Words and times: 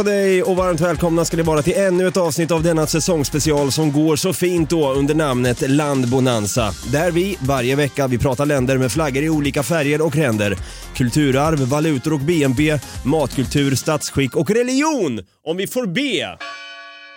På 0.00 0.04
dig 0.04 0.42
och 0.42 0.56
varmt 0.56 0.80
välkomna 0.80 1.24
ska 1.24 1.36
ni 1.36 1.42
vara 1.42 1.62
till 1.62 1.76
ännu 1.76 2.08
ett 2.08 2.16
avsnitt 2.16 2.50
av 2.50 2.62
denna 2.62 2.86
säsongsspecial 2.86 3.72
som 3.72 3.92
går 3.92 4.16
så 4.16 4.32
fint 4.32 4.70
då 4.70 4.92
under 4.92 5.14
namnet 5.14 5.70
Landbonanza. 5.70 6.74
Där 6.92 7.10
vi 7.10 7.36
varje 7.40 7.76
vecka 7.76 8.06
vi 8.06 8.18
pratar 8.18 8.46
länder 8.46 8.78
med 8.78 8.92
flaggor 8.92 9.22
i 9.22 9.30
olika 9.30 9.62
färger 9.62 10.06
och 10.06 10.16
ränder. 10.16 10.56
Kulturarv, 10.94 11.58
valutor 11.58 12.12
och 12.12 12.20
BNP, 12.20 12.78
matkultur, 13.04 13.74
statsskick 13.74 14.36
och 14.36 14.50
religion. 14.50 15.20
Om 15.44 15.56
vi 15.56 15.66
får 15.66 15.86
be. 15.86 16.38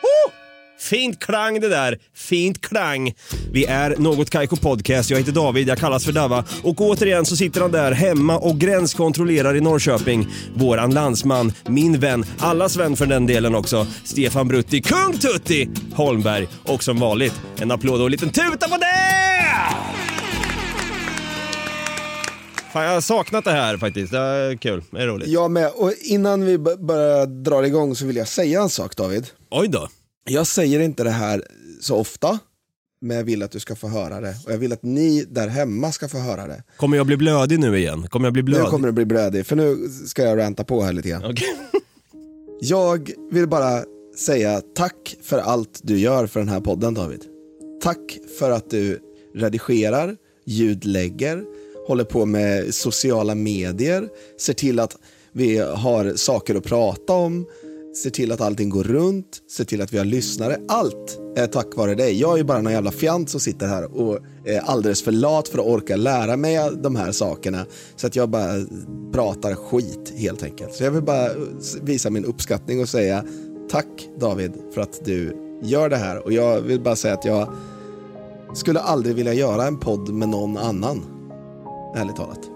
Oh! 0.01 0.42
Fint 0.83 1.19
klang 1.19 1.59
det 1.59 1.69
där. 1.69 1.99
Fint 2.15 2.61
klang. 2.61 3.13
Vi 3.51 3.65
är 3.65 3.95
Något 3.97 4.29
Kaiko 4.29 4.55
Podcast. 4.55 5.09
Jag 5.09 5.17
heter 5.17 5.31
David, 5.31 5.67
jag 5.67 5.77
kallas 5.77 6.05
för 6.05 6.11
Dava. 6.11 6.45
Och 6.63 6.81
återigen 6.81 7.25
så 7.25 7.35
sitter 7.35 7.61
han 7.61 7.71
där 7.71 7.91
hemma 7.91 8.37
och 8.37 8.57
gränskontrollerar 8.57 9.55
i 9.55 9.61
Norrköping. 9.61 10.27
Våran 10.55 10.93
landsman, 10.93 11.53
min 11.67 11.99
vän, 11.99 12.25
allas 12.39 12.75
vän 12.75 12.95
för 12.95 13.05
den 13.05 13.27
delen 13.27 13.55
också. 13.55 13.87
Stefan 14.03 14.47
Brutti, 14.47 14.81
Kung 14.81 15.17
Tutti 15.17 15.69
Holmberg. 15.93 16.47
Och 16.63 16.83
som 16.83 16.99
vanligt, 16.99 17.41
en 17.59 17.71
applåd 17.71 17.99
och 17.99 18.05
en 18.05 18.11
liten 18.11 18.29
tuta 18.29 18.69
på 18.69 18.77
det! 18.77 18.85
Fan, 22.73 22.83
jag 22.83 22.91
har 22.91 23.01
saknat 23.01 23.45
det 23.45 23.51
här 23.51 23.77
faktiskt. 23.77 24.11
Det 24.11 24.17
är 24.17 24.57
kul. 24.57 24.83
Det 24.91 25.01
är 25.01 25.07
roligt. 25.07 25.27
Jag 25.27 25.51
med. 25.51 25.71
Och 25.75 25.93
innan 26.01 26.45
vi 26.45 26.57
börjar 26.57 27.25
dra 27.25 27.65
igång 27.67 27.95
så 27.95 28.05
vill 28.05 28.15
jag 28.15 28.27
säga 28.27 28.61
en 28.61 28.69
sak 28.69 28.95
David. 28.95 29.27
Oj 29.51 29.67
då. 29.67 29.87
Jag 30.29 30.47
säger 30.47 30.79
inte 30.79 31.03
det 31.03 31.09
här 31.09 31.43
så 31.81 31.95
ofta, 31.95 32.39
men 33.01 33.17
jag 33.17 33.23
vill 33.23 33.43
att 33.43 33.51
du 33.51 33.59
ska 33.59 33.75
få 33.75 33.87
höra 33.87 34.21
det. 34.21 34.35
Och 34.45 34.51
jag 34.51 34.57
vill 34.57 34.73
att 34.73 34.83
ni 34.83 35.25
där 35.29 35.47
hemma 35.47 35.91
ska 35.91 36.07
få 36.07 36.17
höra 36.17 36.47
det. 36.47 36.63
Kommer 36.77 36.97
jag 36.97 37.05
bli 37.05 37.17
blödig 37.17 37.59
nu 37.59 37.77
igen? 37.77 38.07
Kommer 38.07 38.25
jag 38.25 38.33
bli 38.33 38.43
blödig? 38.43 38.63
Nu 38.63 38.69
kommer 38.69 38.87
det 38.87 38.91
bli 38.91 39.05
blödig, 39.05 39.45
för 39.45 39.55
nu 39.55 39.89
ska 40.07 40.23
jag 40.23 40.37
ranta 40.37 40.63
på 40.63 40.81
här 40.81 40.93
lite 40.93 41.09
grann. 41.09 41.23
Okej. 41.25 41.47
Jag 42.61 43.11
vill 43.31 43.47
bara 43.47 43.83
säga 44.17 44.61
tack 44.75 45.15
för 45.23 45.37
allt 45.39 45.79
du 45.83 45.99
gör 45.99 46.27
för 46.27 46.39
den 46.39 46.49
här 46.49 46.59
podden 46.59 46.93
David. 46.93 47.21
Tack 47.81 48.17
för 48.39 48.51
att 48.51 48.69
du 48.69 48.99
redigerar, 49.35 50.15
ljudlägger, 50.45 51.43
håller 51.87 52.03
på 52.03 52.25
med 52.25 52.73
sociala 52.73 53.35
medier, 53.35 54.07
ser 54.39 54.53
till 54.53 54.79
att 54.79 54.97
vi 55.31 55.57
har 55.57 56.13
saker 56.15 56.55
att 56.55 56.63
prata 56.63 57.13
om, 57.13 57.45
ser 57.95 58.09
till 58.09 58.31
att 58.31 58.41
allting 58.41 58.69
går 58.69 58.83
runt, 58.83 59.41
ser 59.51 59.63
till 59.63 59.81
att 59.81 59.93
vi 59.93 59.97
har 59.97 60.05
lyssnare. 60.05 60.59
Allt 60.67 61.19
är 61.35 61.47
tack 61.47 61.75
vare 61.75 61.95
dig. 61.95 62.19
Jag 62.19 62.33
är 62.33 62.37
ju 62.37 62.43
bara 62.43 62.61
någon 62.61 62.73
jävla 62.73 62.91
fjant 62.91 63.29
som 63.29 63.39
sitter 63.39 63.67
här 63.67 63.97
och 63.97 64.19
är 64.45 64.59
alldeles 64.59 65.03
för 65.03 65.11
lat 65.11 65.47
för 65.47 65.59
att 65.59 65.65
orka 65.65 65.95
lära 65.95 66.37
mig 66.37 66.71
de 66.83 66.95
här 66.95 67.11
sakerna. 67.11 67.65
Så 67.95 68.07
att 68.07 68.15
jag 68.15 68.29
bara 68.29 68.65
pratar 69.13 69.55
skit 69.55 70.13
helt 70.15 70.43
enkelt. 70.43 70.73
Så 70.73 70.83
jag 70.83 70.91
vill 70.91 71.03
bara 71.03 71.29
visa 71.81 72.09
min 72.09 72.25
uppskattning 72.25 72.81
och 72.81 72.89
säga 72.89 73.25
tack 73.69 74.09
David 74.19 74.53
för 74.73 74.81
att 74.81 75.05
du 75.05 75.37
gör 75.63 75.89
det 75.89 75.97
här. 75.97 76.25
Och 76.25 76.31
jag 76.31 76.61
vill 76.61 76.81
bara 76.81 76.95
säga 76.95 77.13
att 77.13 77.25
jag 77.25 77.53
skulle 78.53 78.79
aldrig 78.79 79.15
vilja 79.15 79.33
göra 79.33 79.67
en 79.67 79.79
podd 79.79 80.09
med 80.09 80.29
någon 80.29 80.57
annan. 80.57 81.01
Ärligt 81.95 82.15
talat. 82.15 82.52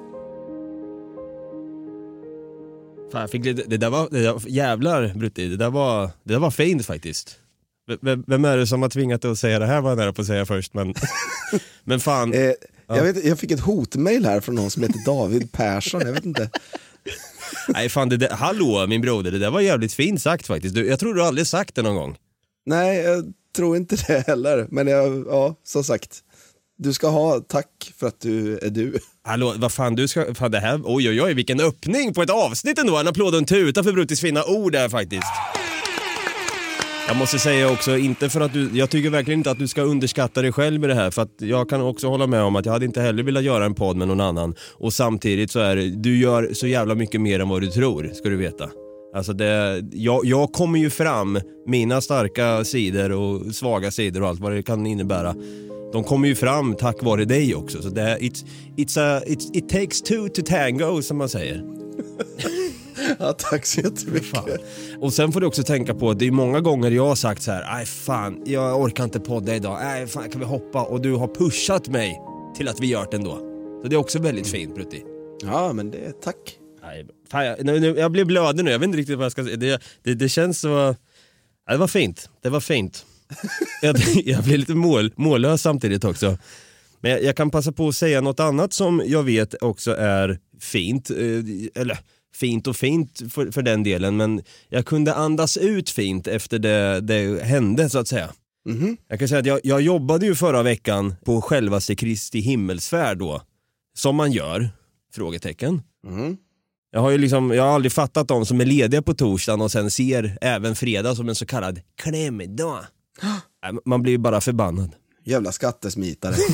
Fan, 3.12 3.22
jag 3.22 3.32
fick 3.32 3.46
lite, 3.46 3.64
det 3.68 3.78
där 3.78 3.90
var, 3.90 4.08
det 4.12 4.20
där, 4.24 4.42
jävlar 4.48 5.14
Brutti, 5.16 5.48
det 5.48 5.58
där 5.58 5.70
var, 5.70 6.10
det 6.24 6.34
där 6.34 6.40
var 6.40 6.52
fint 6.52 6.86
faktiskt. 6.86 7.36
V- 8.02 8.18
Vem, 8.28 8.46
är 8.46 8.58
det 8.58 8.68
som 8.68 8.82
har 8.82 8.90
tvingat 8.90 9.22
dig 9.22 9.32
att 9.32 9.40
säga 9.40 9.60
det 9.60 9.66
här 9.66 9.82
var 9.82 9.90
jag 9.92 9.98
nära 9.98 10.14
på 10.14 10.22
att 10.22 10.28
säga 10.28 10.46
först 10.46 10.74
men, 10.74 10.94
men 11.84 12.00
fan. 12.00 12.34
Eh, 12.34 12.52
jag, 12.88 13.04
vet, 13.04 13.26
jag 13.26 13.40
fick 13.40 13.52
ett 13.52 13.60
hotmail 13.60 14.26
här 14.26 14.40
från 14.42 14.56
någon 14.56 14.70
som 14.72 14.84
heter 14.84 15.06
David 15.06 15.52
Persson. 15.52 16.02
Jag 16.06 16.14
vet 16.14 16.26
inte. 16.26 16.50
Nej 17.68 17.90
fan, 17.90 18.10
det 18.10 18.18
där, 18.18 18.30
hallå 18.30 18.86
min 18.88 19.02
broder, 19.02 19.32
det 19.32 19.40
där 19.40 19.50
var 19.52 19.62
jävligt 19.62 19.94
fint 19.94 20.22
sagt 20.22 20.48
faktiskt. 20.48 20.76
Du, 20.76 20.88
jag 20.88 21.00
tror 21.00 21.14
du 21.14 21.24
aldrig 21.24 21.48
sagt 21.48 21.76
det 21.76 21.82
någon 21.82 21.96
gång. 21.96 22.18
Nej, 22.66 22.98
jag 23.02 23.34
tror 23.56 23.78
inte 23.78 23.96
det 24.08 24.28
heller. 24.28 24.68
Men 24.70 24.88
jag, 24.88 25.26
ja, 25.28 25.56
som 25.64 25.84
sagt. 25.84 26.20
Du 26.80 26.94
ska 26.94 27.08
ha 27.08 27.40
tack 27.40 27.94
för 28.00 28.08
att 28.08 28.22
du 28.22 28.58
är 28.58 28.70
du. 28.70 29.00
Hallå, 29.24 29.54
vad 29.58 29.72
fan 29.72 29.96
du 29.96 30.08
ska, 30.08 30.36
fan 30.36 30.52
det 30.52 30.60
här, 30.60 30.82
oj 30.84 31.10
oj 31.10 31.22
oj 31.22 31.34
vilken 31.34 31.60
öppning 31.60 32.14
på 32.14 32.22
ett 32.22 32.30
avsnitt 32.30 32.80
ändå. 32.80 32.98
En 32.98 33.08
applåd 33.08 33.34
och 33.34 33.40
en 33.40 33.46
tuta 33.46 33.84
för 33.84 33.92
Bruttis 33.92 34.22
fina 34.22 34.44
ord 34.46 34.72
där 34.72 34.90
faktiskt. 34.90 35.28
Jag 37.08 37.18
måste 37.18 37.40
säga 37.40 37.72
också, 37.72 37.98
inte 37.98 38.30
för 38.30 38.42
att 38.42 38.54
du, 38.54 38.70
jag 38.74 38.90
tycker 38.90 39.10
verkligen 39.10 39.40
inte 39.40 39.52
att 39.52 39.60
du 39.60 39.68
ska 39.68 39.82
underskatta 39.82 40.42
dig 40.42 40.52
själv 40.52 40.82
med 40.82 40.90
det 40.90 40.96
här 40.96 41.12
för 41.12 41.22
att 41.22 41.36
jag 41.38 41.70
kan 41.70 41.82
också 41.82 42.08
hålla 42.08 42.28
med 42.28 42.42
om 42.42 42.56
att 42.56 42.66
jag 42.66 42.74
hade 42.74 42.86
inte 42.86 43.02
heller 43.02 43.24
velat 43.24 43.44
göra 43.44 43.66
en 43.66 43.76
podd 43.76 43.98
med 43.98 44.08
någon 44.08 44.22
annan 44.22 44.56
och 44.74 44.94
samtidigt 44.94 45.52
så 45.52 45.60
är 45.60 45.76
det, 45.76 45.90
du 45.90 46.20
gör 46.20 46.54
så 46.54 46.68
jävla 46.68 46.96
mycket 46.96 47.22
mer 47.22 47.40
än 47.40 47.50
vad 47.50 47.62
du 47.62 47.68
tror, 47.68 48.12
ska 48.14 48.30
du 48.30 48.38
veta. 48.38 48.70
Alltså 49.16 49.34
det, 49.34 49.86
jag, 49.92 50.26
jag 50.26 50.52
kommer 50.52 50.80
ju 50.80 50.90
fram, 50.90 51.40
mina 51.68 52.02
starka 52.02 52.64
sidor 52.64 53.12
och 53.12 53.56
svaga 53.56 53.92
sidor 53.92 54.22
och 54.24 54.30
allt 54.30 54.40
vad 54.40 54.52
det 54.52 54.64
kan 54.64 54.88
innebära. 54.88 55.36
De 55.94 56.04
kommer 56.04 56.28
ju 56.28 56.36
fram 56.36 56.76
tack 56.76 57.04
vare 57.04 57.26
dig 57.26 57.56
också. 57.56 57.82
Så 57.82 57.90
det, 57.90 58.18
it's, 58.18 58.46
it's 58.78 59.00
a, 59.02 59.22
it's, 59.26 59.50
it 59.54 59.70
takes 59.70 60.02
two 60.02 60.28
to 60.28 60.42
tango 60.46 61.02
som 61.02 61.18
man 61.18 61.30
säger. 61.30 61.64
Ja, 63.20 63.34
tack 63.34 63.66
så 63.66 63.82
jättemycket. 63.82 64.62
Och 65.00 65.14
sen 65.14 65.32
får 65.32 65.42
du 65.42 65.48
också 65.48 65.64
tänka 65.64 65.94
på 65.94 66.10
att 66.10 66.20
det 66.20 66.28
är 66.28 66.32
många 66.32 66.62
gånger 66.62 66.92
jag 66.92 67.06
har 67.06 67.16
sagt 67.16 67.42
så 67.44 67.52
här, 67.52 67.76
nej 67.76 67.86
fan, 67.86 68.42
jag 68.46 68.82
orkar 68.82 69.04
inte 69.04 69.20
podda 69.20 69.56
idag, 69.56 69.78
nej 69.82 70.08
fan 70.08 70.30
kan 70.30 70.40
vi 70.40 70.46
hoppa? 70.46 70.84
Och 70.84 71.02
du 71.02 71.14
har 71.14 71.28
pushat 71.28 71.88
mig 71.88 72.22
till 72.58 72.68
att 72.68 72.80
vi 72.80 72.88
gör 72.88 73.08
det 73.12 73.18
ändå. 73.18 73.38
Så 73.82 73.88
det 73.88 73.96
är 73.96 74.00
också 74.00 74.20
väldigt 74.20 74.48
fint 74.48 74.76
Brutti. 74.76 75.04
Ja, 75.44 75.74
men 75.74 75.92
det 75.92 76.22
tack. 76.22 76.60
Nej, 76.82 77.06
fan, 77.32 77.46
jag, 77.46 77.66
nu, 77.66 77.80
nu, 77.80 77.96
jag 77.98 78.12
blir 78.12 78.26
blödig 78.26 78.66
nu, 78.66 78.72
jag 78.72 78.80
vet 78.80 78.88
inte 78.88 78.98
riktigt 78.98 79.18
vad 79.18 79.26
jag 79.26 79.32
ska 79.32 79.44
säga. 79.44 79.58
Det, 79.58 79.82
det, 80.04 80.14
det 80.14 80.30
känns 80.30 80.60
så... 80.60 80.96
Ja, 81.68 81.74
det 81.74 81.78
var 81.78 81.88
fint, 81.88 82.30
det 82.42 82.50
var 82.50 82.60
fint. 82.60 83.06
jag, 83.82 83.98
jag 84.26 84.44
blir 84.44 84.58
lite 84.58 84.76
mål, 84.76 85.14
mållös 85.16 85.62
samtidigt 85.62 86.04
också. 86.04 86.38
Men 87.02 87.12
jag, 87.12 87.24
jag 87.24 87.36
kan 87.36 87.50
passa 87.52 87.72
på 87.72 87.88
att 87.88 87.96
säga 87.96 88.22
något 88.22 88.40
annat 88.40 88.74
som 88.74 89.02
jag 89.06 89.24
vet 89.24 89.54
också 89.62 89.96
är 89.96 90.40
fint. 90.60 91.10
eh, 91.10 91.18
Eller 91.82 91.98
fint 92.36 92.68
och 92.68 92.76
fint 92.76 93.22
för, 93.34 93.52
för 93.52 93.62
den 93.62 93.84
delen, 93.84 94.18
men 94.18 94.42
jag 94.70 94.86
kunde 94.86 95.14
andas 95.14 95.58
ut 95.58 95.90
fint 95.90 96.28
efter 96.28 96.60
det, 96.60 97.00
det 97.02 97.44
hände 97.44 97.90
så 97.90 98.00
att 98.00 98.08
säga. 98.08 98.30
Jag 99.08 99.20
kan 99.20 99.28
säga 99.28 99.40
att 99.40 99.46
jag, 99.46 99.60
jag 99.64 99.82
jobbade 99.82 100.26
ju 100.26 100.36
förra 100.36 100.64
veckan 100.64 101.16
på 101.26 101.42
självaste 101.42 101.96
Kristi 101.96 102.40
himmelsfärd 102.40 103.18
då. 103.18 103.42
Som 103.98 104.16
man 104.16 104.32
gör? 104.32 104.70
Frågetecken. 105.16 105.82
Jag 106.92 107.00
har 107.02 107.10
ju 107.10 107.18
liksom, 107.18 107.52
jag 107.52 107.64
har 107.64 107.70
aldrig 107.76 107.92
fattat 107.92 108.28
de 108.28 108.46
som 108.46 108.62
är 108.62 108.66
lediga 108.66 109.02
på 109.02 109.14
torsdagen 109.14 109.62
och 109.62 109.72
sen 109.72 109.92
ser 109.92 110.38
även 110.42 110.76
fredag 110.76 111.16
som 111.16 111.30
en 111.30 111.36
så 111.36 111.46
kallad 111.46 111.80
klämdag. 112.02 112.80
Nej, 113.22 113.74
Man 113.86 114.02
blir 114.02 114.12
ju 114.12 114.18
bara 114.18 114.42
förbannad. 114.42 114.96
Jävla 115.24 115.52
skattesmitare. 115.52 116.36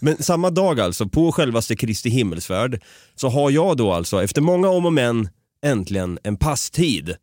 Men 0.00 0.22
samma 0.22 0.50
dag 0.50 0.80
alltså, 0.80 1.08
på 1.08 1.32
självaste 1.32 1.76
Kristi 1.76 2.10
himmelsfärd, 2.10 2.82
så 3.14 3.28
har 3.28 3.50
jag 3.50 3.76
då 3.76 3.92
alltså, 3.92 4.22
efter 4.22 4.40
många 4.40 4.68
om 4.68 4.86
och 4.86 4.92
men, 4.92 5.28
äntligen 5.64 6.18
en 6.22 6.36
passtid. 6.36 7.16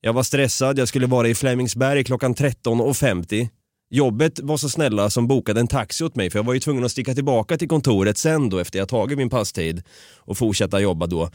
Jag 0.00 0.12
var 0.12 0.22
stressad, 0.22 0.78
jag 0.78 0.88
skulle 0.88 1.06
vara 1.06 1.28
i 1.28 1.34
Flemingsberg 1.34 2.04
klockan 2.04 2.34
13.50. 2.34 3.48
Jobbet 3.90 4.40
var 4.40 4.56
så 4.56 4.68
snälla 4.68 5.10
som 5.10 5.28
bokade 5.28 5.60
en 5.60 5.66
taxi 5.66 6.04
åt 6.04 6.16
mig 6.16 6.30
för 6.30 6.38
jag 6.38 6.44
var 6.44 6.54
ju 6.54 6.60
tvungen 6.60 6.84
att 6.84 6.92
sticka 6.92 7.14
tillbaka 7.14 7.58
till 7.58 7.68
kontoret 7.68 8.18
sen 8.18 8.50
då 8.50 8.58
efter 8.58 8.78
jag 8.78 8.88
tagit 8.88 9.18
min 9.18 9.30
passtid 9.30 9.82
och 10.16 10.38
fortsätta 10.38 10.80
jobba 10.80 11.06
då. 11.06 11.30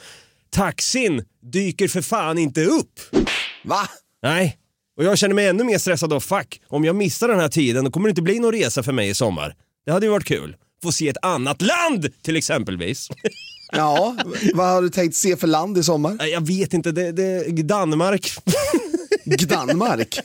Taxin 0.50 1.26
dyker 1.42 1.88
för 1.88 2.02
fan 2.02 2.38
inte 2.38 2.66
upp! 2.66 3.00
Va? 3.64 3.82
Nej, 4.22 4.58
och 4.98 5.04
jag 5.04 5.18
känner 5.18 5.36
mig 5.36 5.48
ännu 5.48 5.64
mer 5.64 5.78
stressad 5.78 6.10
då. 6.10 6.20
Fuck, 6.20 6.62
om 6.68 6.86
jag 6.86 6.96
missar 6.96 7.28
den 7.28 7.40
här 7.40 7.50
tiden 7.50 7.86
då 7.86 7.92
kommer 7.92 8.08
det 8.08 8.12
inte 8.12 8.22
bli 8.22 8.40
någon 8.40 8.52
resa 8.52 8.84
för 8.84 8.92
mig 8.92 9.10
i 9.10 9.14
sommar. 9.14 9.56
Det 9.86 9.92
hade 9.92 10.06
ju 10.06 10.12
varit 10.12 10.26
kul. 10.26 10.56
Få 10.84 10.92
se 10.92 11.10
ett 11.10 11.18
annat 11.22 11.62
land 11.62 12.10
till 12.22 12.36
exempelvis. 12.36 13.10
Ja, 13.76 14.16
vad 14.54 14.68
har 14.68 14.82
du 14.82 14.90
tänkt 14.90 15.16
se 15.16 15.38
för 15.38 15.48
land 15.48 15.78
i 15.78 15.84
sommar? 15.84 16.28
Jag 16.28 16.48
vet 16.48 16.74
inte, 16.74 16.92
det, 16.92 17.12
det, 17.12 17.64
Danmark. 17.64 18.32
Danmark? 19.50 20.20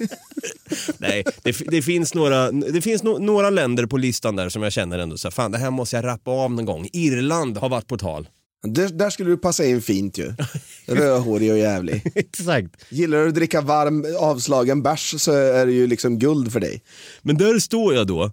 Nej, 0.98 1.24
det, 1.42 1.56
det 1.70 1.82
finns, 1.82 2.14
några, 2.14 2.50
det 2.50 2.80
finns 2.80 3.02
no, 3.02 3.18
några 3.18 3.50
länder 3.50 3.86
på 3.86 3.96
listan 3.96 4.36
där 4.36 4.48
som 4.48 4.62
jag 4.62 4.72
känner 4.72 4.98
ändå 4.98 5.18
så 5.18 5.28
här, 5.28 5.32
fan 5.32 5.50
det 5.50 5.58
här 5.58 5.70
måste 5.70 5.96
jag 5.96 6.04
rappa 6.04 6.30
av 6.30 6.50
någon 6.50 6.64
gång. 6.64 6.88
Irland 6.92 7.56
har 7.56 7.68
varit 7.68 7.86
på 7.86 7.98
tal. 7.98 8.28
Där, 8.62 8.88
där 8.88 9.10
skulle 9.10 9.30
du 9.30 9.36
passa 9.36 9.66
in 9.66 9.82
fint 9.82 10.18
ju. 10.18 10.32
Rödhårig 10.86 11.52
och 11.52 11.58
jävlig. 11.58 12.12
Exakt. 12.14 12.70
Gillar 12.88 13.18
du 13.18 13.28
att 13.28 13.34
dricka 13.34 13.60
varm 13.60 14.06
avslagen 14.18 14.82
bärs 14.82 15.14
så 15.20 15.32
är 15.32 15.66
det 15.66 15.72
ju 15.72 15.86
liksom 15.86 16.18
guld 16.18 16.52
för 16.52 16.60
dig. 16.60 16.82
Men 17.22 17.38
där 17.38 17.58
står 17.58 17.94
jag 17.94 18.06
då. 18.06 18.32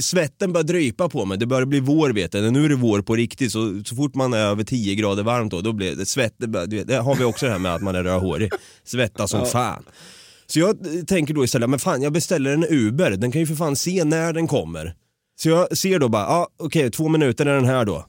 Svetten 0.00 0.52
börjar 0.52 0.64
drypa 0.64 1.08
på 1.08 1.24
mig, 1.24 1.38
det 1.38 1.46
börjar 1.46 1.66
bli 1.66 1.80
vår 1.80 2.10
vet 2.10 2.32
du. 2.32 2.50
Nu 2.50 2.64
är 2.64 2.68
det 2.68 2.74
vår 2.74 3.02
på 3.02 3.16
riktigt, 3.16 3.52
så, 3.52 3.82
så 3.84 3.96
fort 3.96 4.14
man 4.14 4.32
är 4.32 4.38
över 4.38 4.64
10 4.64 4.94
grader 4.94 5.22
varmt 5.22 5.50
då, 5.50 5.60
då 5.60 5.72
blir 5.72 5.96
det 5.96 6.06
svett. 6.06 6.34
Det, 6.38 6.94
har 6.94 7.14
vi 7.14 7.24
också 7.24 7.46
det 7.46 7.52
här 7.52 7.58
med 7.58 7.74
att 7.74 7.82
man 7.82 7.94
är 7.94 8.04
rödhårig. 8.04 8.50
Svettas 8.84 9.30
som 9.30 9.46
fan. 9.46 9.84
Så 10.46 10.58
jag 10.58 10.76
tänker 11.06 11.34
då 11.34 11.44
istället, 11.44 11.70
men 11.70 11.78
fan 11.78 12.02
jag 12.02 12.12
beställer 12.12 12.52
en 12.52 12.64
Uber, 12.68 13.10
den 13.10 13.32
kan 13.32 13.40
ju 13.40 13.46
för 13.46 13.54
fan 13.54 13.76
se 13.76 14.04
när 14.04 14.32
den 14.32 14.46
kommer. 14.48 14.94
Så 15.42 15.48
jag 15.48 15.78
ser 15.78 15.98
då 15.98 16.08
bara, 16.08 16.22
ja 16.22 16.48
okej 16.58 16.90
två 16.90 17.08
minuter 17.08 17.46
är 17.46 17.54
den 17.54 17.64
här 17.64 17.84
då. 17.84 18.06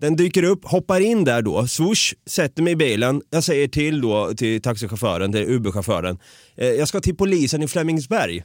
Den 0.00 0.16
dyker 0.16 0.42
upp, 0.42 0.64
hoppar 0.64 1.00
in 1.00 1.24
där 1.24 1.42
då, 1.42 1.66
swoosh, 1.66 2.14
sätter 2.26 2.62
mig 2.62 2.72
i 2.72 2.76
bilen. 2.76 3.22
Jag 3.30 3.44
säger 3.44 3.68
till 3.68 4.00
då 4.00 4.34
till 4.34 4.62
taxichauffören, 4.62 5.32
till 5.32 5.48
Uber-chauffören. 5.48 6.18
Eh, 6.56 6.68
jag 6.68 6.88
ska 6.88 7.00
till 7.00 7.16
polisen 7.16 7.62
i 7.62 7.68
Flemingsberg. 7.68 8.44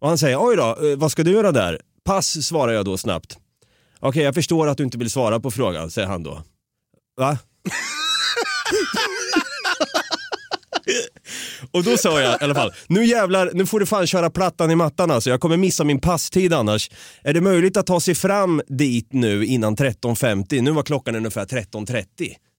Och 0.00 0.08
han 0.08 0.18
säger, 0.18 0.38
oj 0.40 0.56
då, 0.56 0.86
eh, 0.86 0.96
vad 0.96 1.12
ska 1.12 1.22
du 1.22 1.30
göra 1.30 1.52
där? 1.52 1.80
Pass, 2.04 2.46
svarar 2.46 2.72
jag 2.72 2.84
då 2.84 2.96
snabbt. 2.96 3.38
Okej, 4.00 4.22
jag 4.22 4.34
förstår 4.34 4.68
att 4.68 4.78
du 4.78 4.84
inte 4.84 4.98
vill 4.98 5.10
svara 5.10 5.40
på 5.40 5.50
frågan, 5.50 5.90
säger 5.90 6.08
han 6.08 6.22
då. 6.22 6.42
Va? 7.16 7.38
Och 11.76 11.84
då 11.84 11.96
sa 11.96 12.20
jag 12.20 12.40
i 12.40 12.44
alla 12.44 12.54
fall, 12.54 12.72
nu 12.88 13.04
jävlar, 13.04 13.50
nu 13.54 13.66
får 13.66 13.80
du 13.80 13.86
fan 13.86 14.06
köra 14.06 14.30
plattan 14.30 14.70
i 14.70 14.74
mattan 14.74 15.10
alltså. 15.10 15.30
Jag 15.30 15.40
kommer 15.40 15.56
missa 15.56 15.84
min 15.84 16.00
passtid 16.00 16.52
annars. 16.52 16.90
Är 17.22 17.34
det 17.34 17.40
möjligt 17.40 17.76
att 17.76 17.86
ta 17.86 18.00
sig 18.00 18.14
fram 18.14 18.62
dit 18.68 19.08
nu 19.12 19.44
innan 19.46 19.76
13.50? 19.76 20.62
Nu 20.62 20.70
var 20.70 20.82
klockan 20.82 21.16
ungefär 21.16 21.44
13.30. 21.44 22.04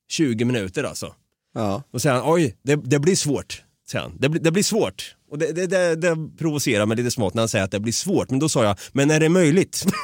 20 0.10 0.46
minuter 0.46 0.84
alltså. 0.84 1.14
Ja. 1.56 1.84
Säger 2.00 2.16
han, 2.16 2.24
oj, 2.34 2.56
det, 2.64 2.76
det 2.76 3.00
blir 3.00 3.16
svårt. 3.16 3.64
Han. 3.94 4.18
Det, 4.20 4.30
blir- 4.30 4.42
det 4.42 4.52
blir 4.52 4.64
svårt. 4.64 5.16
Och 5.32 5.38
det, 5.38 5.52
det, 5.52 5.68
det, 5.68 5.96
det 5.96 6.16
provocerar 6.38 6.86
mig 6.86 6.98
lite 6.98 7.12
smått 7.12 7.34
när 7.34 7.42
han 7.42 7.50
säger 7.50 7.66
att 7.66 7.72
det 7.72 7.80
blir 7.80 7.94
svårt. 7.94 8.30
Men 8.30 8.40
då 8.40 8.50
sa 8.50 8.64
jag, 8.64 8.78
men 8.92 9.12
är 9.12 9.20
det 9.20 9.30
möjligt? 9.30 9.86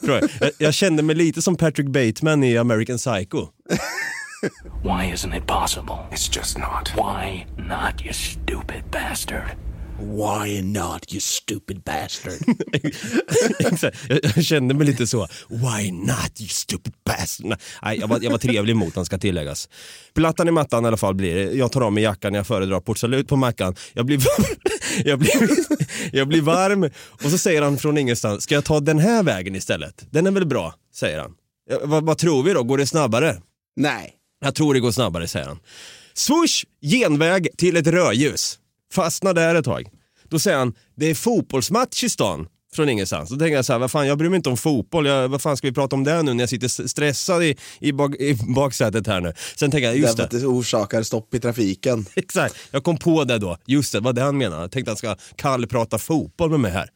Jag, 0.00 0.30
jag 0.58 0.74
kände 0.74 1.02
mig 1.02 1.16
lite 1.16 1.42
som 1.42 1.56
Patrick 1.56 1.86
Bateman 1.88 2.44
i 2.44 2.56
American 2.58 2.96
Psycho. 2.98 3.46
Why 4.82 5.12
isn't 5.14 5.34
it 5.34 5.46
possible? 5.46 5.96
It's 6.10 6.28
just 6.36 6.58
not. 6.58 6.92
Why 6.96 7.46
not, 7.56 8.04
you 8.04 8.12
stupid 8.12 8.90
bastard? 8.90 9.56
Why 9.98 10.60
not 10.62 11.12
you 11.12 11.20
stupid 11.20 11.82
bastard? 11.84 12.32
Jag, 14.36 14.44
kände 14.44 14.74
mig 14.74 14.86
lite 14.86 15.06
så, 15.06 15.28
why 15.48 15.92
not 15.92 16.40
you 16.40 16.48
stupid 16.48 16.94
bastard? 17.04 17.58
Nej, 17.82 17.98
jag 18.00 18.08
var, 18.08 18.18
jag 18.22 18.30
var 18.30 18.38
trevlig 18.38 18.76
mot 18.76 18.96
han 18.96 19.04
ska 19.04 19.18
tilläggas. 19.18 19.68
Plattan 20.14 20.48
i 20.48 20.50
mattan 20.50 20.84
i 20.84 20.88
alla 20.88 20.96
fall 20.96 21.14
blir 21.14 21.34
det. 21.34 21.52
Jag 21.52 21.72
tar 21.72 21.80
av 21.80 21.92
mig 21.92 22.02
jackan, 22.02 22.34
jag 22.34 22.46
föredrar 22.46 22.80
portsalut 22.80 23.28
på 23.28 23.36
mackan. 23.36 23.74
Jag 23.92 24.06
blir, 24.06 24.20
jag, 25.04 25.18
blir, 25.18 25.48
jag 26.12 26.28
blir 26.28 26.42
varm 26.42 26.90
och 27.24 27.30
så 27.30 27.38
säger 27.38 27.62
han 27.62 27.78
från 27.78 27.98
ingenstans, 27.98 28.42
ska 28.42 28.54
jag 28.54 28.64
ta 28.64 28.80
den 28.80 28.98
här 28.98 29.22
vägen 29.22 29.54
istället? 29.54 30.06
Den 30.10 30.26
är 30.26 30.30
väl 30.30 30.46
bra, 30.46 30.74
säger 30.94 31.18
han. 31.18 31.34
Vad, 31.82 32.04
vad 32.04 32.18
tror 32.18 32.42
vi 32.42 32.52
då, 32.52 32.62
går 32.62 32.78
det 32.78 32.86
snabbare? 32.86 33.36
Nej. 33.76 34.12
Jag 34.40 34.54
tror 34.54 34.74
det 34.74 34.80
går 34.80 34.90
snabbare, 34.90 35.28
säger 35.28 35.46
han. 35.46 35.58
Swoosh, 36.14 36.64
genväg 36.82 37.48
till 37.56 37.76
ett 37.76 37.86
rödljus. 37.86 38.58
Fastnar 38.92 39.34
där 39.34 39.54
ett 39.54 39.64
tag. 39.64 39.88
Då 40.28 40.38
säger 40.38 40.58
han, 40.58 40.74
det 40.96 41.06
är 41.10 41.14
fotbollsmatch 41.14 42.04
i 42.04 42.08
stan. 42.08 42.48
Från 42.74 42.88
ingenstans. 42.88 43.30
Då 43.30 43.36
tänker 43.36 43.56
jag 43.56 43.64
så 43.64 43.72
här, 43.72 43.80
vad 43.80 43.90
fan 43.90 44.06
jag 44.06 44.18
bryr 44.18 44.28
mig 44.28 44.36
inte 44.36 44.48
om 44.48 44.56
fotboll. 44.56 45.06
Jag, 45.06 45.28
vad 45.28 45.42
fan 45.42 45.56
ska 45.56 45.66
vi 45.66 45.74
prata 45.74 45.96
om 45.96 46.04
det 46.04 46.22
nu 46.22 46.34
när 46.34 46.42
jag 46.42 46.48
sitter 46.48 46.88
stressad 46.88 47.44
i, 47.44 47.56
i, 47.80 47.92
bak, 47.92 48.14
i 48.14 48.34
baksätet 48.34 49.06
här 49.06 49.20
nu. 49.20 49.32
Sen 49.56 49.70
tänker 49.70 49.86
jag, 49.86 49.96
just 49.96 50.16
Därför 50.16 50.30
det. 50.30 50.36
att 50.36 50.42
det 50.42 50.46
orsakar 50.46 51.02
stopp 51.02 51.34
i 51.34 51.40
trafiken. 51.40 52.06
Exakt, 52.14 52.54
jag 52.70 52.84
kom 52.84 52.96
på 52.96 53.24
det 53.24 53.38
då. 53.38 53.56
Just 53.66 53.92
det, 53.92 54.00
vad 54.00 54.14
det 54.14 54.22
han 54.22 54.38
menade. 54.38 54.62
Jag 54.62 54.70
tänkte 54.70 54.92
att 54.92 55.02
han 55.02 55.16
ska 55.16 55.24
kallprata 55.36 55.98
fotboll 55.98 56.50
med 56.50 56.60
mig 56.60 56.70
här. 56.72 56.90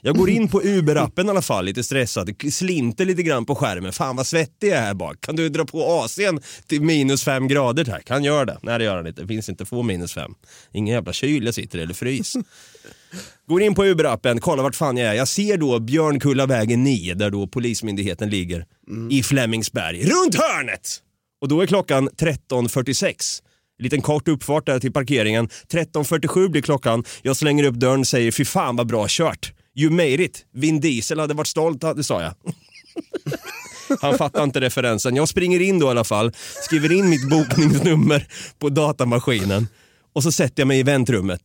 Jag 0.00 0.16
går 0.16 0.30
in 0.30 0.48
på 0.48 0.62
Uber-appen 0.64 1.26
i 1.26 1.30
alla 1.30 1.42
fall, 1.42 1.64
lite 1.64 1.82
stressad. 1.82 2.34
Slinter 2.52 3.04
lite 3.04 3.22
grann 3.22 3.46
på 3.46 3.54
skärmen. 3.54 3.92
Fan 3.92 4.16
vad 4.16 4.26
svettig 4.26 4.68
jag 4.68 4.76
är 4.78 4.82
här 4.82 4.94
bak. 4.94 5.20
Kan 5.20 5.36
du 5.36 5.48
dra 5.48 5.64
på 5.64 5.78
AC'n 5.78 6.42
till 6.66 6.82
minus 6.82 7.24
fem 7.24 7.48
grader 7.48 7.84
tack? 7.84 8.04
Kan 8.04 8.24
göra 8.24 8.44
det? 8.44 8.58
Nej 8.62 8.78
det 8.78 8.84
gör 8.84 8.96
han 8.96 9.06
inte. 9.06 9.22
Det 9.22 9.28
finns 9.28 9.48
inte 9.48 9.64
få 9.64 9.82
minus 9.82 10.14
fem. 10.14 10.34
Ingen 10.72 10.94
jävla 10.94 11.12
kyl 11.12 11.44
jag 11.44 11.54
sitter 11.54 11.78
eller 11.78 11.94
frys. 11.94 12.36
Går 13.48 13.62
in 13.62 13.74
på 13.74 13.84
Uber-appen, 13.84 14.40
kollar 14.40 14.62
vart 14.62 14.74
fan 14.74 14.96
jag 14.96 15.08
är. 15.08 15.14
Jag 15.14 15.28
ser 15.28 15.56
då 15.56 15.78
Björnkullavägen 15.78 16.84
9 16.84 17.14
där 17.14 17.30
då 17.30 17.46
polismyndigheten 17.46 18.30
ligger 18.30 18.66
i 19.10 19.22
Flemingsberg. 19.22 20.02
Runt 20.02 20.34
hörnet! 20.34 21.02
Och 21.40 21.48
då 21.48 21.60
är 21.60 21.66
klockan 21.66 22.08
13.46. 22.08 23.42
En 23.78 23.84
liten 23.84 24.02
kort 24.02 24.28
uppfart 24.28 24.66
där 24.66 24.80
till 24.80 24.92
parkeringen. 24.92 25.48
13.47 25.48 26.48
blir 26.48 26.62
klockan. 26.62 27.04
Jag 27.22 27.36
slänger 27.36 27.64
upp 27.64 27.74
dörren 27.74 28.00
och 28.00 28.06
säger 28.06 28.32
fy 28.32 28.44
fan 28.44 28.76
vad 28.76 28.86
bra 28.86 29.06
kört. 29.08 29.52
You 29.76 29.90
made 29.90 30.24
it. 30.24 30.46
Vin 30.52 30.80
Diesel 30.80 31.20
hade 31.20 31.34
varit 31.34 31.46
stolt, 31.46 31.80
det 31.96 32.04
sa 32.04 32.22
jag. 32.22 32.34
Han 34.00 34.18
fattar 34.18 34.44
inte 34.44 34.60
referensen. 34.60 35.16
Jag 35.16 35.28
springer 35.28 35.60
in 35.60 35.78
då 35.78 35.86
i 35.86 35.90
alla 35.90 36.04
fall, 36.04 36.32
skriver 36.62 36.92
in 36.92 37.08
mitt 37.08 37.28
bokningsnummer 37.28 38.26
på 38.58 38.68
datamaskinen 38.68 39.66
och 40.12 40.22
så 40.22 40.32
sätter 40.32 40.60
jag 40.60 40.68
mig 40.68 40.78
i 40.78 40.82
väntrummet. 40.82 41.42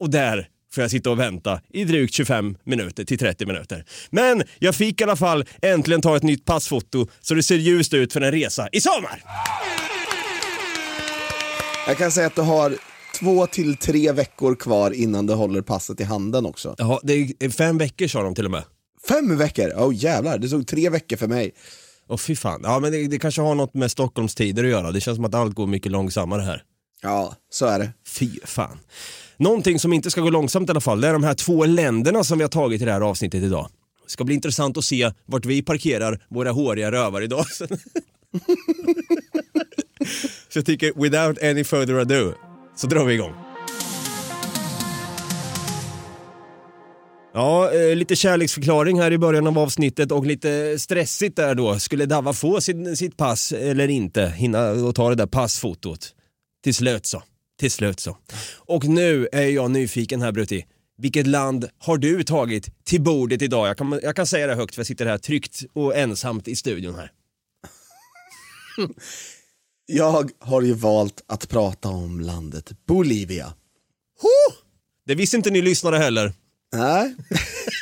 Och 0.00 0.10
där 0.10 0.48
får 0.74 0.82
jag 0.82 0.90
sitta 0.90 1.10
och 1.10 1.20
vänta 1.20 1.60
i 1.72 1.84
drygt 1.84 2.14
25 2.14 2.56
minuter 2.64 3.04
till 3.04 3.18
30 3.18 3.46
minuter. 3.46 3.84
Men 4.10 4.42
jag 4.58 4.74
fick 4.74 5.00
i 5.00 5.04
alla 5.04 5.16
fall 5.16 5.44
äntligen 5.62 6.02
ta 6.02 6.16
ett 6.16 6.22
nytt 6.22 6.44
passfoto 6.44 7.06
så 7.20 7.34
det 7.34 7.42
ser 7.42 7.56
ljust 7.56 7.94
ut 7.94 8.12
för 8.12 8.20
en 8.20 8.32
resa 8.32 8.68
i 8.72 8.80
sommar. 8.80 9.22
Jag 11.86 11.98
kan 11.98 12.12
säga 12.12 12.26
att 12.26 12.34
du 12.34 12.42
har 12.42 12.76
två 13.18 13.46
till 13.46 13.76
tre 13.76 14.12
veckor 14.12 14.54
kvar 14.54 14.90
innan 14.90 15.26
du 15.26 15.34
håller 15.34 15.62
passet 15.62 16.00
i 16.00 16.04
handen 16.04 16.46
också. 16.46 16.74
Ja, 16.78 17.00
det 17.02 17.12
är 17.38 17.50
fem 17.50 17.78
veckor 17.78 18.06
sa 18.06 18.22
de 18.22 18.34
till 18.34 18.44
och 18.44 18.50
med. 18.50 18.62
Fem 19.08 19.38
veckor? 19.38 19.72
Åh 19.76 19.88
oh, 19.88 19.94
jävlar, 19.94 20.38
det 20.38 20.48
tog 20.48 20.66
tre 20.66 20.90
veckor 20.90 21.16
för 21.16 21.26
mig. 21.26 21.52
Åh 22.08 22.16
fy 22.16 22.36
fan. 22.36 22.60
Ja 22.64 22.78
men 22.78 22.92
det, 22.92 23.06
det 23.06 23.18
kanske 23.18 23.42
har 23.42 23.54
något 23.54 23.74
med 23.74 23.90
Stockholmstider 23.90 24.64
att 24.64 24.70
göra. 24.70 24.92
Det 24.92 25.00
känns 25.00 25.16
som 25.16 25.24
att 25.24 25.34
allt 25.34 25.54
går 25.54 25.66
mycket 25.66 25.92
långsammare 25.92 26.42
här. 26.42 26.62
Ja, 27.02 27.34
så 27.50 27.66
är 27.66 27.78
det. 27.78 27.90
Fy 28.08 28.30
fan. 28.44 28.78
Någonting 29.36 29.78
som 29.78 29.92
inte 29.92 30.10
ska 30.10 30.20
gå 30.20 30.30
långsamt 30.30 30.68
i 30.68 30.70
alla 30.70 30.80
fall, 30.80 31.00
det 31.00 31.08
är 31.08 31.12
de 31.12 31.24
här 31.24 31.34
två 31.34 31.64
länderna 31.64 32.24
som 32.24 32.38
vi 32.38 32.44
har 32.44 32.48
tagit 32.48 32.82
i 32.82 32.84
det 32.84 32.92
här 32.92 33.00
avsnittet 33.00 33.42
idag. 33.42 33.68
Det 34.04 34.10
ska 34.10 34.24
bli 34.24 34.34
intressant 34.34 34.76
att 34.76 34.84
se 34.84 35.12
vart 35.26 35.44
vi 35.44 35.62
parkerar 35.62 36.24
våra 36.28 36.50
håriga 36.50 36.92
rövar 36.92 37.22
idag. 37.22 37.46
så 40.48 40.58
jag 40.58 40.66
tycker, 40.66 40.92
without 41.02 41.42
any 41.42 41.64
further 41.64 41.94
ado, 41.94 42.34
så 42.76 42.86
drar 42.86 43.04
vi 43.04 43.14
igång. 43.14 43.32
Ja, 47.34 47.72
eh, 47.72 47.96
lite 47.96 48.16
kärleksförklaring 48.16 49.00
här 49.00 49.12
i 49.12 49.18
början 49.18 49.46
av 49.46 49.58
avsnittet 49.58 50.12
och 50.12 50.26
lite 50.26 50.78
stressigt 50.78 51.36
där 51.36 51.54
då. 51.54 51.78
Skulle 51.78 52.06
Dava 52.06 52.32
få 52.32 52.60
sin, 52.60 52.96
sitt 52.96 53.16
pass 53.16 53.52
eller 53.52 53.88
inte? 53.88 54.26
Hinna 54.36 54.70
och 54.70 54.94
ta 54.94 55.08
det 55.08 55.14
där 55.14 55.26
passfotot? 55.26 56.14
Till 56.64 56.74
slut 56.74 57.06
så. 57.06 57.22
Till 57.60 57.70
slut 57.70 58.00
så. 58.00 58.16
Och 58.56 58.84
nu 58.84 59.28
är 59.32 59.46
jag 59.46 59.70
nyfiken 59.70 60.22
här 60.22 60.32
Brutti. 60.32 60.66
Vilket 60.98 61.26
land 61.26 61.68
har 61.78 61.96
du 61.98 62.22
tagit 62.22 62.84
till 62.84 63.02
bordet 63.02 63.42
idag? 63.42 63.68
Jag 63.68 63.78
kan, 63.78 64.00
jag 64.02 64.16
kan 64.16 64.26
säga 64.26 64.46
det 64.46 64.54
högt 64.54 64.74
för 64.74 64.80
jag 64.80 64.86
sitter 64.86 65.06
här 65.06 65.18
tryggt 65.18 65.62
och 65.72 65.96
ensamt 65.96 66.48
i 66.48 66.56
studion 66.56 66.94
här. 66.94 67.10
Jag 69.86 70.30
har 70.38 70.62
ju 70.62 70.72
valt 70.72 71.24
att 71.26 71.48
prata 71.48 71.88
om 71.88 72.20
landet 72.20 72.72
Bolivia. 72.86 73.54
Det 75.06 75.14
visste 75.14 75.36
inte 75.36 75.50
ni 75.50 75.62
lyssnare 75.62 75.96
heller. 75.96 76.32
Nej. 76.72 77.14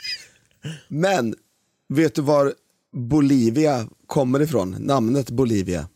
Men, 0.89 1.35
vet 1.89 2.15
du 2.15 2.23
var 2.23 2.55
Bolivia 2.93 3.89
kommer 4.07 4.43
ifrån? 4.43 4.71
Namnet 4.71 5.31
Bolivia. 5.31 5.89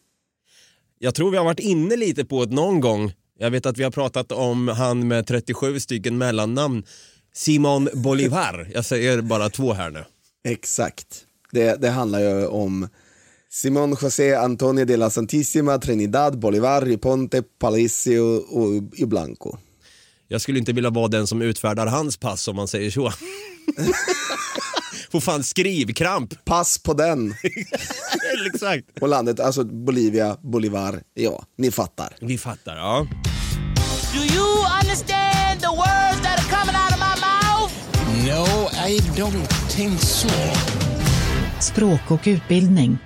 Jag 0.99 1.15
tror 1.15 1.31
vi 1.31 1.37
har 1.37 1.45
varit 1.45 1.61
inne 1.61 1.97
lite 1.97 2.25
på 2.25 2.45
det 2.45 2.55
någon 2.55 2.81
gång. 2.81 3.13
Jag 3.39 3.51
vet 3.51 3.67
att 3.67 3.79
vi 3.79 3.85
har 3.85 3.91
pratat 3.91 4.33
om 4.33 4.69
han 4.69 5.09
med 5.09 5.27
37 5.27 5.81
stycken 5.81 6.19
mellannamn. 6.19 6.85
Simon 7.33 7.89
Bolivar. 7.95 8.71
Jag 8.75 8.85
säger 8.85 9.21
bara 9.21 9.51
två 9.51 9.73
här 9.73 9.91
nu. 9.91 10.05
Exakt. 10.45 11.25
Det, 11.53 11.81
det 11.81 11.89
handlar 11.89 12.21
ju 12.21 12.47
om 12.47 12.89
Simon 13.51 13.97
José 13.97 14.35
Antonio 14.35 14.85
de 14.85 14.97
la 14.97 15.11
Santissima 15.11 15.79
Trinidad 15.79 16.39
Bolivar 16.39 16.89
i 16.89 16.97
Ponte 16.97 17.43
Palacio 17.59 18.21
och 18.37 18.99
i 18.99 19.07
Blanco. 19.07 19.57
Jag 20.29 20.41
skulle 20.41 20.59
inte 20.59 20.73
vilja 20.73 20.91
vara 20.91 21.09
den 21.09 21.27
som 21.27 21.43
utfärdar 21.43 21.87
hans 21.87 22.17
pass 22.17 22.49
om 22.49 22.57
man 22.57 22.69
säger 22.69 22.91
så. 22.91 23.13
Får 25.13 25.21
fan 25.21 25.45
skrivkramp. 25.45 26.45
Pass 26.45 26.79
på 26.79 26.95
den 26.95 27.35
Exakt. 28.55 28.85
och 29.01 29.09
landet, 29.09 29.41
alltså 29.41 29.65
Bolivia, 29.65 30.37
Bolivar, 30.43 31.03
ja, 31.15 31.45
ni 31.59 31.71
fattar. 31.71 32.17
Vi 32.21 32.39
fattar, 32.39 32.77
ja. 32.77 33.07
Do 34.15 34.19
you 34.35 34.67
understand 34.83 35.61
the 35.61 35.67
words 35.69 36.21
that 36.23 36.39
are 36.39 36.51
coming 36.51 36.77
out 36.77 36.93
of 36.93 36.99
my 36.99 37.15
mouth? 37.21 37.73
No, 38.27 38.69
I 38.89 38.99
don't 39.21 39.47
think 39.77 40.01
so. 40.01 40.29
Språk 41.61 42.01
och 42.11 42.21
utbildning. 42.25 42.99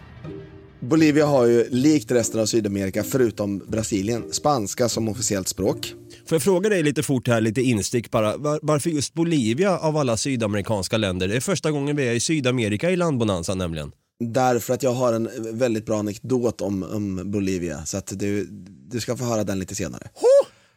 Bolivia 0.83 1.27
har 1.27 1.47
ju 1.47 1.69
likt 1.71 2.11
resten 2.11 2.41
av 2.41 2.47
Sydamerika 2.47 3.05
förutom 3.05 3.59
Brasilien 3.59 4.33
spanska 4.33 4.89
som 4.89 5.09
officiellt 5.09 5.49
språk. 5.49 5.95
Får 6.27 6.37
jag 6.37 6.43
fråga 6.43 6.69
dig 6.69 6.83
lite 6.83 7.03
fort 7.03 7.29
här, 7.29 7.41
lite 7.41 7.63
instick 7.63 8.11
bara. 8.11 8.37
Var, 8.37 8.61
varför 8.63 8.91
just 8.91 9.15
Bolivia 9.15 9.79
av 9.79 9.97
alla 9.97 10.17
sydamerikanska 10.17 10.97
länder? 10.97 11.29
Det 11.29 11.37
är 11.37 11.41
första 11.41 11.71
gången 11.71 11.97
vi 11.97 12.09
är 12.09 12.13
i 12.13 12.21
Sydamerika 12.21 12.91
i 12.91 12.97
landbonanza 12.97 13.55
nämligen. 13.55 13.93
Därför 14.21 14.75
att 14.75 14.83
jag 14.83 14.93
har 14.93 15.13
en 15.13 15.29
väldigt 15.53 15.87
bra 15.87 15.99
anekdot 15.99 16.61
om, 16.61 16.83
om 16.83 17.31
Bolivia 17.31 17.85
så 17.85 17.97
att 17.97 18.19
du, 18.19 18.49
du 18.91 19.01
ska 19.01 19.17
få 19.17 19.25
höra 19.25 19.45
den 19.45 19.59
lite 19.59 19.75
senare. 19.75 20.09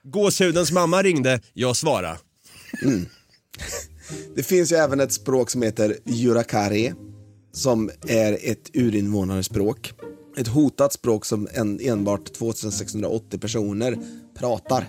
Gåshudens 0.04 0.72
mamma 0.72 1.02
ringde, 1.02 1.42
jag 1.54 1.76
svarade. 1.76 2.18
Det 4.36 4.44
finns 4.44 4.72
ju 4.72 4.76
även 4.76 5.00
ett 5.00 5.14
språk 5.14 5.50
som 5.50 5.62
heter 5.62 5.98
Yuracare 6.06 6.94
som 7.56 7.90
är 8.08 8.38
ett 8.42 8.70
urinvånarspråk. 8.74 9.94
Ett 10.38 10.48
hotat 10.48 10.94
språk 10.94 11.26
som 11.26 11.48
en, 11.54 11.80
enbart 11.82 12.34
2680 12.34 13.40
personer 13.40 13.98
pratar. 14.40 14.86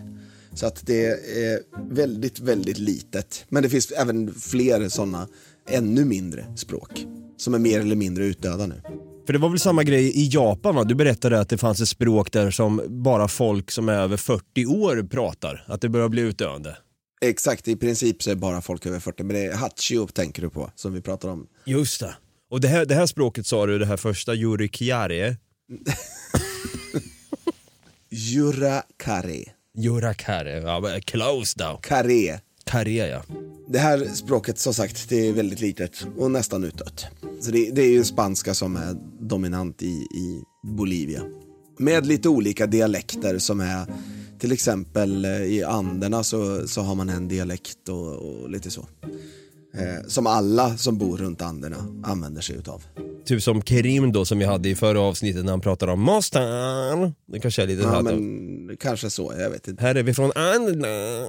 Så 0.55 0.67
att 0.67 0.87
det 0.87 1.07
är 1.07 1.61
väldigt, 1.95 2.41
väldigt 2.41 2.79
litet. 2.79 3.45
Men 3.49 3.63
det 3.63 3.69
finns 3.69 3.91
även 3.91 4.35
fler 4.35 4.89
sådana 4.89 5.29
ännu 5.69 6.05
mindre 6.05 6.57
språk 6.57 7.07
som 7.37 7.55
är 7.55 7.59
mer 7.59 7.81
eller 7.81 7.97
mindre 7.97 8.25
utdöda 8.25 8.67
nu. 8.67 8.83
För 9.27 9.33
det 9.33 9.39
var 9.39 9.49
väl 9.49 9.59
samma 9.59 9.83
grej 9.83 10.19
i 10.19 10.29
Japan 10.33 10.75
va? 10.75 10.85
Du 10.85 10.95
berättade 10.95 11.41
att 11.41 11.49
det 11.49 11.59
fanns 11.59 11.81
ett 11.81 11.89
språk 11.89 12.33
där 12.33 12.51
som 12.51 12.83
bara 12.89 13.29
folk 13.29 13.71
som 13.71 13.89
är 13.89 13.93
över 13.93 14.17
40 14.17 14.67
år 14.67 15.09
pratar. 15.11 15.65
Att 15.69 15.81
det 15.81 15.89
börjar 15.89 16.09
bli 16.09 16.23
utdöende. 16.23 16.77
Exakt, 17.21 17.69
i 17.69 17.77
princip 17.77 18.23
så 18.23 18.31
är 18.31 18.35
det 18.35 18.41
bara 18.41 18.61
folk 18.61 18.87
över 18.87 19.01
40, 19.01 19.23
men 19.23 19.37
det 19.37 19.45
är 19.45 19.55
Hachio 19.55 20.07
tänker 20.07 20.43
du 20.43 20.51
på, 20.51 20.71
som 20.75 20.93
vi 20.93 21.01
pratar 21.01 21.29
om. 21.29 21.47
Just 21.65 22.01
det. 22.01 22.15
Och 22.51 22.61
det 22.61 22.69
här, 22.69 22.85
det 22.87 22.95
här 22.95 23.07
språket 23.07 23.47
sa 23.47 23.67
du, 23.67 23.79
det 23.79 23.87
här 23.87 23.97
första, 23.97 24.35
Yurikiare. 24.35 25.37
Yuracare. 28.11 29.45
Yurakare, 29.79 30.61
ja 30.61 31.01
close 31.05 31.55
då. 31.59 31.81
Kare. 31.83 32.41
Kare 32.65 32.91
ja. 32.91 33.23
Det 33.69 33.79
här 33.79 34.05
språket 34.15 34.59
som 34.59 34.75
sagt, 34.75 35.09
det 35.09 35.29
är 35.29 35.33
väldigt 35.33 35.61
litet 35.61 36.07
och 36.17 36.31
nästan 36.31 36.65
utdött. 36.65 37.07
Så 37.41 37.51
det, 37.51 37.71
det 37.71 37.83
är 37.83 37.91
ju 37.91 38.05
spanska 38.05 38.55
som 38.55 38.77
är 38.77 38.97
dominant 39.21 39.83
i, 39.83 40.07
i 40.15 40.43
Bolivia. 40.63 41.23
Med 41.79 42.07
lite 42.07 42.29
olika 42.29 42.67
dialekter 42.67 43.39
som 43.39 43.61
är 43.61 43.87
till 44.39 44.53
exempel 44.53 45.25
eh, 45.25 45.31
i 45.31 45.65
Anderna 45.65 46.25
så, 46.25 46.69
så 46.69 46.81
har 46.83 46.95
man 46.95 47.09
en 47.09 47.29
dialekt 47.29 47.89
och, 47.89 48.13
och 48.15 48.51
lite 48.51 48.71
så. 48.71 48.87
Eh, 49.79 50.07
som 50.07 50.27
alla 50.27 50.77
som 50.77 50.99
bor 50.99 51.17
runt 51.17 51.43
Anderna 51.43 51.77
använder 52.05 52.41
sig 52.41 52.57
utav. 52.57 52.83
Typ 53.25 53.43
som 53.43 53.63
Kerim 53.63 54.13
då 54.13 54.25
som 54.25 54.39
vi 54.39 54.45
hade 54.45 54.69
i 54.69 54.75
förra 54.75 55.01
avsnittet 55.01 55.45
när 55.45 55.51
han 55.53 55.61
pratade 55.61 55.93
om 55.93 56.01
Mostar. 56.01 57.13
Det 57.33 57.41
kanske 57.41 57.63
är 57.63 57.67
lite 57.67 57.83
Ja, 57.83 57.95
ja, 57.95 58.03
men 58.03 58.77
kanske 58.77 59.11
så, 59.11 59.35
jag 59.39 59.51
vet 59.51 59.69
inte. 59.69 59.83
Här 59.83 59.95
är 59.95 60.03
vi 60.03 60.15
från 60.15 60.33
Anderna. 60.35 61.29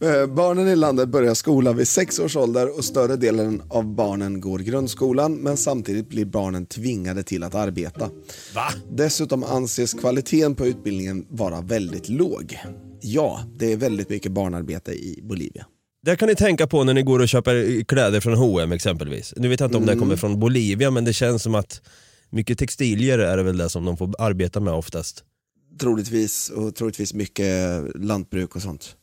Eh, 0.00 0.26
Barnen 0.26 0.68
i 0.68 0.76
landet 0.76 1.08
börjar 1.08 1.34
skolan 1.34 1.76
vid 1.76 1.88
sex 1.88 2.18
års 2.18 2.36
ålder 2.36 2.78
och 2.78 2.84
större 2.84 3.16
delen 3.16 3.62
av 3.68 3.94
barnen 3.94 4.40
går 4.40 4.58
grundskolan 4.58 5.34
men 5.34 5.56
samtidigt 5.56 6.08
blir 6.08 6.24
barnen 6.24 6.66
tvingade 6.66 7.22
till 7.22 7.42
att 7.42 7.54
arbeta. 7.54 8.10
Va? 8.54 8.72
Dessutom 8.90 9.44
anses 9.44 9.94
kvaliteten 9.94 10.54
på 10.54 10.66
utbildningen 10.66 11.26
vara 11.30 11.60
väldigt 11.60 12.08
låg. 12.08 12.58
Ja, 13.02 13.44
det 13.56 13.72
är 13.72 13.76
väldigt 13.76 14.08
mycket 14.08 14.32
barnarbete 14.32 14.92
i 14.92 15.20
Bolivia. 15.22 15.66
Det 16.02 16.16
kan 16.16 16.28
ni 16.28 16.34
tänka 16.34 16.66
på 16.66 16.84
när 16.84 16.94
ni 16.94 17.02
går 17.02 17.18
och 17.18 17.28
köper 17.28 17.84
kläder 17.84 18.20
från 18.20 18.34
H&M 18.34 18.72
exempelvis. 18.72 19.34
Nu 19.36 19.48
vet 19.48 19.60
jag 19.60 19.68
inte 19.68 19.78
om 19.78 19.86
det 19.86 19.96
kommer 19.96 20.16
från 20.16 20.40
Bolivia 20.40 20.90
men 20.90 21.04
det 21.04 21.12
känns 21.12 21.42
som 21.42 21.54
att 21.54 21.80
mycket 22.30 22.58
textilier 22.58 23.18
är 23.18 23.36
det 23.36 23.42
väl 23.42 23.56
det 23.56 23.68
som 23.68 23.84
de 23.84 23.96
får 23.96 24.14
arbeta 24.18 24.60
med 24.60 24.74
oftast. 24.74 25.24
Troligtvis 25.80 26.50
och 26.50 26.74
troligtvis 26.74 27.14
mycket 27.14 27.82
lantbruk 27.94 28.56
och 28.56 28.62
sånt. 28.62 28.96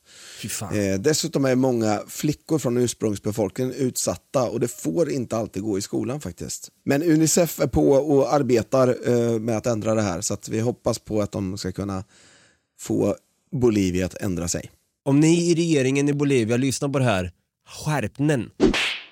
Eh, 0.61 0.99
dessutom 0.99 1.45
är 1.45 1.55
många 1.55 2.01
flickor 2.07 2.59
från 2.59 2.77
ursprungsbefolkningen 2.77 3.73
utsatta 3.73 4.49
och 4.49 4.59
det 4.59 4.67
får 4.67 5.11
inte 5.11 5.37
alltid 5.37 5.63
gå 5.63 5.77
i 5.77 5.81
skolan 5.81 6.21
faktiskt. 6.21 6.69
Men 6.85 7.03
Unicef 7.03 7.59
är 7.59 7.67
på 7.67 7.91
och 7.91 8.33
arbetar 8.33 8.95
eh, 9.09 9.39
med 9.39 9.57
att 9.57 9.65
ändra 9.65 9.95
det 9.95 10.01
här 10.01 10.21
så 10.21 10.33
att 10.33 10.49
vi 10.49 10.59
hoppas 10.59 10.99
på 10.99 11.21
att 11.21 11.31
de 11.31 11.57
ska 11.57 11.71
kunna 11.71 12.03
få 12.79 13.15
Bolivia 13.51 14.05
att 14.05 14.13
ändra 14.13 14.47
sig. 14.47 14.71
Om 15.05 15.19
ni 15.19 15.51
i 15.51 15.55
regeringen 15.55 16.09
i 16.09 16.13
Bolivia 16.13 16.57
lyssnar 16.57 16.89
på 16.89 16.99
det 16.99 17.05
här, 17.05 17.31
skärpnen. 17.67 18.51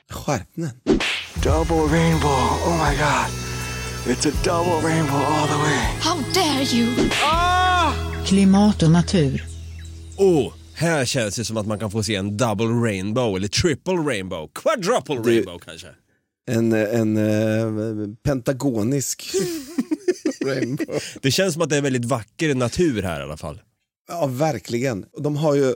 Skärpnen. 0.09 0.69
Double 1.43 1.97
rainbow. 1.97 2.39
Oh 2.65 2.89
my 2.89 2.97
god. 2.97 3.47
It's 4.07 4.25
a 4.25 4.31
double 4.43 4.89
rainbow 4.89 5.15
all 5.15 5.47
the 5.47 5.55
way. 5.55 5.77
How 6.01 6.17
dare 6.33 6.63
you! 6.77 6.87
Klimat 8.25 8.83
och 8.83 8.91
natur. 8.91 9.43
Oh, 10.17 10.53
här 10.73 11.05
känns 11.05 11.35
det 11.35 11.45
som 11.45 11.57
att 11.57 11.67
man 11.67 11.79
kan 11.79 11.91
få 11.91 12.03
se 12.03 12.15
en 12.15 12.37
double 12.37 12.65
rainbow 12.65 13.35
eller 13.35 13.47
triple 13.47 13.93
rainbow, 13.93 14.49
quadruple 14.55 15.15
rainbow 15.15 15.59
kanske. 15.59 15.87
En, 16.51 16.73
en 16.73 17.17
eh, 17.17 18.15
pentagonisk 18.23 19.29
rainbow. 20.45 20.99
Det 21.21 21.31
känns 21.31 21.53
som 21.53 21.61
att 21.61 21.69
det 21.69 21.77
är 21.77 21.81
väldigt 21.81 22.05
vacker 22.05 22.55
natur 22.55 23.03
här 23.03 23.19
i 23.19 23.23
alla 23.23 23.37
fall. 23.37 23.59
Ja, 24.09 24.27
verkligen. 24.27 25.05
De 25.17 25.35
har 25.35 25.55
ju 25.55 25.73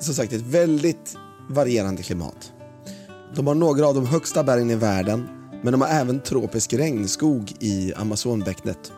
som 0.00 0.14
sagt 0.14 0.32
ett 0.32 0.42
väldigt 0.42 1.16
varierande 1.50 2.02
klimat. 2.02 2.52
De 3.34 3.46
har 3.46 3.54
några 3.54 3.86
av 3.86 3.94
de 3.94 4.06
högsta 4.06 4.44
bergen 4.44 4.70
i 4.70 4.74
världen, 4.74 5.28
men 5.62 5.72
de 5.72 5.80
har 5.80 5.88
även 5.88 6.20
tropisk 6.20 6.72
regnskog 6.72 7.52
i 7.60 7.94
Amazonbäcknet. 7.94 8.92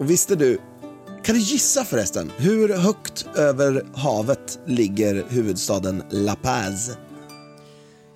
Och 0.00 0.10
visste 0.10 0.36
du, 0.36 0.58
kan 1.24 1.34
du 1.34 1.40
gissa 1.40 1.84
förresten, 1.84 2.32
hur 2.36 2.76
högt 2.76 3.26
över 3.36 3.86
havet 3.94 4.58
ligger 4.66 5.24
huvudstaden 5.28 6.02
La 6.10 6.36
Paz? 6.36 6.90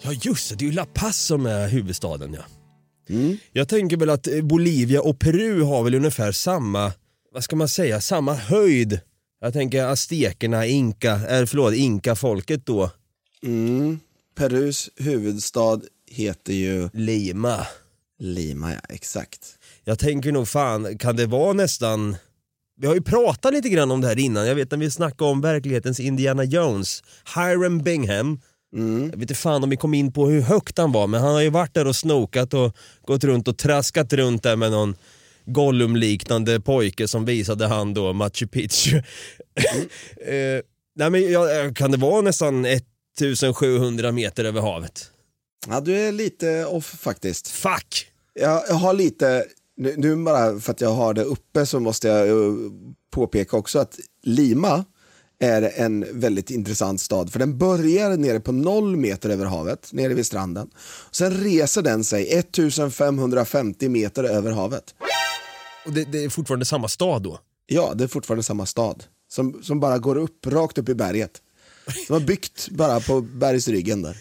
Ja 0.03 0.13
just 0.13 0.51
det, 0.51 0.57
det 0.57 0.65
är 0.65 0.67
ju 0.67 0.73
La 0.73 0.87
Paz 0.95 1.17
som 1.17 1.47
är 1.47 1.69
huvudstaden 1.69 2.35
ja. 2.35 2.45
Jag 3.53 3.69
tänker 3.69 3.97
väl 3.97 4.11
att 4.11 4.29
Bolivia 4.43 5.03
och 5.03 5.19
Peru 5.19 5.63
har 5.63 5.83
väl 5.83 5.95
ungefär 5.95 6.33
samma, 6.33 6.93
vad 7.33 7.45
ska 7.45 7.57
man 7.57 7.69
säga, 7.69 8.01
samma 8.01 8.35
höjd. 8.35 9.01
Jag 9.41 9.53
tänker 9.53 9.85
aztekerna, 9.85 10.67
inka, 10.67 11.13
äh, 11.13 11.47
förlåt, 11.47 11.75
inka-folket 11.75 12.67
då. 12.67 12.91
Mm. 13.43 14.01
Perus 14.35 14.91
huvudstad 14.97 15.81
heter 16.11 16.53
ju 16.53 16.89
Lima. 16.93 17.67
Lima, 18.19 18.73
ja 18.73 18.81
exakt. 18.89 19.59
Jag 19.85 19.99
tänker 19.99 20.33
nog 20.33 20.49
fan, 20.49 20.99
kan 20.99 21.17
det 21.17 21.27
vara 21.27 21.53
nästan... 21.53 22.17
Vi 22.81 22.87
har 22.87 22.95
ju 22.95 23.03
pratat 23.03 23.53
lite 23.53 23.69
grann 23.69 23.91
om 23.91 24.01
det 24.01 24.07
här 24.09 24.19
innan, 24.19 24.47
jag 24.47 24.55
vet 24.55 24.71
när 24.71 24.79
vi 24.79 24.91
snackade 24.91 25.31
om 25.31 25.41
verklighetens 25.41 26.01
Indiana 26.01 26.45
Jones, 26.45 27.03
Hiram 27.35 27.79
Bingham. 27.79 28.41
Jag 28.71 29.11
vet 29.11 29.21
inte 29.21 29.35
fan 29.35 29.65
om 29.65 29.71
vi 29.71 29.77
kom 29.77 29.95
in 29.95 30.13
på 30.13 30.27
hur 30.29 30.41
högt 30.41 30.79
han 30.79 30.93
var, 30.93 31.07
men 31.07 31.21
han 31.21 31.33
har 31.33 31.41
ju 31.41 31.51
varit 31.51 31.75
där 31.75 31.87
och 31.87 31.97
snokat 31.97 32.55
och 32.55 32.77
gått 33.05 33.25
runt 33.25 33.49
och 33.49 33.59
traskat 33.59 34.13
runt 34.13 34.43
där 34.43 34.57
med 34.57 34.71
någon 34.71 34.97
Gollum-liknande 35.49 36.61
pojke 36.61 37.09
som 37.09 37.25
visade 37.25 37.67
han 37.67 37.95
då 37.95 38.13
Machu 38.13 38.47
Picchu. 38.47 38.97
eh, 40.27 40.63
nej 40.97 41.11
men 41.11 41.33
ja, 41.33 41.47
kan 41.75 41.91
det 41.91 41.97
vara 41.97 42.21
nästan 42.21 42.65
1700 42.65 44.13
meter 44.13 44.45
över 44.45 44.61
havet? 44.61 45.11
Ja, 45.69 45.81
du 45.81 45.97
är 45.97 46.13
lite 46.13 46.65
off 46.65 46.87
faktiskt. 47.01 47.49
Fuck! 47.49 48.07
Jag, 48.35 48.63
jag 48.69 48.75
har 48.75 48.93
lite, 48.95 49.45
nu, 49.77 49.95
nu 49.97 50.17
bara 50.17 50.61
för 50.61 50.73
att 50.73 50.81
jag 50.81 50.93
har 50.93 51.15
det 51.15 51.25
uppe 51.25 51.67
så 51.67 51.81
måste 51.81 52.09
jag 52.09 52.29
eh, 52.29 52.55
påpeka 53.11 53.57
också 53.57 53.79
att 53.79 53.99
Lima 54.23 54.85
är 55.41 55.73
en 55.77 56.21
väldigt 56.21 56.51
intressant 56.51 57.01
stad 57.01 57.33
för 57.33 57.39
den 57.39 57.59
börjar 57.59 58.17
nere 58.17 58.41
på 58.41 58.53
noll 58.53 58.97
meter 58.97 59.31
över 59.31 59.45
havet, 59.45 59.93
nere 59.93 60.15
vid 60.15 60.27
stranden. 60.27 60.71
Sen 61.11 61.31
reser 61.31 61.83
den 61.83 62.05
sig 62.05 62.39
1550 62.39 63.89
meter 63.89 64.25
över 64.25 64.51
havet. 64.51 64.95
Och 65.89 65.95
det, 65.95 66.05
det 66.13 66.25
är 66.25 66.29
fortfarande 66.29 66.65
samma 66.67 66.89
stad 66.89 67.23
då? 67.23 67.39
Ja, 67.67 67.93
det 67.95 68.05
är 68.05 68.09
fortfarande 68.09 68.43
samma 68.43 68.67
stad. 68.67 69.05
som, 69.33 69.61
som 69.63 69.81
bara 69.81 69.99
går 69.99 70.17
upp, 70.17 70.47
rakt 70.47 70.79
upp 70.79 70.89
i 70.89 70.95
berget. 70.95 71.31
De 72.09 72.13
har 72.13 72.21
byggt 72.21 72.69
bara 72.71 73.01
på 73.01 73.21
bergsryggen 73.21 74.03
där. 74.03 74.17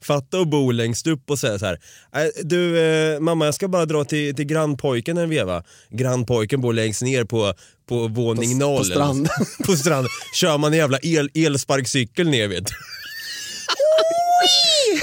Fatta 0.00 0.38
och 0.40 0.46
bo 0.48 0.70
längst 0.70 1.06
upp 1.06 1.30
och 1.30 1.38
säga 1.38 1.58
så 1.58 1.66
här. 1.66 1.80
"Nej, 2.14 2.30
Du 2.42 2.78
eh, 2.80 3.20
mamma 3.20 3.44
jag 3.44 3.54
ska 3.54 3.68
bara 3.68 3.86
dra 3.86 4.04
till, 4.04 4.34
till 4.34 4.44
grannpojken 4.44 5.18
en 5.18 5.28
veva. 5.30 5.64
Grannpojken 5.90 6.60
bor 6.60 6.72
längst 6.72 7.02
ner 7.02 7.24
på, 7.24 7.54
på 7.88 8.08
våning 8.08 8.50
På- 8.60 8.66
noll. 8.66 8.78
på 8.78 8.84
stranden. 8.84 9.28
på 9.66 9.76
stranden. 9.76 10.10
Kör 10.40 10.58
man 10.58 10.72
en 10.72 10.78
jävla 10.78 10.98
el, 11.02 11.30
elsparkcykel 11.34 12.28
ner 12.28 12.48
vet 12.48 12.66
du. 12.66 12.72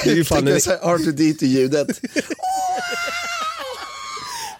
Det 0.03 0.09
är 0.11 0.15
ju 0.15 0.23
fan, 0.25 0.47
en, 0.47 0.53
jag 0.53 0.61
så 0.61 0.69
här 0.69 0.77
R2D2-ljudet. 0.79 1.87
fy 2.01 2.07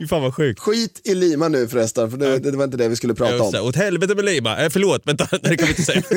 fan 0.08 0.22
vad 0.22 0.36
sjukt. 0.36 0.60
Skit 0.60 1.02
i 1.04 1.16
Lima 1.16 1.48
nu 1.48 1.68
förresten, 1.68 2.12
för 2.12 2.18
det, 2.18 2.40
det 2.40 2.52
var 2.52 2.64
inte 2.64 2.78
det 2.78 2.88
vi 2.88 2.96
skulle 2.96 3.14
prata 3.14 3.44
om. 3.44 3.68
Åt 3.68 3.76
helvete 3.76 4.16
med 4.16 4.26
Lima. 4.26 4.58
Eh, 4.64 4.70
förlåt, 4.70 5.02
vänta, 5.06 5.28
det 5.44 5.58
kan 5.58 5.66
vi 5.66 5.72
inte 5.72 5.84
säga. 5.84 6.04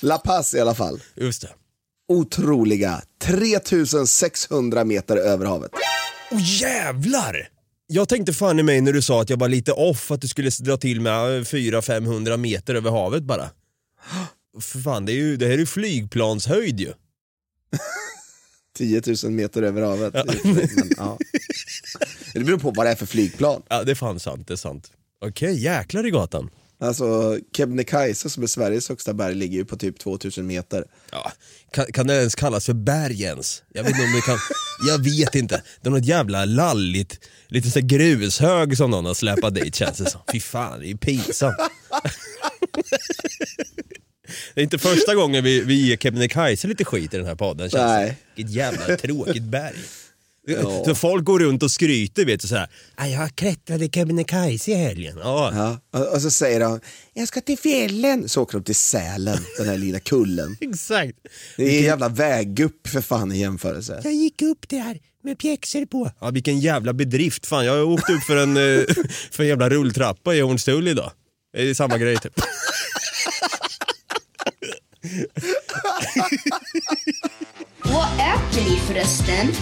La 0.00 0.18
Paz 0.18 0.54
i 0.54 0.60
alla 0.60 0.74
fall. 0.74 1.00
Just 1.14 1.42
det. 1.42 1.48
Otroliga 2.08 3.02
3600 3.22 4.84
meter 4.84 5.16
över 5.16 5.46
havet. 5.46 5.70
Åh 6.30 6.40
jävlar! 6.60 7.48
Jag 7.86 8.08
tänkte 8.08 8.32
fan 8.32 8.58
i 8.58 8.62
mig 8.62 8.80
när 8.80 8.92
du 8.92 9.02
sa 9.02 9.22
att 9.22 9.30
jag 9.30 9.36
var 9.36 9.48
lite 9.48 9.72
off, 9.72 10.10
att 10.10 10.20
du 10.20 10.28
skulle 10.28 10.50
dra 10.60 10.76
till 10.76 11.00
med 11.00 11.42
400-500 11.42 12.36
meter 12.36 12.74
över 12.74 12.90
havet 12.90 13.22
bara. 13.22 13.50
För 14.60 14.78
fan, 14.78 15.06
det, 15.06 15.12
är 15.12 15.16
ju, 15.16 15.36
det 15.36 15.46
här 15.46 15.52
är 15.52 15.58
ju 15.58 15.66
flygplanshöjd 15.66 16.80
ju. 16.80 16.92
10 18.76 19.02
000 19.24 19.32
meter 19.32 19.62
över 19.62 19.82
havet. 19.82 20.14
Men, 20.44 20.90
ja. 20.96 21.18
Det 22.34 22.40
beror 22.40 22.58
på 22.58 22.70
vad 22.70 22.86
det 22.86 22.90
är 22.90 22.96
för 22.96 23.06
flygplan. 23.06 23.62
Ja, 23.68 23.82
det 23.82 23.90
är 23.90 23.94
fan 23.94 24.20
sant, 24.20 24.48
det 24.48 24.54
är 24.54 24.56
sant. 24.56 24.90
Okej, 25.24 25.62
jäklar 25.62 26.06
i 26.06 26.10
gatan. 26.10 26.50
Alltså 26.80 27.38
Kebnekaise 27.56 28.30
som 28.30 28.42
är 28.42 28.46
Sveriges 28.46 28.88
högsta 28.88 29.14
berg 29.14 29.34
ligger 29.34 29.58
ju 29.58 29.64
på 29.64 29.76
typ 29.76 29.98
2000 29.98 30.46
meter. 30.46 30.84
Ja, 31.10 31.32
kan, 31.72 31.86
kan 31.92 32.06
det 32.06 32.14
ens 32.14 32.34
kallas 32.34 32.66
för 32.66 32.72
berg 32.72 33.22
ens? 33.22 33.62
Jag 33.72 33.82
vet 33.82 33.90
inte 33.90 34.02
om 34.02 34.12
det 34.12 34.20
kan, 34.20 34.38
jag 34.88 34.98
vet 34.98 35.34
inte. 35.34 35.62
Det 35.80 35.88
är 35.88 35.90
något 35.90 36.04
jävla 36.04 36.44
lalligt, 36.44 37.20
lite 37.48 37.70
så 37.70 37.80
grushög 37.80 38.76
som 38.76 38.90
någon 38.90 39.04
har 39.04 39.14
släpat 39.14 39.54
dit 39.54 39.74
känns 39.74 39.98
det 39.98 40.10
som. 40.10 40.20
Fy 40.32 40.40
fan, 40.40 40.80
det 40.80 40.86
är 40.86 40.88
ju 40.88 40.96
pinsamt. 40.96 41.56
Det 44.56 44.60
är 44.60 44.64
inte 44.64 44.78
första 44.78 45.14
gången 45.14 45.44
vi, 45.44 45.60
vi 45.60 45.74
ger 45.74 45.96
Kebnekaise 45.96 46.68
lite 46.68 46.84
skit 46.84 47.14
i 47.14 47.16
den 47.16 47.26
här 47.26 47.34
podden 47.34 47.70
känns 47.70 47.82
Nej. 47.82 48.16
Vilket 48.36 48.54
jävla 48.54 48.96
tråkigt 49.02 49.42
berg. 49.42 49.76
Ja. 50.46 50.82
Så 50.84 50.94
folk 50.94 51.24
går 51.24 51.38
runt 51.38 51.62
och 51.62 51.70
skryter 51.70 52.24
vet 52.24 52.40
du 52.40 52.48
såhär, 52.48 52.68
"Ah, 52.94 53.06
jag 53.06 53.36
klättrade 53.36 53.88
Kebnekaise 53.88 54.70
i 54.70 54.74
helgen. 54.74 55.18
Ja. 55.22 55.52
Ja. 55.92 56.00
Och, 56.00 56.14
och 56.14 56.22
så 56.22 56.30
säger 56.30 56.60
de, 56.60 56.80
jag 57.14 57.28
ska 57.28 57.40
till 57.40 57.58
fjällen. 57.58 58.28
Så 58.28 58.42
åker 58.42 58.58
de 58.58 58.64
till 58.64 58.74
Sälen, 58.74 59.38
den 59.58 59.68
här 59.68 59.78
lilla 59.78 60.00
kullen. 60.00 60.56
Exakt. 60.60 61.18
Det 61.56 61.62
är 61.64 61.78
en 61.78 61.84
jävla 61.84 62.08
väggupp 62.08 62.88
för 62.88 63.00
fan 63.00 63.32
i 63.32 63.38
jämförelse. 63.38 64.00
Jag 64.04 64.14
gick 64.14 64.42
upp 64.42 64.68
där 64.68 64.98
med 65.24 65.38
pjäxor 65.38 65.86
på. 65.86 66.10
Ja, 66.20 66.30
vilken 66.30 66.60
jävla 66.60 66.92
bedrift. 66.92 67.46
Fan, 67.46 67.64
jag 67.64 67.88
åkte 67.88 68.12
upp 68.12 68.22
för 68.22 68.36
en, 68.36 68.56
eh, 68.56 68.84
för 69.30 69.42
en 69.42 69.48
jävla 69.48 69.68
rulltrappa 69.70 70.34
i 70.34 70.40
Hornstull 70.40 70.88
idag. 70.88 71.10
Det 71.56 71.70
är 71.70 71.74
samma 71.74 71.98
grej 71.98 72.16
typ. 72.16 72.32
Vad 77.84 78.06
äter 78.06 78.70
ni 78.70 78.76
förresten? 78.78 79.52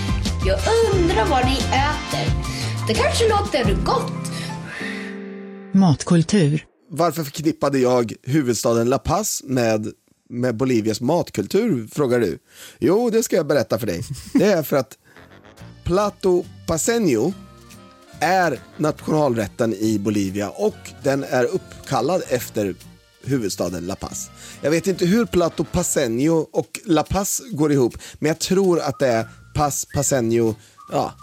Jag 0.46 0.58
undrar 0.94 1.26
vad 1.26 1.44
ni 1.44 1.56
äter. 1.56 2.32
Det 2.88 2.94
kanske 2.94 3.28
låter 3.28 3.84
gott. 3.84 4.12
Matkultur. 5.72 6.64
Varför 6.90 7.24
förknippade 7.24 7.78
jag 7.78 8.12
huvudstaden 8.22 8.88
La 8.88 8.98
Paz 8.98 9.42
med, 9.44 9.92
med 10.28 10.56
Bolivias 10.56 11.00
matkultur, 11.00 11.88
frågar 11.92 12.20
du? 12.20 12.38
Jo, 12.78 13.10
det 13.10 13.22
ska 13.22 13.36
jag 13.36 13.46
berätta 13.46 13.78
för 13.78 13.86
dig. 13.86 14.02
Det 14.34 14.52
är 14.52 14.62
för 14.62 14.76
att 14.76 14.98
Plato 15.84 16.44
Paceño 16.66 17.32
är 18.20 18.58
nationalrätten 18.76 19.74
i 19.74 19.98
Bolivia 19.98 20.50
och 20.50 20.76
den 21.02 21.24
är 21.24 21.44
uppkallad 21.44 22.22
efter 22.28 22.74
huvudstaden 23.26 23.86
La 23.86 23.94
Paz. 23.94 24.30
Jag 24.62 24.70
vet 24.70 24.86
inte 24.86 25.06
hur 25.06 25.26
Plato 25.26 25.64
Paceño 25.72 26.46
och 26.52 26.80
La 26.84 27.02
Paz 27.02 27.42
går 27.50 27.72
ihop, 27.72 27.98
men 28.18 28.28
jag 28.28 28.38
tror 28.38 28.80
att 28.80 28.98
det 28.98 29.08
är 29.08 29.28
Paz 29.54 29.86
Paceño, 29.94 30.54
ja, 30.92 31.14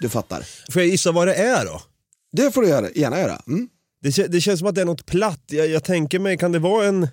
du 0.00 0.08
fattar. 0.08 0.46
Får 0.72 0.82
jag 0.82 0.88
gissa 0.90 1.12
vad 1.12 1.28
det 1.28 1.34
är 1.34 1.64
då? 1.64 1.82
Det 2.32 2.54
får 2.54 2.62
du 2.62 2.68
göra, 2.68 2.90
gärna 2.90 3.18
göra. 3.18 3.42
Mm. 3.46 3.68
Det, 4.02 4.26
det 4.26 4.40
känns 4.40 4.58
som 4.58 4.68
att 4.68 4.74
det 4.74 4.80
är 4.80 4.84
något 4.84 5.06
platt. 5.06 5.44
Jag, 5.46 5.68
jag 5.68 5.84
tänker 5.84 6.18
mig, 6.18 6.38
kan 6.38 6.52
det 6.52 6.58
vara 6.58 6.86
en... 6.86 7.08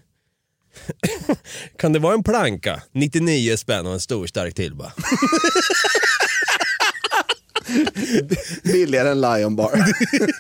kan 1.78 1.94
det 1.94 2.00
vara 2.00 2.14
en 2.14 2.24
planka? 2.24 2.82
99 2.92 3.58
spänn 3.58 3.86
och 3.86 3.94
en 3.94 4.00
stor 4.00 4.28
stark 4.28 4.56
till 4.56 4.76
bara. 4.76 4.94
Billigare 8.64 9.10
än 9.10 9.22
Lion 9.22 9.56
Bar. 9.56 9.72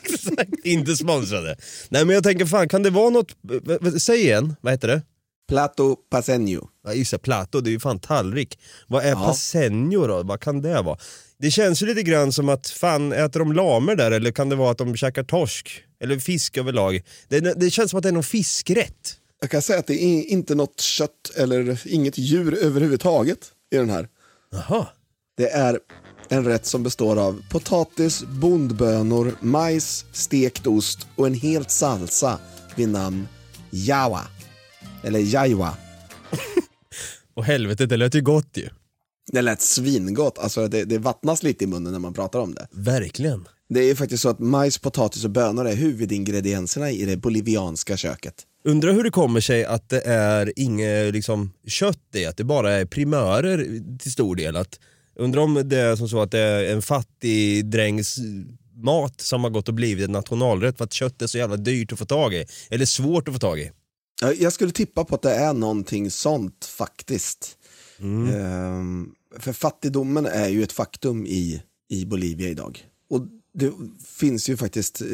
Exakt, 0.04 0.52
Inte 0.64 0.96
sponsrade. 0.96 1.56
Nej 1.90 2.06
men 2.06 2.14
jag 2.14 2.24
tänker 2.24 2.46
fan, 2.46 2.70
kan 2.70 2.84
det 2.84 2.90
vara 2.90 3.10
något... 3.10 3.36
Säg 4.02 4.20
igen, 4.22 4.56
vad 4.62 4.74
heter 4.74 4.88
det? 4.88 5.02
Plato 5.48 5.96
Paceño. 6.12 6.68
Ja 6.88 6.94
just 6.94 7.12
det, 7.12 7.18
plato, 7.20 7.62
det 7.62 7.70
är 7.70 7.72
ju 7.72 7.80
fan 7.80 8.00
tallrik. 8.00 8.60
Vad 8.88 9.04
är 9.06 9.10
Ja. 9.10 9.16
pasenjo 9.26 10.08
då? 10.08 10.24
Vad 10.24 10.40
kan 10.42 10.62
det 10.62 10.82
vara? 10.82 10.98
Det 11.40 11.52
känns 11.52 11.82
ju 11.82 11.86
lite 11.86 12.04
grann 12.04 12.32
som 12.32 12.50
att, 12.50 12.68
fan 12.70 13.12
äter 13.14 13.40
de 13.40 13.54
lamer 13.54 13.96
där 13.96 14.12
eller 14.12 14.32
kan 14.32 14.50
det 14.50 14.56
vara 14.56 14.72
att 14.72 14.78
de 14.78 14.96
käkar 14.96 15.24
torsk? 15.24 15.84
Eller 16.04 16.20
fisk 16.20 16.58
överlag? 16.58 17.02
Det, 17.28 17.40
det 17.40 17.70
känns 17.70 17.92
som 17.92 17.98
att 17.98 18.04
det 18.04 18.10
är 18.10 18.14
någon 18.14 18.24
fiskrätt. 18.24 19.16
Jag 19.42 19.50
kan 19.52 19.62
säga 19.62 19.80
att 19.80 19.88
det 19.88 20.04
är 20.04 20.24
inte 20.32 20.56
något 20.56 20.82
kött 20.82 21.32
eller 21.38 21.82
inget 21.86 22.18
djur 22.18 22.58
överhuvudtaget 22.64 23.40
i 23.72 23.78
den 23.78 23.90
här. 23.90 24.08
Jaha. 24.52 24.88
Det 25.38 25.50
är 25.50 25.80
en 26.30 26.46
rätt 26.46 26.66
som 26.66 26.84
består 26.84 27.18
av 27.20 27.42
potatis, 27.50 28.24
bondbönor, 28.24 29.36
majs, 29.42 30.06
stekt 30.12 30.68
ost 30.68 31.08
och 31.16 31.28
en 31.28 31.34
helt 31.34 31.72
salsa 31.72 32.40
vid 32.76 32.90
namn 32.90 33.28
jawa. 33.70 34.22
Eller 35.04 35.20
jaiwa. 35.20 35.78
Och 37.34 37.46
helvete, 37.46 37.86
det 37.86 37.98
lät 37.98 38.16
ju 38.16 38.22
gott 38.22 38.58
ju. 38.58 38.70
Det 39.32 39.42
lät 39.42 39.62
svingott, 39.62 40.38
alltså 40.38 40.68
det, 40.68 40.86
det 40.86 40.98
vattnas 40.98 41.44
lite 41.44 41.64
i 41.64 41.68
munnen 41.68 41.92
när 41.92 42.00
man 42.00 42.14
pratar 42.14 42.40
om 42.40 42.56
det. 42.56 42.68
Verkligen. 42.72 43.48
Det 43.70 43.80
är 43.80 43.84
ju 43.84 43.96
faktiskt 43.96 44.24
så 44.24 44.30
att 44.30 44.40
majs, 44.40 44.78
potatis 44.78 45.24
och 45.24 45.30
bönor 45.30 45.68
är 45.68 45.76
huvudingredienserna 45.76 46.92
i 46.92 47.06
det 47.06 47.18
bolivianska 47.18 47.98
köket. 47.98 48.44
Undrar 48.64 48.94
hur 48.94 49.04
det 49.04 49.10
kommer 49.10 49.40
sig 49.40 49.66
att 49.66 49.90
det 49.90 50.02
är 50.02 50.54
inget 50.56 51.14
liksom, 51.14 51.52
kött 51.68 52.16
i, 52.16 52.26
att 52.26 52.38
det 52.38 52.44
bara 52.44 52.74
är 52.74 52.86
primörer 52.86 53.82
till 54.00 54.12
stor 54.12 54.36
del. 54.36 54.56
Att, 54.56 54.80
undrar 55.16 55.42
om 55.42 55.62
det 55.66 55.78
är 55.78 55.96
som 55.96 56.10
så 56.10 56.22
att 56.22 56.32
det 56.32 56.40
är 56.40 56.74
en 56.74 56.82
fattig 56.82 57.66
drängs 57.66 58.18
mat 58.76 59.22
som 59.22 59.44
har 59.44 59.52
gått 59.52 59.68
och 59.68 59.74
blivit 59.74 60.06
en 60.06 60.12
nationalrätt 60.12 60.78
för 60.78 60.84
att 60.84 60.94
kött 60.94 61.22
är 61.22 61.28
så 61.28 61.38
jävla 61.38 61.58
dyrt 61.58 61.92
att 61.94 62.00
få 62.00 62.06
tag 62.06 62.34
i. 62.34 62.46
Eller 62.70 62.86
svårt 62.86 63.28
att 63.28 63.34
få 63.34 63.40
tag 63.40 63.60
i. 63.60 63.72
Ja, 64.22 64.34
Jag 64.34 64.54
skulle 64.54 64.72
tippa 64.72 65.04
på 65.04 65.16
att 65.16 65.22
det 65.22 65.36
är 65.36 65.54
någonting 65.54 66.12
sånt 66.12 66.66
faktiskt. 66.66 67.58
Ehm, 68.00 69.10
för 69.40 69.54
fattigdomen 69.54 70.26
är 70.26 70.48
ju 70.50 70.64
ett 70.64 70.72
faktum 70.72 71.26
i, 71.26 71.62
i 71.90 72.06
Bolivia 72.06 72.50
idag. 72.50 72.86
Och 73.10 73.22
det 73.54 73.72
finns 74.20 74.50
ju 74.50 74.58
faktiskt 74.58 75.02
eh, 75.02 75.08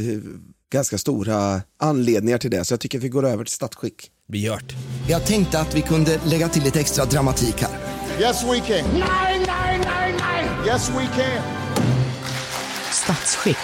ganska 0.72 0.98
stora 0.98 1.62
anledningar 1.80 2.38
till 2.38 2.52
det, 2.52 2.66
så 2.66 2.74
jag 2.74 2.80
tycker 2.80 2.98
att 2.98 3.04
vi 3.04 3.10
går 3.10 3.26
över 3.26 3.44
till 3.46 3.54
statsskick. 3.54 4.12
Begört. 4.32 4.74
Jag 5.10 5.26
tänkte 5.26 5.60
att 5.60 5.76
vi 5.76 5.82
kunde 5.82 6.22
lägga 6.26 6.50
till 6.50 6.64
lite 6.64 6.80
extra 6.80 7.06
dramatik 7.06 7.56
här. 7.62 7.80
Yes, 8.20 8.44
we 8.44 8.60
can. 8.60 8.90
Nej, 9.00 9.40
nej. 9.48 9.51
Yes, 10.65 10.89
we 10.89 11.08
can. 11.15 11.43
Statsskick. 12.91 13.58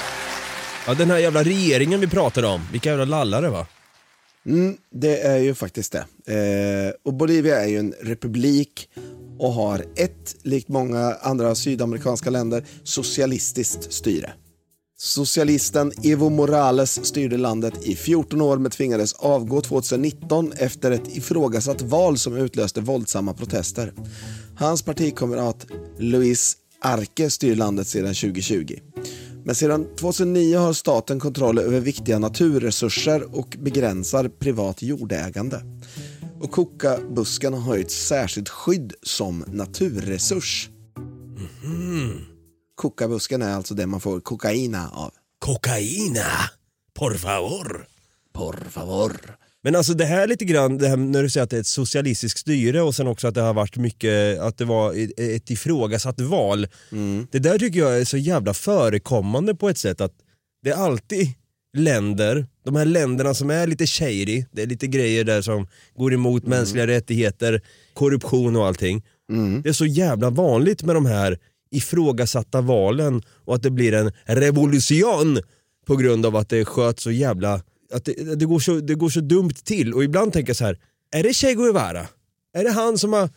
Ja, 0.88 0.93
den 0.93 1.10
här 1.10 1.17
jävla 1.17 1.43
regeringen 1.43 1.99
vi 1.99 2.07
pratade 2.07 2.47
om, 2.47 2.62
vilka 2.71 2.89
jävla 2.89 3.05
lallare 3.05 3.49
va? 3.49 3.67
Mm, 4.45 4.77
det 4.91 5.19
är 5.19 5.38
ju 5.38 5.55
faktiskt 5.55 5.91
det. 5.91 6.33
Eh, 6.33 6.93
och 7.03 7.13
Bolivia 7.13 7.63
är 7.63 7.67
ju 7.67 7.77
en 7.77 7.93
republik 8.01 8.89
och 9.39 9.53
har 9.53 9.86
ett, 9.95 10.36
likt 10.43 10.69
många 10.69 11.13
andra 11.21 11.55
sydamerikanska 11.55 12.29
länder, 12.29 12.65
socialistiskt 12.83 13.93
styre. 13.93 14.33
Socialisten 14.99 15.91
Evo 16.03 16.29
Morales 16.29 17.05
styrde 17.05 17.38
landet 17.38 17.73
i 17.81 17.95
14 17.95 18.41
år 18.41 18.57
men 18.57 18.71
tvingades 18.71 19.13
avgå 19.13 19.62
2019 19.62 20.51
efter 20.51 20.91
ett 20.91 21.17
ifrågasatt 21.17 21.81
val 21.81 22.17
som 22.17 22.38
utlöste 22.38 22.81
våldsamma 22.81 23.33
protester. 23.33 23.93
Hans 24.57 24.81
partikamrat 24.81 25.65
Luis 25.97 26.57
Arce 26.88 27.30
styr 27.30 27.56
landet 27.56 27.88
sedan 27.88 28.13
2020. 28.13 28.80
Men 29.45 29.56
sedan 29.56 29.95
2009 29.95 30.58
har 30.58 30.73
staten 30.73 31.19
kontroll 31.19 31.60
över 31.60 31.80
viktiga 31.80 32.19
naturresurser 32.19 33.36
och 33.38 33.56
begränsar 33.60 34.30
privat 34.30 34.82
jordägande. 34.82 35.62
Och 36.41 36.52
kokabusken 36.52 37.54
har 37.54 37.78
ett 37.78 37.91
särskilt 37.91 38.50
skydd 38.50 38.93
som 39.04 39.43
naturresurs. 39.47 40.69
Kokabusken 42.76 43.41
är 43.41 43.54
alltså 43.54 43.73
det 43.73 43.88
man 43.88 44.00
får 44.00 44.19
kokaina 44.19 44.89
av. 44.89 45.12
Kokaina! 45.39 46.50
Por 46.93 47.13
favor. 47.13 47.88
Por 48.34 48.67
favor. 48.69 49.38
Men 49.67 49.75
alltså 49.75 49.93
det 49.93 50.06
här 50.06 50.27
lite 50.27 50.45
grann, 50.45 50.77
det 50.77 50.88
här 50.88 50.97
när 50.97 51.23
du 51.23 51.30
säger 51.30 51.43
att 51.43 51.49
det 51.49 51.56
är 51.58 51.62
ett 51.62 51.67
socialistiskt 51.67 52.39
styre 52.39 52.82
och 52.82 52.95
sen 52.95 53.08
också 53.08 53.27
att 53.27 53.36
det 53.36 53.41
har 53.41 53.53
varit 53.53 53.77
mycket, 53.77 54.39
att 54.39 54.58
det 54.58 54.65
var 54.65 54.93
ett- 55.17 55.49
ifrågasatt 55.49 56.21
val. 56.21 56.67
Det 57.32 57.39
där 57.39 57.60
tycker 57.60 57.80
jag 57.80 57.99
är 58.01 58.06
så 58.06 58.17
jävla 58.17 58.53
förekommande 58.53 59.56
på 59.56 59.69
ett 59.69 59.77
sätt 59.77 60.01
att 60.01 60.12
det 60.63 60.69
är 60.69 60.75
alltid 60.75 61.27
länder, 61.77 62.45
de 62.65 62.75
här 62.75 62.86
länderna 62.86 63.34
som 63.34 63.49
är 63.49 63.67
lite 63.67 63.88
shady, 63.88 64.45
det 64.51 64.62
är 64.62 64.67
lite 64.67 64.88
grejer 64.88 65.23
där 65.23 65.41
som 65.41 65.67
går 65.97 66.13
emot 66.13 66.43
mänskliga 66.45 66.88
rättigheter, 66.88 67.62
korruption 67.93 68.56
och 68.56 68.65
allting. 68.67 69.03
Det 69.63 69.69
är 69.69 69.73
så 69.73 69.86
jävla 69.86 70.30
vanligt 70.30 70.84
med 70.84 70.95
de 70.95 71.06
här 71.06 71.38
ifrågasatta 71.71 72.62
valen 72.62 73.21
och 73.45 73.56
att 73.56 73.63
det 73.63 73.71
blir 73.71 73.93
en 73.93 74.12
revolution 74.25 75.39
på 75.88 75.95
grund 75.95 76.25
av 76.25 76.36
att 76.36 76.49
det 76.49 76.65
sköts 76.65 77.03
så 77.03 77.12
jävla, 77.12 77.62
att 77.93 78.06
det, 78.06 78.36
det, 78.36 78.45
går 78.45 78.60
så, 78.60 78.80
det 78.80 78.95
går 78.95 79.10
så 79.10 79.19
dumt 79.19 79.54
till 79.63 79.93
och 79.93 80.04
ibland 80.04 80.34
tänker 80.34 80.50
jag 80.50 80.58
så 80.58 80.65
här: 80.65 80.80
är 81.12 81.23
det 81.23 81.34
Che 81.34 81.54
Guevara? 81.54 82.08
Är 82.54 82.63
det 82.63 82.71
han 82.71 82.97
som 82.97 83.13
har 83.13 83.30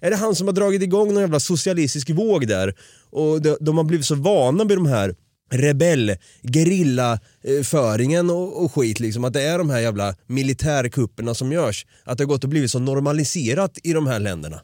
är 0.00 0.10
det 0.10 0.16
han 0.16 0.34
som 0.34 0.46
har 0.46 0.54
dragit 0.54 0.82
igång 0.82 1.08
någon 1.08 1.20
jävla 1.20 1.40
socialistisk 1.40 2.10
våg 2.10 2.48
där? 2.48 2.74
Och 3.10 3.42
de, 3.42 3.56
de 3.60 3.76
har 3.76 3.84
blivit 3.84 4.06
så 4.06 4.14
vana 4.14 4.64
vid 4.64 4.76
de 4.76 4.86
här 4.86 5.14
rebell, 5.50 6.16
gerillaföringen 6.42 8.30
och, 8.30 8.64
och 8.64 8.74
skit 8.74 9.00
liksom. 9.00 9.24
Att 9.24 9.32
det 9.32 9.42
är 9.42 9.58
de 9.58 9.70
här 9.70 9.80
jävla 9.80 10.14
militärkupperna 10.26 11.34
som 11.34 11.52
görs. 11.52 11.86
Att 12.04 12.18
det 12.18 12.24
har 12.24 12.28
gått 12.28 12.44
och 12.44 12.50
blivit 12.50 12.70
så 12.70 12.78
normaliserat 12.78 13.78
i 13.82 13.92
de 13.92 14.06
här 14.06 14.20
länderna. 14.20 14.60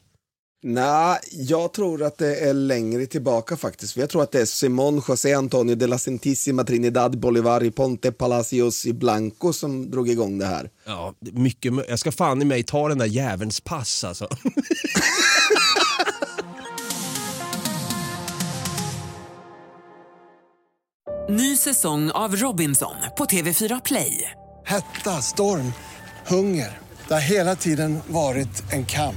Nej, 0.62 1.18
jag 1.32 1.72
tror 1.72 2.02
att 2.02 2.18
det 2.18 2.36
är 2.36 2.54
längre 2.54 3.06
tillbaka 3.06 3.56
faktiskt. 3.56 3.92
För 3.92 4.00
jag 4.00 4.10
tror 4.10 4.22
att 4.22 4.32
det 4.32 4.40
är 4.40 4.44
Simón 4.44 5.02
José 5.08 5.34
Antonio 5.34 5.74
de 5.74 5.86
la 5.86 5.98
Santissima 5.98 6.64
Trinidad 6.64 7.18
Bolivar 7.20 7.64
i 7.64 7.70
Ponte 7.70 8.12
Palacios 8.12 8.86
i 8.86 8.92
Blanco 8.92 9.52
som 9.52 9.90
drog 9.90 10.08
igång 10.08 10.38
det 10.38 10.46
här. 10.46 10.70
Ja, 10.86 11.14
mycket, 11.20 11.72
jag 11.88 11.98
ska 11.98 12.12
fan 12.12 12.42
i 12.42 12.44
mig 12.44 12.62
ta 12.62 12.88
den 12.88 12.98
där 12.98 13.06
jävelns 13.06 13.60
pass 13.60 14.04
alltså. 14.04 14.28
Ny 21.30 21.56
säsong 21.56 22.10
av 22.10 22.36
Robinson 22.36 22.94
på 23.18 23.24
TV4 23.24 23.80
Play. 23.84 24.30
Hetta, 24.66 25.22
storm, 25.22 25.72
hunger. 26.26 26.78
Det 27.08 27.14
har 27.14 27.20
hela 27.20 27.56
tiden 27.56 27.98
varit 28.06 28.72
en 28.72 28.86
kamp. 28.86 29.16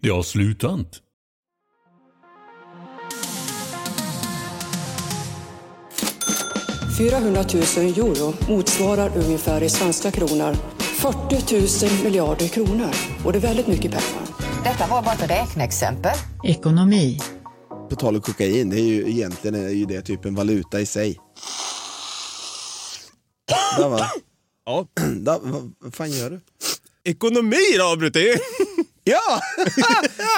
Det 0.00 0.08
har 0.08 0.22
slutat.- 0.22 1.02
400 6.98 7.44
000 7.54 7.62
euro 7.86 8.34
motsvarar 8.48 9.12
ungefär 9.16 9.62
i 9.62 9.68
svenska 9.70 10.10
kronor 10.10 10.54
40 10.78 11.86
000 11.86 12.04
miljarder 12.04 12.48
kronor. 12.48 12.90
Och 13.24 13.32
det 13.32 13.38
är 13.38 13.42
väldigt 13.42 13.66
mycket 13.66 13.90
pengar. 13.90 14.26
Detta 14.64 14.86
var 14.86 15.02
bara 15.02 15.14
ett 15.14 15.30
räkneexempel. 15.30 16.16
Ekonomi. 16.44 17.20
På 17.90 17.96
tal 17.96 18.14
om 18.14 18.20
kokain, 18.20 18.70
det 18.70 18.76
är 18.80 18.84
ju 18.84 19.10
egentligen 19.10 19.54
är 19.54 19.68
ju 19.68 19.84
det 19.84 20.02
typ 20.02 20.24
en 20.24 20.34
valuta 20.34 20.80
i 20.80 20.86
sig. 20.86 21.18
Där 23.78 23.88
va? 23.88 24.10
Ja. 24.64 24.86
Där, 25.16 25.38
vad, 25.42 25.72
vad 25.78 25.94
fan 25.94 26.10
gör 26.10 26.30
du? 26.30 26.40
Ekonomi 27.04 27.76
då 27.78 27.96
Brutti! 27.96 28.34
Ja! 29.10 29.40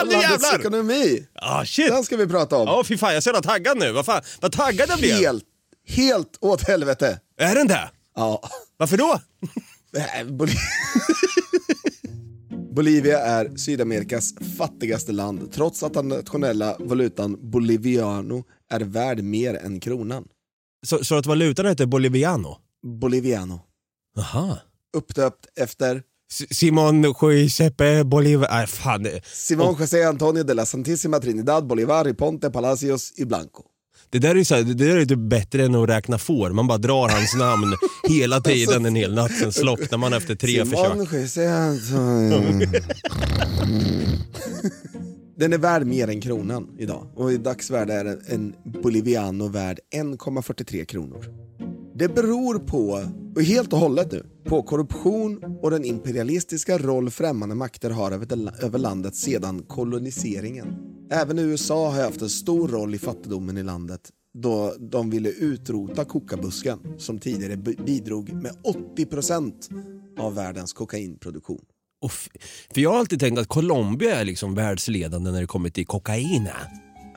nu 0.05 0.13
Landets 0.13 0.23
jävlar! 0.23 0.61
ekonomi. 0.61 1.27
Ah, 1.35 1.65
shit. 1.65 1.89
Den 1.89 2.05
ska 2.05 2.17
vi 2.17 2.27
prata 2.27 2.57
om. 2.57 2.67
Ja 2.67 2.85
fy 2.85 2.97
fan 2.97 3.09
jag 3.11 3.17
är 3.17 3.21
så 3.21 3.29
jävla 3.29 3.43
taggad 3.43 3.79
nu, 3.79 3.93
vad 3.93 4.07
fan, 4.07 4.23
vad 4.41 4.53
taggad 4.53 4.91
jag 4.91 4.99
blev. 4.99 5.17
Helt, 5.17 5.45
helt 5.87 6.39
åt 6.41 6.69
helvete. 6.69 7.21
Är 7.39 7.55
den 7.55 7.67
det? 7.69 7.91
Ja. 8.17 8.43
Varför 8.77 8.97
då? 8.97 9.21
Nej, 9.93 10.25
Bol- 10.25 10.49
Bolivia 12.75 13.19
är 13.19 13.57
Sydamerikas 13.57 14.35
fattigaste 14.59 15.13
land 15.13 15.53
trots 15.53 15.83
att 15.83 15.95
den 15.95 16.09
nationella 16.09 16.77
valutan 16.79 17.51
boliviano 17.51 18.45
är 18.71 18.81
värd 18.81 19.23
mer 19.23 19.55
än 19.55 19.81
kronan. 19.81 20.25
Så, 20.87 21.05
så 21.05 21.15
att 21.15 21.27
valutan 21.27 21.67
heter 21.67 21.87
boliviano? 21.87 22.59
Boliviano. 23.01 23.61
Aha. 24.19 24.59
Uppdöpt 24.97 25.47
efter 25.57 26.03
Simon 26.31 27.15
Giuseppe 27.21 28.05
Bolivar... 28.05 28.67
Fan. 28.67 29.09
Simón 29.33 29.77
José 29.77 30.05
Antonio 30.05 30.45
de 30.45 30.55
la 30.55 30.67
Santissima 30.67 31.21
Trinidad 31.21 31.67
Bolivar 31.67 32.13
Ponte 32.13 32.51
Palacios 32.51 33.13
i 33.17 33.25
Blanco. 33.25 33.65
Det 34.11 34.19
där 34.19 34.31
är 34.31 34.59
ju 34.59 34.75
det 34.75 34.75
där 34.75 34.97
är 34.97 35.05
typ 35.05 35.19
bättre 35.19 35.65
än 35.65 35.75
att 35.75 35.89
räkna 35.89 36.19
får. 36.19 36.51
Man 36.51 36.67
bara 36.67 36.79
drar 36.79 37.09
hans 37.09 37.35
namn 37.35 37.75
hela 38.09 38.41
tiden 38.41 38.87
en 38.87 38.95
hel 38.95 39.15
natt, 39.15 39.33
sen 39.33 39.53
slocknar 39.53 39.99
man 39.99 40.13
efter 40.13 40.35
tre 40.35 40.65
försök. 40.65 40.93
Simón 40.93 41.21
José 41.21 41.47
Antonio. 41.47 42.69
Den 45.37 45.53
är 45.53 45.59
värd 45.59 45.87
mer 45.87 46.09
än 46.09 46.21
kronan 46.21 46.69
idag 46.79 47.07
och 47.17 47.33
i 47.33 47.37
dagsvärde 47.37 47.95
är 47.95 48.19
en 48.29 48.55
boliviano 48.83 49.49
värd 49.49 49.79
1,43 49.95 50.85
kronor. 50.85 51.25
Det 52.01 52.09
beror 52.09 52.59
på, 52.59 53.05
och 53.37 53.43
helt 53.43 53.73
och 53.73 53.79
hållet 53.79 54.13
nu, 54.13 54.27
på 54.45 54.63
korruption 54.63 55.59
och 55.63 55.71
den 55.71 55.85
imperialistiska 55.85 56.79
roll 56.79 57.11
främmande 57.11 57.55
makter 57.55 57.91
har 57.91 58.13
över, 58.13 58.79
landet 58.79 59.15
sedan 59.17 59.63
koloniseringen. 59.63 60.67
Även 61.13 61.39
USA 61.39 61.91
har 61.91 62.03
haft 62.03 62.23
en 62.23 62.29
stor 62.29 62.69
roll 62.69 62.95
i 62.95 62.99
fattigdomen 62.99 63.57
i 63.59 63.63
landet 63.63 64.01
då 64.35 64.75
de 64.79 65.11
ville 65.11 65.29
utrota 65.31 66.05
kokabusken 66.05 66.79
som 66.99 67.19
tidigare 67.19 67.57
bi- 67.57 67.79
bidrog 67.87 68.33
med 68.33 68.53
80% 68.97 69.53
av 70.19 70.35
världens 70.35 70.73
kokainproduktion. 70.73 71.65
Och 72.03 72.11
för 72.75 72.81
jag 72.81 72.91
har 72.91 72.99
alltid 72.99 73.21
tänkt 73.21 73.39
att 73.39 73.49
Colombia 73.49 74.21
är 74.21 74.25
liksom 74.25 74.55
världsledande 74.55 75.31
när 75.31 75.41
det 75.41 75.47
kommer 75.47 75.71
till 75.71 75.87
kokain. 75.87 76.49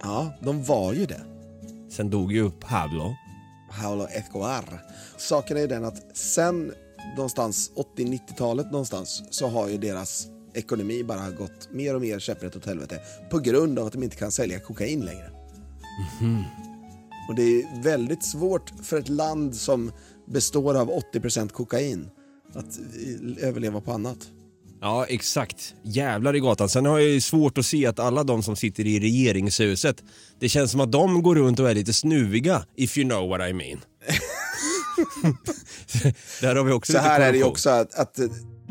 Ja, 0.01 0.33
de 0.43 0.63
var 0.63 0.93
ju 0.93 1.05
det. 1.05 1.21
Sen 1.91 2.09
dog 2.09 2.31
ju 2.33 2.51
Pablo. 2.51 3.15
Paulo 3.81 4.07
Escobar. 4.07 4.83
Saken 5.17 5.57
är 5.57 5.61
ju 5.61 5.67
den 5.67 5.85
att 5.85 6.17
sen 6.17 6.73
någonstans 7.15 7.71
80-90-talet 7.97 8.71
någonstans 8.71 9.23
så 9.29 9.47
har 9.47 9.69
ju 9.69 9.77
deras 9.77 10.27
ekonomi 10.53 11.03
bara 11.03 11.29
gått 11.29 11.71
mer 11.71 11.95
och 11.95 12.01
mer 12.01 12.19
käpprätt 12.19 12.55
åt 12.55 12.65
helvete 12.65 12.99
på 13.29 13.39
grund 13.39 13.79
av 13.79 13.87
att 13.87 13.93
de 13.93 14.03
inte 14.03 14.15
kan 14.15 14.31
sälja 14.31 14.59
kokain 14.59 15.05
längre. 15.05 15.31
Och 17.29 17.35
det 17.35 17.41
är 17.41 17.83
väldigt 17.83 18.23
svårt 18.23 18.71
för 18.83 18.99
ett 18.99 19.09
land 19.09 19.55
som 19.55 19.91
består 20.25 20.77
av 20.77 20.91
80% 21.13 21.49
kokain 21.49 22.09
att 22.53 22.79
överleva 23.39 23.81
på 23.81 23.91
annat. 23.91 24.17
Ja, 24.83 25.05
exakt. 25.05 25.73
Jävlar 25.83 26.35
i 26.35 26.39
gatan. 26.39 26.69
Sen 26.69 26.85
har 26.85 26.99
jag 26.99 27.09
ju 27.09 27.21
svårt 27.21 27.57
att 27.57 27.65
se 27.65 27.85
att 27.85 27.99
alla 27.99 28.23
de 28.23 28.43
som 28.43 28.55
sitter 28.55 28.87
i 28.87 28.99
regeringshuset, 28.99 30.03
det 30.39 30.49
känns 30.49 30.71
som 30.71 30.81
att 30.81 30.91
de 30.91 31.23
går 31.23 31.35
runt 31.35 31.59
och 31.59 31.69
är 31.69 31.73
lite 31.73 31.93
snuviga, 31.93 32.65
if 32.75 32.97
you 32.97 33.09
know 33.09 33.29
what 33.29 33.49
I 33.49 33.53
mean. 33.53 33.81
Där 36.41 36.55
har 36.55 36.63
vi 36.63 36.71
också 36.71 36.91
Så 36.93 36.97
här 36.97 37.21
är 37.21 37.31
det 37.31 37.37
ju 37.37 37.43
också 37.43 37.69
att, 37.69 37.95
att 37.95 38.19
eh, 38.19 38.25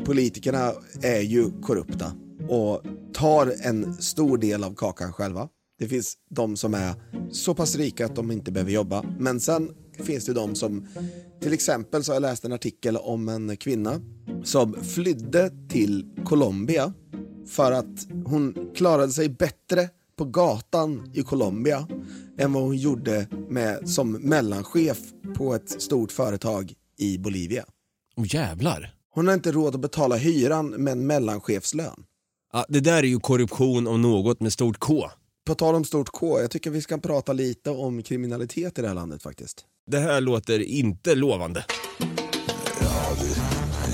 politikerna 0.05 0.73
är 1.01 1.21
ju 1.21 1.61
korrupta 1.61 2.11
och 2.49 2.81
tar 3.13 3.53
en 3.63 3.93
stor 3.93 4.37
del 4.37 4.63
av 4.63 4.75
kakan 4.75 5.13
själva. 5.13 5.47
Det 5.79 5.87
finns 5.87 6.13
de 6.29 6.57
som 6.57 6.73
är 6.73 6.93
så 7.31 7.55
pass 7.55 7.75
rika 7.75 8.05
att 8.05 8.15
de 8.15 8.31
inte 8.31 8.51
behöver 8.51 8.71
jobba. 8.71 9.03
Men 9.19 9.39
sen 9.39 9.69
finns 10.05 10.25
det 10.25 10.33
de 10.33 10.55
som, 10.55 10.87
till 11.43 11.53
exempel 11.53 12.03
så 12.03 12.11
har 12.11 12.15
jag 12.15 12.21
läst 12.21 12.45
en 12.45 12.53
artikel 12.53 12.97
om 12.97 13.29
en 13.29 13.57
kvinna 13.57 14.01
som 14.43 14.73
flydde 14.83 15.51
till 15.69 16.09
Colombia 16.25 16.93
för 17.47 17.71
att 17.71 18.07
hon 18.25 18.71
klarade 18.75 19.11
sig 19.11 19.29
bättre 19.29 19.89
på 20.15 20.25
gatan 20.25 21.11
i 21.13 21.23
Colombia 21.23 21.87
än 22.37 22.53
vad 22.53 22.63
hon 22.63 22.77
gjorde 22.77 23.27
med, 23.49 23.89
som 23.89 24.11
mellanchef 24.11 24.97
på 25.35 25.55
ett 25.55 25.81
stort 25.81 26.11
företag 26.11 26.73
i 26.97 27.17
Bolivia. 27.17 27.65
Åh 28.15 28.25
jävlar. 28.35 28.95
Hon 29.09 29.27
har 29.27 29.33
inte 29.33 29.51
råd 29.51 29.75
att 29.75 29.81
betala 29.81 30.15
hyran 30.15 30.69
med 30.69 30.91
en 30.91 31.07
mellanchefslön. 31.07 32.03
Ja, 32.53 32.65
det 32.69 32.79
där 32.79 33.03
är 33.03 33.07
ju 33.07 33.19
korruption 33.19 33.87
om 33.87 34.01
något 34.01 34.39
med 34.39 34.53
stort 34.53 34.79
K. 34.79 35.09
På 35.45 35.55
tal 35.55 35.75
om 35.75 35.85
stort 35.85 36.09
K, 36.09 36.41
jag 36.41 36.51
tycker 36.51 36.69
vi 36.69 36.81
ska 36.81 36.97
prata 36.97 37.33
lite 37.33 37.69
om 37.69 38.03
kriminalitet 38.03 38.79
i 38.79 38.81
det 38.81 38.87
här 38.87 38.95
landet 38.95 39.23
faktiskt. 39.23 39.65
Det 39.85 39.99
här 39.99 40.21
låter 40.21 40.59
inte 40.59 41.15
lovande. 41.15 41.65
det, 41.99 42.05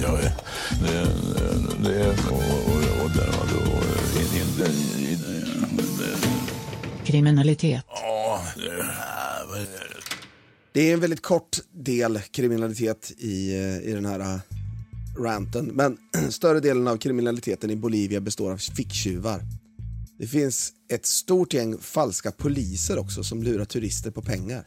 ja, 0.02 0.12
det, 0.12 0.32
det, 0.82 1.90
det 1.90 2.10
och, 2.10 2.34
och, 2.34 3.04
och, 3.04 3.12
där, 3.16 3.30
och, 3.30 3.78
och, 3.78 3.84
in, 4.22 4.42
in, 4.42 5.12
in, 5.12 5.20
Kriminalitet. 7.06 7.84
ja, 7.88 8.42
det, 8.56 8.86
Det 10.72 10.90
är 10.90 10.94
en 10.94 11.00
väldigt 11.00 11.22
kort 11.22 11.58
del 11.72 12.20
kriminalitet 12.20 13.12
i, 13.18 13.54
i 13.84 13.92
den 13.94 14.06
här 14.06 14.20
eh, 14.20 14.40
ranten. 15.18 15.66
Men 15.66 15.98
större 16.30 16.60
delen 16.60 16.88
av 16.88 16.98
kriminaliteten 16.98 17.72
i 17.72 17.76
Bolivia 17.76 18.22
består 18.22 18.52
av 18.52 18.58
ficktjuvar. 18.58 19.42
Det 20.20 20.28
finns 20.28 20.72
ett 20.94 21.06
stort 21.06 21.54
gäng 21.54 21.78
falska 21.78 22.32
poliser 22.32 23.00
också 23.00 23.24
som 23.24 23.44
lurar 23.44 23.66
turister 23.66 24.12
på 24.12 24.22
pengar. 24.22 24.66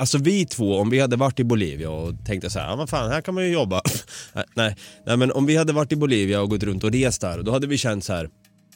Alltså 0.00 0.18
vi 0.18 0.46
två, 0.46 0.76
om 0.76 0.90
vi 0.90 1.00
hade 1.00 1.16
varit 1.16 1.40
i 1.40 1.44
Bolivia 1.44 1.90
och 1.90 2.24
tänkte 2.24 2.50
så 2.50 2.58
här, 2.58 2.68
ja 2.68 2.76
vad 2.76 2.88
fan, 2.90 3.10
här 3.10 3.20
kan 3.20 3.34
man 3.34 3.44
ju 3.44 3.52
jobba. 3.52 3.82
nej, 4.54 4.76
nej, 5.06 5.16
men 5.16 5.32
om 5.32 5.46
vi 5.46 5.56
hade 5.56 5.72
varit 5.72 5.92
i 5.92 5.96
Bolivia 5.96 6.40
och 6.40 6.50
gått 6.50 6.62
runt 6.62 6.84
och 6.84 6.92
rest 6.92 7.20
där, 7.20 7.42
då 7.42 7.52
hade 7.52 7.66
vi 7.66 7.78
känt 7.78 8.04
så 8.04 8.12
här. 8.12 8.28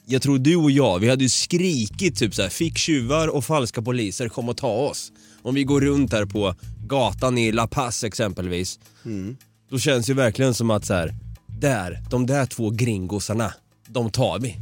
Jag 0.06 0.22
tror 0.22 0.38
du 0.38 0.56
och 0.56 0.70
jag, 0.70 0.98
vi 0.98 1.08
hade 1.08 1.22
ju 1.22 1.28
skrikit 1.28 2.18
typ 2.18 2.34
så 2.34 2.42
här, 2.42 2.48
fick 2.48 2.78
tjuvar 2.78 3.28
och 3.28 3.44
falska 3.44 3.82
poliser, 3.82 4.28
kom 4.28 4.48
och 4.48 4.56
ta 4.56 4.72
oss. 4.72 5.12
Om 5.42 5.54
vi 5.54 5.64
går 5.64 5.80
runt 5.80 6.10
där 6.10 6.26
på 6.26 6.54
gatan 6.86 7.38
i 7.38 7.52
La 7.52 7.66
Paz 7.66 8.04
exempelvis, 8.04 8.78
då 9.70 9.78
känns 9.78 10.06
det 10.06 10.14
verkligen 10.14 10.54
som 10.54 10.70
att 10.70 10.84
så 10.84 10.94
här, 10.94 11.14
där, 11.60 12.02
de 12.10 12.26
där 12.26 12.46
två 12.46 12.70
gringosarna, 12.70 13.52
de 13.88 14.10
tar 14.10 14.38
vi. 14.38 14.56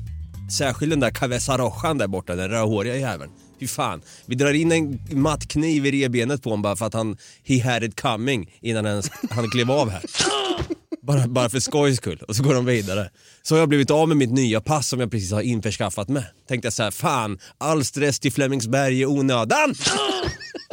Särskilt 0.58 0.90
den 0.90 1.00
där 1.00 1.58
Rojan 1.58 1.98
där 1.98 2.06
borta, 2.06 2.34
den 2.34 2.48
rödhåriga 2.48 2.96
jäveln. 2.96 3.30
Fy 3.62 3.68
fan. 3.68 4.02
Vi 4.26 4.34
drar 4.34 4.52
in 4.52 4.72
en 4.72 5.00
matt 5.10 5.48
kniv 5.48 5.86
i 5.86 5.90
revbenet 5.90 6.42
på 6.42 6.50
honom 6.50 6.62
bara 6.62 6.76
för 6.76 6.86
att 6.86 6.94
han, 6.94 7.16
he 7.44 7.62
had 7.62 7.84
it 7.84 8.00
coming 8.00 8.50
innan 8.60 8.86
ens 8.86 9.10
han 9.30 9.50
klev 9.50 9.70
av 9.70 9.90
här. 9.90 10.02
Bara, 11.02 11.28
bara 11.28 11.48
för 11.48 11.60
skojs 11.60 11.96
skull. 11.96 12.22
Och 12.28 12.36
så 12.36 12.42
går 12.42 12.54
de 12.54 12.64
vidare. 12.64 13.10
Så 13.42 13.54
har 13.54 13.60
jag 13.60 13.68
blivit 13.68 13.90
av 13.90 14.08
med 14.08 14.16
mitt 14.16 14.30
nya 14.30 14.60
pass 14.60 14.88
som 14.88 15.00
jag 15.00 15.10
precis 15.10 15.32
har 15.32 15.40
införskaffat 15.40 16.08
med. 16.08 16.24
Tänkte 16.48 16.66
jag 16.66 16.72
så 16.72 16.82
här, 16.82 16.90
fan, 16.90 17.38
all 17.58 17.84
stress 17.84 18.20
till 18.20 18.32
Flemingsberg 18.32 19.00
i 19.00 19.06
onödan. 19.06 19.74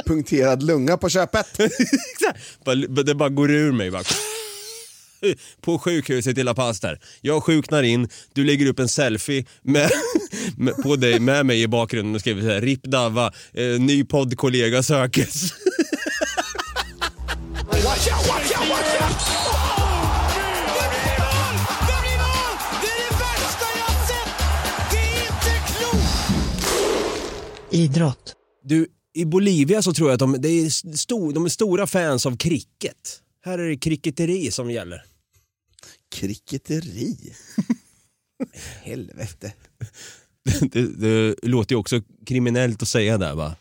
Punkterad 0.06 0.64
lunga 0.64 0.98
på 0.98 1.10
köpet. 1.10 1.48
Det 3.06 3.16
bara 3.16 3.30
går 3.30 3.52
ur 3.52 3.72
mig. 3.72 3.92
Bara. 3.92 4.04
På 5.62 5.80
sjukhuset 5.80 6.38
i 6.38 6.44
La 6.44 6.54
Paz 6.54 6.80
där. 6.80 7.00
Jag 7.22 7.44
sjuknar 7.44 7.84
in, 7.84 8.10
du 8.34 8.46
lägger 8.46 8.66
upp 8.66 8.80
en 8.80 8.90
selfie 8.90 9.46
med, 9.62 9.92
med, 10.58 10.76
på 10.76 10.96
dig 10.96 11.20
med 11.20 11.46
mig 11.46 11.62
i 11.62 11.68
bakgrunden 11.68 12.16
och 12.16 12.22
skriver 12.22 12.42
så 12.42 12.48
här, 12.48 12.62
RIP 12.62 12.84
Dava, 12.84 13.32
eh, 13.54 13.64
ny 13.80 14.04
poddkollega 14.04 14.84
sökes. 14.84 15.54
Watch 17.90 18.08
out, 18.08 18.28
watch 18.28 18.60
out, 18.60 18.70
watch 18.70 19.02
out! 19.02 19.50
Idrott. 27.72 28.34
Du, 28.64 28.88
i 29.14 29.26
Bolivia 29.26 29.82
så 29.82 29.94
tror 29.94 30.10
jag 30.10 30.14
att 30.14 30.20
de, 30.20 30.36
det 30.40 30.50
är 30.50 30.70
stor, 30.98 31.34
de 31.34 31.46
är 31.46 31.50
stora 31.50 31.88
fans 31.88 32.26
av 32.26 32.38
cricket. 32.38 33.20
Här 33.42 33.60
är 33.60 33.70
det 33.70 33.78
cricketeri 33.78 34.52
som 34.52 34.72
gäller. 34.72 35.06
Cricketeri? 36.16 37.34
Helvete. 38.84 39.54
Det, 40.72 40.82
det 40.82 41.36
låter 41.48 41.76
ju 41.76 41.80
också 41.80 42.02
kriminellt 42.26 42.82
att 42.82 42.88
säga 42.88 43.18
där 43.18 43.36
va. 43.36 43.56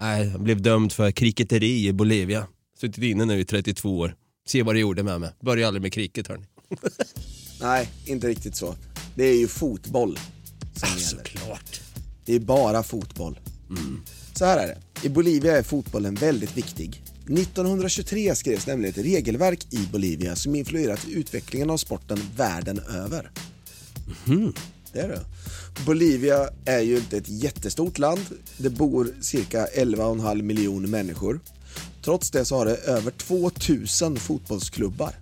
Nej, 0.00 0.26
jag 0.26 0.40
blev 0.40 0.62
dömd 0.62 0.92
för 0.92 1.10
cricketeri 1.10 1.86
i 1.86 1.92
Bolivia. 1.92 2.46
Suttit 2.80 3.04
inne 3.04 3.24
nu 3.24 3.40
i 3.40 3.44
32 3.44 3.98
år. 3.98 4.14
Se 4.46 4.62
vad 4.62 4.74
det 4.74 4.78
gjorde 4.78 5.02
med 5.02 5.20
mig. 5.20 5.30
Börja 5.40 5.66
aldrig 5.66 5.82
med 5.82 5.92
cricket 5.92 6.26
hörni. 6.28 6.46
Nej, 7.60 7.88
inte 8.06 8.28
riktigt 8.28 8.56
så. 8.56 8.74
Det 9.14 9.24
är 9.24 9.38
ju 9.38 9.48
fotboll 9.48 10.18
som 10.74 10.88
gäller. 10.88 11.00
Såklart. 11.00 11.80
Det 12.24 12.34
är 12.34 12.40
bara 12.40 12.82
fotboll. 12.82 13.38
Så 14.34 14.44
här 14.44 14.58
är 14.58 14.66
det. 14.66 15.06
I 15.06 15.08
Bolivia 15.08 15.58
är 15.58 15.62
fotbollen 15.62 16.14
väldigt 16.14 16.56
viktig. 16.56 17.02
1923 17.26 18.34
skrevs 18.34 18.66
nämligen 18.66 18.94
ett 18.94 19.04
regelverk 19.04 19.66
i 19.70 19.88
Bolivia 19.92 20.36
som 20.36 20.54
influerat 20.54 21.06
utvecklingen 21.08 21.70
av 21.70 21.76
sporten 21.76 22.20
världen 22.36 22.78
över. 22.78 23.30
Det 24.92 25.00
är 25.00 25.08
det. 25.08 25.20
Bolivia 25.86 26.48
är 26.64 26.80
ju 26.80 26.96
inte 26.96 27.16
ett 27.16 27.28
jättestort 27.28 27.98
land. 27.98 28.20
Det 28.56 28.70
bor 28.70 29.14
cirka 29.20 29.66
11,5 29.66 30.42
miljoner 30.42 30.88
människor. 30.88 31.40
Trots 32.04 32.30
det 32.30 32.44
så 32.44 32.56
har 32.56 32.66
det 32.66 32.76
över 32.76 33.10
2000 33.10 34.16
fotbollsklubbar. 34.16 35.14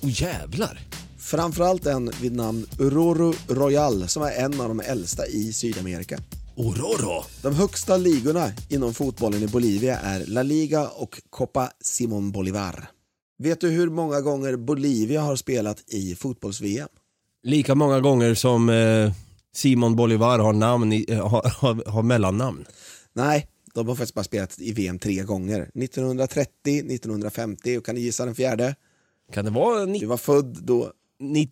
Oh 0.00 0.22
jävlar! 0.22 0.80
Framförallt 1.18 1.86
en 1.86 2.10
vid 2.20 2.32
namn 2.32 2.66
Ororo 2.78 3.34
Royal 3.48 4.08
som 4.08 4.22
är 4.22 4.32
en 4.32 4.60
av 4.60 4.68
de 4.68 4.80
äldsta 4.80 5.26
i 5.26 5.52
Sydamerika. 5.52 6.18
Ororo? 6.56 7.24
De 7.42 7.54
högsta 7.54 7.96
ligorna 7.96 8.52
inom 8.68 8.94
fotbollen 8.94 9.42
i 9.42 9.46
Bolivia 9.46 9.98
är 9.98 10.26
La 10.26 10.42
Liga 10.42 10.88
och 10.88 11.20
Copa 11.30 11.70
Simon 11.80 12.32
Bolivar. 12.32 12.90
Vet 13.38 13.60
du 13.60 13.68
hur 13.70 13.90
många 13.90 14.20
gånger 14.20 14.56
Bolivia 14.56 15.20
har 15.20 15.36
spelat 15.36 15.84
i 15.92 16.14
fotbolls-VM? 16.14 16.88
Lika 17.42 17.74
många 17.74 18.00
gånger 18.00 18.34
som 18.34 18.68
eh, 18.68 19.12
Simon 19.54 19.96
Bolivar 19.96 20.38
har, 20.38 20.52
namn 20.52 20.92
i, 20.92 21.04
eh, 21.08 21.28
har, 21.28 21.52
har, 21.60 21.90
har 21.90 22.02
mellannamn. 22.02 22.64
Nej, 23.12 23.46
de 23.74 23.88
har 23.88 23.94
faktiskt 23.94 24.14
bara 24.14 24.24
spelat 24.24 24.58
i 24.60 24.72
VM 24.72 24.98
tre 24.98 25.22
gånger. 25.22 25.60
1930, 25.74 26.78
1950 26.78 27.78
och 27.78 27.84
kan 27.86 27.94
du 27.94 28.00
gissa 28.00 28.24
den 28.24 28.34
fjärde? 28.34 28.74
Kan 29.32 29.44
det 29.44 29.50
vara 29.50 29.84
ni, 29.84 29.98
Du 29.98 30.06
var 30.06 30.16
född 30.16 30.58
då. 30.62 30.92
90, 31.20 31.50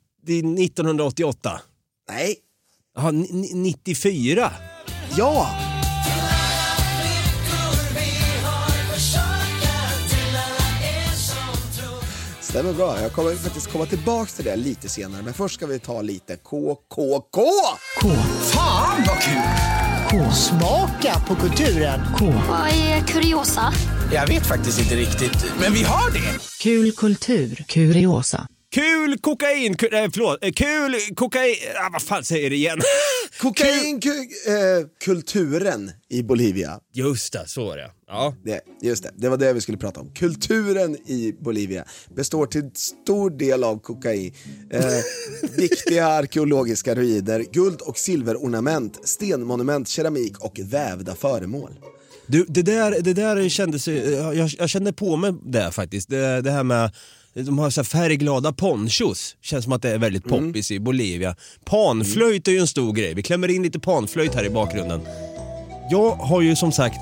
1988? 0.64 1.60
Nej, 2.08 2.36
Jaha, 2.96 3.10
ni- 3.10 3.32
ni- 3.32 3.54
94? 3.54 4.52
Ja! 5.18 5.50
Stämmer 12.40 12.72
bra. 12.72 13.00
Jag 13.02 13.12
kommer 13.12 13.34
faktiskt 13.34 13.72
komma 13.72 13.86
tillbaks 13.86 14.34
till 14.34 14.44
det 14.44 14.56
lite 14.56 14.88
senare. 14.88 15.22
Men 15.22 15.34
först 15.34 15.54
ska 15.54 15.66
vi 15.66 15.78
ta 15.78 16.02
lite 16.02 16.36
KKK! 16.36 17.42
K. 18.00 18.08
Fan 18.52 19.04
vad 19.06 19.20
kul! 19.20 19.42
K. 20.10 20.30
Smaka 20.32 21.20
på 21.26 21.34
kulturen. 21.34 22.00
K. 22.18 22.24
Vad 22.48 22.68
är 22.68 23.00
kuriosa? 23.06 23.72
Jag 24.12 24.26
vet 24.26 24.46
faktiskt 24.46 24.80
inte 24.80 24.94
riktigt, 24.94 25.44
men 25.60 25.72
vi 25.72 25.82
har 25.82 26.10
det. 26.10 26.38
Kul 26.60 26.92
kultur. 26.92 27.64
Kuriosa. 27.68 28.46
Kul 28.70 29.18
kokain, 29.18 29.76
ku, 29.76 29.88
nej, 29.92 30.08
förlåt, 30.12 30.44
Eh, 30.44 30.52
kul 30.52 30.94
kokain, 31.14 31.54
ah, 31.76 31.88
vad 31.92 32.02
fan 32.02 32.24
säger 32.24 32.50
det 32.50 32.56
igen? 32.56 32.78
Kokainkulturen 33.40 35.90
i 36.08 36.22
Bolivia. 36.22 36.80
Just 36.94 37.32
det, 37.32 37.44
så 37.46 37.64
var 37.64 37.76
det 37.76 37.90
ja. 38.06 38.34
Det, 38.44 38.60
just 38.82 39.02
det, 39.02 39.10
det 39.16 39.28
var 39.28 39.36
det 39.36 39.52
vi 39.52 39.60
skulle 39.60 39.78
prata 39.78 40.00
om. 40.00 40.10
Kulturen 40.14 40.96
i 40.96 41.34
Bolivia 41.40 41.84
består 42.16 42.46
till 42.46 42.70
stor 42.74 43.30
del 43.30 43.64
av 43.64 43.78
kokain, 43.78 44.34
eh, 44.70 44.82
viktiga 45.56 46.06
arkeologiska 46.06 46.94
ruiner, 46.94 47.44
guld 47.52 47.80
och 47.80 47.98
silverornament, 47.98 49.08
stenmonument, 49.08 49.88
keramik 49.88 50.38
och 50.38 50.58
vävda 50.62 51.14
föremål. 51.14 51.78
Du, 52.26 52.44
det 52.48 52.62
där, 52.62 52.96
det 53.00 53.14
där 53.14 53.48
kändes, 53.48 53.88
eh, 53.88 54.38
jag, 54.38 54.50
jag 54.58 54.68
kände 54.68 54.92
på 54.92 55.16
mig 55.16 55.34
det 55.44 55.72
faktiskt. 55.72 56.08
Det, 56.08 56.40
det 56.40 56.50
här 56.50 56.64
med, 56.64 56.90
de 57.34 57.58
har 57.58 57.70
så 57.70 57.84
färgglada 57.84 58.52
ponchos. 58.52 59.36
Känns 59.42 59.64
som 59.64 59.72
att 59.72 59.82
det 59.82 59.90
är 59.90 59.98
väldigt 59.98 60.24
poppis 60.24 60.70
i 60.70 60.80
Bolivia. 60.80 61.36
Panflöjt 61.64 62.48
är 62.48 62.52
ju 62.52 62.58
en 62.58 62.66
stor 62.66 62.92
grej. 62.92 63.14
Vi 63.14 63.22
klämmer 63.22 63.48
in 63.48 63.62
lite 63.62 63.80
panflöjt 63.80 64.34
här 64.34 64.44
i 64.44 64.50
bakgrunden. 64.50 65.00
Jag 65.90 66.10
har 66.10 66.40
ju 66.40 66.56
som 66.56 66.72
sagt 66.72 66.96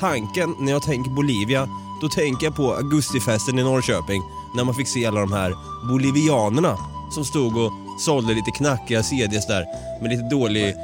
tanken 0.00 0.54
när 0.60 0.72
jag 0.72 0.82
tänker 0.82 1.10
Bolivia, 1.10 1.68
då 2.02 2.08
tänker 2.08 2.46
jag 2.46 2.56
på 2.56 2.74
augustifesten 2.74 3.58
i 3.58 3.62
Norrköping. 3.62 4.22
När 4.56 4.64
man 4.64 4.74
fick 4.74 4.88
se 4.88 5.06
alla 5.06 5.20
de 5.20 5.32
här 5.32 5.54
bolivianerna 5.88 6.78
som 7.14 7.24
stod 7.24 7.56
och 7.56 7.72
sålde 8.00 8.34
lite 8.34 8.50
knackiga 8.50 9.02
CDs 9.02 9.46
där 9.46 9.64
med 10.02 10.10
lite 10.10 10.28
dålig... 10.28 10.74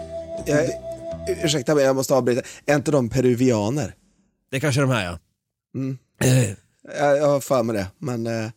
Jag, 0.46 0.66
ursäkta 1.44 1.74
mig, 1.74 1.85
jag 1.85 1.96
måste 1.96 2.14
avbryta. 2.14 2.42
Är 2.66 2.74
inte 2.76 2.90
de 2.90 3.09
peruvianer? 3.09 3.94
Det 4.50 4.56
är 4.56 4.61
kanske 4.61 4.80
de 4.80 4.90
här 4.90 5.04
ja. 5.04 5.18
Mm. 5.74 5.98
Eh, 6.20 6.50
Jag, 6.98 7.16
jag 7.18 7.28
har 7.28 7.40
för 7.40 7.62
mig 7.62 7.76
det, 7.76 7.87
men 7.98 8.26
eh, 8.26 8.50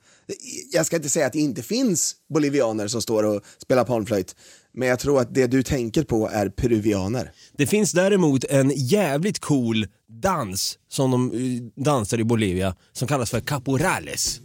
jag 0.71 0.85
ska 0.85 0.95
inte 0.95 1.09
säga 1.09 1.25
att 1.27 1.33
det 1.33 1.39
inte 1.39 1.61
finns 1.63 2.15
bolivianer 2.33 2.87
som 2.87 3.01
står 3.01 3.23
och 3.23 3.41
spelar 3.61 3.83
panflöjt. 3.83 4.35
Men 4.73 4.87
jag 4.87 4.99
tror 4.99 5.21
att 5.21 5.33
det 5.35 5.47
du 5.47 5.63
tänker 5.63 6.03
på 6.03 6.29
är 6.29 6.49
peruvianer. 6.49 7.31
Det 7.57 7.67
finns 7.67 7.91
däremot 7.91 8.43
en 8.43 8.71
jävligt 8.75 9.39
cool 9.39 9.87
dans 10.21 10.77
som 10.89 11.11
de 11.11 11.31
eh, 11.31 11.83
dansar 11.83 12.19
i 12.19 12.23
Bolivia 12.23 12.75
som 12.93 13.07
kallas 13.07 13.29
för 13.29 13.39
caporales. 13.39 14.39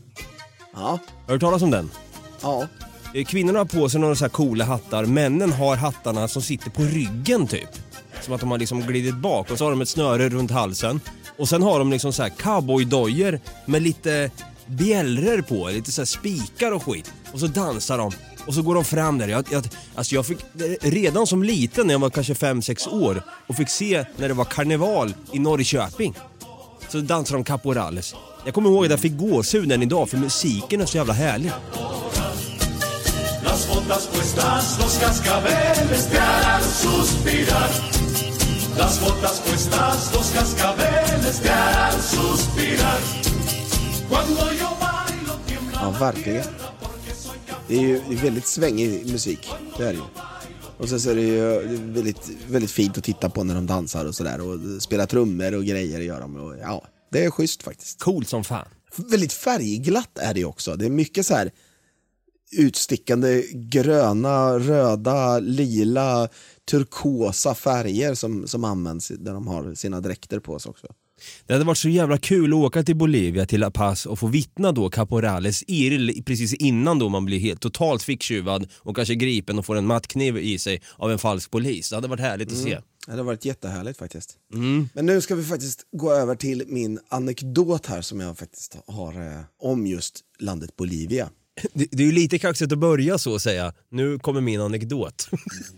Ja, 0.74 0.80
Har 0.80 0.98
du 1.26 1.32
hört 1.32 1.40
talas 1.40 1.62
om 1.62 1.70
den? 1.70 1.90
ja. 2.42 2.68
Eh, 3.14 3.24
Kvinnorna 3.24 3.58
har 3.58 3.64
på 3.66 3.88
sig 3.88 4.00
några 4.00 4.14
så 4.14 4.24
här 4.24 4.30
coola 4.30 4.64
hattar, 4.64 5.04
männen 5.06 5.52
har 5.52 5.76
hattarna 5.76 6.28
som 6.28 6.42
sitter 6.42 6.70
på 6.70 6.82
ryggen 6.82 7.46
typ. 7.46 7.68
Som 8.22 8.34
att 8.34 8.40
de 8.40 8.50
har 8.50 8.58
liksom 8.58 8.80
glidit 8.80 9.14
bak 9.16 9.50
och 9.50 9.58
så 9.58 9.64
har 9.64 9.70
de 9.70 9.80
ett 9.80 9.88
snöre 9.88 10.28
runt 10.28 10.50
halsen. 10.50 11.00
Och 11.38 11.48
sen 11.48 11.62
har 11.62 11.78
de 11.78 11.90
liksom 11.90 12.12
så 12.12 12.22
här 12.22 12.30
cowboydojor 12.30 13.40
med 13.66 13.82
lite 13.82 14.30
bjällror 14.66 15.42
på, 15.42 15.68
lite 15.68 15.92
så 15.92 16.00
här 16.00 16.06
spikar 16.06 16.72
och 16.72 16.82
skit. 16.82 17.12
Och 17.32 17.40
så 17.40 17.46
dansar 17.46 17.98
de. 17.98 18.12
Och 18.46 18.54
så 18.54 18.62
går 18.62 18.74
de 18.74 18.84
fram 18.84 19.18
där. 19.18 19.28
Jag, 19.28 19.44
jag, 19.50 19.68
alltså 19.94 20.14
jag 20.14 20.26
fick, 20.26 20.38
redan 20.80 21.26
som 21.26 21.42
liten, 21.42 21.86
när 21.86 21.94
jag 21.94 21.98
var 21.98 22.10
kanske 22.10 22.32
5-6 22.32 22.88
år, 22.88 23.22
och 23.46 23.56
fick 23.56 23.68
se 23.68 24.04
när 24.16 24.28
det 24.28 24.34
var 24.34 24.44
karneval 24.44 25.14
i 25.32 25.38
Norrköping. 25.38 26.14
Så 26.88 26.98
dansade 26.98 27.38
de 27.38 27.44
caporales. 27.44 28.14
Jag 28.44 28.54
kommer 28.54 28.70
ihåg 28.70 28.84
att 28.84 28.90
jag 28.90 29.00
fick 29.00 29.16
gåshud 29.16 29.72
än 29.72 29.82
idag, 29.82 30.08
för 30.08 30.16
musiken 30.16 30.80
är 30.80 30.86
så 30.86 30.96
jävla 30.96 31.12
härlig. 31.12 31.52
Las 33.44 33.68
botas 33.68 34.06
puestas, 34.06 34.78
los 34.80 34.98
cascabeles 34.98 36.10
te 36.10 36.18
harán 36.18 36.62
suspirar. 36.62 37.70
Las 38.78 39.00
botas 39.00 39.40
puestas, 39.40 40.12
los 40.14 40.30
cascabeles 40.30 41.40
te 41.42 41.50
harán 41.50 42.02
suspirar. 42.02 43.33
Ja, 45.72 45.96
verkligen. 46.00 46.44
Det 47.68 47.76
är 47.76 47.80
ju 47.80 48.00
väldigt 48.22 48.46
svängig 48.46 49.12
musik, 49.12 49.48
det 49.78 49.84
är 49.84 49.92
det 49.92 49.98
ju. 49.98 50.04
Och 50.78 50.88
sen 50.88 51.00
så 51.00 51.10
är 51.10 51.14
det 51.14 51.22
ju 51.22 51.58
väldigt, 51.92 52.30
väldigt 52.48 52.70
fint 52.70 52.98
att 52.98 53.04
titta 53.04 53.30
på 53.30 53.44
när 53.44 53.54
de 53.54 53.66
dansar 53.66 54.04
och 54.04 54.14
sådär 54.14 54.40
och 54.40 54.82
spela 54.82 55.06
trummor 55.06 55.54
och 55.54 55.64
grejer 55.64 56.00
gör 56.00 56.20
de. 56.20 56.36
Och, 56.36 56.56
ja, 56.58 56.84
det 57.12 57.24
är 57.24 57.30
schysst 57.30 57.62
faktiskt. 57.62 58.02
Cool 58.02 58.24
som 58.24 58.44
fan. 58.44 58.68
Väldigt 58.96 59.32
färgglatt 59.32 60.18
är 60.18 60.34
det 60.34 60.44
också. 60.44 60.76
Det 60.76 60.84
är 60.86 60.90
mycket 60.90 61.26
så 61.26 61.34
här 61.34 61.50
utstickande 62.52 63.42
gröna, 63.52 64.58
röda, 64.58 65.38
lila, 65.38 66.28
turkosa 66.70 67.54
färger 67.54 68.14
som, 68.14 68.46
som 68.46 68.64
används 68.64 69.08
där 69.08 69.32
de 69.32 69.46
har 69.46 69.74
sina 69.74 70.00
dräkter 70.00 70.40
på 70.40 70.58
sig 70.58 70.70
också. 70.70 70.86
Det 71.46 71.52
hade 71.52 71.64
varit 71.64 71.78
så 71.78 71.88
jävla 71.88 72.18
kul 72.18 72.52
att 72.52 72.56
åka 72.56 72.82
till 72.82 72.96
Bolivia, 72.96 73.46
till 73.46 73.60
La 73.60 73.70
Paz 73.70 74.06
och 74.06 74.18
få 74.18 74.26
vittna 74.26 74.72
då 74.72 74.90
Caporales 74.90 75.64
IRL 75.66 76.22
precis 76.22 76.54
innan 76.54 76.98
då 76.98 77.08
man 77.08 77.24
blir 77.24 77.38
helt 77.38 77.60
totalt 77.60 78.02
ficktjuvad 78.02 78.68
och 78.76 78.96
kanske 78.96 79.14
gripen 79.14 79.58
och 79.58 79.66
får 79.66 79.76
en 79.76 79.86
mattkniv 79.86 80.36
i 80.36 80.58
sig 80.58 80.82
av 80.96 81.12
en 81.12 81.18
falsk 81.18 81.50
polis. 81.50 81.90
Det 81.90 81.96
hade 81.96 82.08
varit 82.08 82.20
härligt 82.20 82.52
att 82.52 82.58
se. 82.58 82.72
Mm. 82.72 82.82
Det 83.06 83.10
hade 83.10 83.22
varit 83.22 83.44
jättehärligt 83.44 83.98
faktiskt. 83.98 84.36
Mm. 84.52 84.88
Men 84.94 85.06
nu 85.06 85.20
ska 85.20 85.34
vi 85.34 85.44
faktiskt 85.44 85.86
gå 85.92 86.12
över 86.12 86.34
till 86.34 86.64
min 86.66 86.98
anekdot 87.08 87.86
här 87.86 88.02
som 88.02 88.20
jag 88.20 88.38
faktiskt 88.38 88.76
har 88.86 89.12
eh, 89.12 89.40
om 89.62 89.86
just 89.86 90.20
landet 90.38 90.76
Bolivia. 90.76 91.28
Det, 91.72 91.88
det 91.90 92.02
är 92.02 92.06
ju 92.06 92.12
lite 92.12 92.38
kaxigt 92.38 92.72
att 92.72 92.78
börja 92.78 93.18
så 93.18 93.34
att 93.34 93.42
säga. 93.42 93.72
Nu 93.90 94.18
kommer 94.18 94.40
min 94.40 94.60
anekdot. 94.60 95.28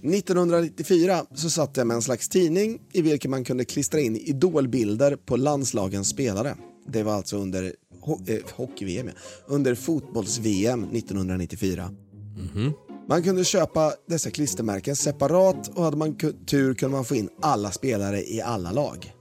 1994 0.02 1.26
så 1.34 1.50
satt 1.50 1.76
jag 1.76 1.86
med 1.86 1.94
en 1.94 2.02
slags 2.02 2.28
tidning 2.28 2.80
i 2.92 3.02
vilken 3.02 3.30
man 3.30 3.44
kunde 3.44 3.64
klistra 3.64 4.00
in 4.00 4.16
idolbilder 4.16 5.16
på 5.16 5.36
landslagens 5.36 6.08
spelare. 6.08 6.56
Det 6.88 7.02
var 7.02 7.12
alltså 7.12 7.36
under 7.36 7.72
ho- 8.02 8.30
eh, 8.30 8.40
hockey-VM, 8.54 9.06
ja. 9.06 9.12
under 9.46 9.74
fotbolls-VM 9.74 10.84
1994. 10.84 11.90
Man 13.08 13.22
kunde 13.22 13.44
köpa 13.44 13.92
dessa 14.08 14.30
klistermärken 14.30 14.96
separat 14.96 15.68
och 15.68 15.84
hade 15.84 15.96
man 15.96 16.16
tur 16.46 16.74
kunde 16.74 16.96
man 16.96 17.04
få 17.04 17.14
in 17.14 17.28
alla 17.42 17.70
spelare 17.72 18.24
i 18.24 18.40
alla 18.40 18.72
lag. 18.72 19.12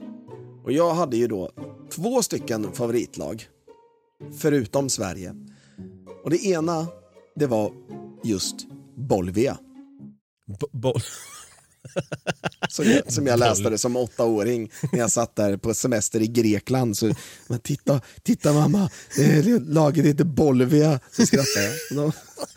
Och 0.63 0.71
jag 0.71 0.93
hade 0.93 1.17
ju 1.17 1.27
då 1.27 1.51
två 1.91 2.21
stycken 2.21 2.71
favoritlag, 2.73 3.45
förutom 4.37 4.89
Sverige. 4.89 5.35
Och 6.23 6.29
det 6.29 6.45
ena, 6.45 6.87
det 7.35 7.47
var 7.47 7.71
just 8.23 8.55
Bolivia. 8.97 9.57
Bo- 10.71 10.93
Som 12.69 12.85
jag, 12.85 13.11
som 13.13 13.27
jag 13.27 13.39
läste 13.39 13.69
det 13.69 13.77
som 13.77 13.95
åttaåring 13.95 14.71
när 14.91 14.99
jag 14.99 15.11
satt 15.11 15.35
där 15.35 15.57
på 15.57 15.73
semester 15.73 16.21
i 16.21 16.27
Grekland. 16.27 16.97
Så, 16.97 17.13
men 17.47 17.59
titta, 17.59 18.01
titta 18.23 18.53
mamma, 18.53 18.89
eh, 19.19 19.45
laget 19.61 20.05
heter 20.05 20.23
Bolivia. 20.23 20.99
Så 21.11 21.25
skrattade 21.25 21.71
jag. 21.91 22.13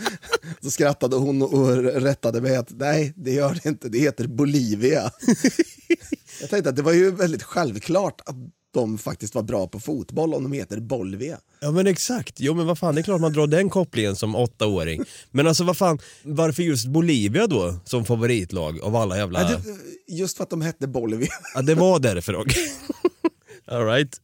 Så 0.63 0.71
skrattade 0.71 1.17
hon 1.17 1.43
och 1.43 1.77
rättade 1.83 2.41
mig 2.41 2.57
att 2.57 2.71
nej, 2.71 3.13
det 3.17 3.33
gör 3.33 3.59
det 3.63 3.69
inte, 3.69 3.89
det 3.89 3.99
heter 3.99 4.27
Bolivia. 4.27 5.11
Jag 6.41 6.51
tänkte 6.51 6.71
att 6.71 6.77
det 6.77 6.83
var 6.83 6.93
ju 6.93 7.11
väldigt 7.11 7.43
självklart 7.43 8.21
att 8.27 8.37
de 8.75 8.99
faktiskt 8.99 9.35
var 9.35 9.43
bra 9.43 9.67
på 9.69 9.81
fotboll 9.81 10.35
om 10.35 10.43
de 10.43 10.53
heter 10.53 10.81
Bolivia. 10.81 11.39
Ja 11.61 11.71
men 11.71 11.87
exakt, 11.87 12.41
jo 12.41 12.55
men 12.55 12.67
vad 12.67 12.79
fan 12.79 12.95
det 12.95 13.01
är 13.01 13.03
klart 13.03 13.21
man 13.21 13.33
drar 13.33 13.47
den 13.47 13.71
kopplingen 13.71 14.17
som 14.17 14.35
åttaåring. 14.35 15.05
Men 15.31 15.47
alltså 15.47 15.65
vad 15.65 15.77
fan, 15.77 15.99
varför 16.23 16.63
just 16.63 16.87
Bolivia 16.87 17.47
då 17.47 17.75
som 17.85 18.05
favoritlag 18.05 18.81
av 18.81 18.97
alla 18.97 19.17
jävla... 19.17 19.43
Ja, 19.43 19.49
det, 19.49 20.15
just 20.15 20.37
för 20.37 20.45
att 20.45 20.51
de 20.51 20.61
hette 20.61 20.89
Bolivia. 20.89 21.33
Ja 21.55 21.63
det 21.63 21.75
var 21.75 21.99
därför 21.99 22.37
okej. 22.37 22.73
All 23.67 23.87
right. 23.87 24.21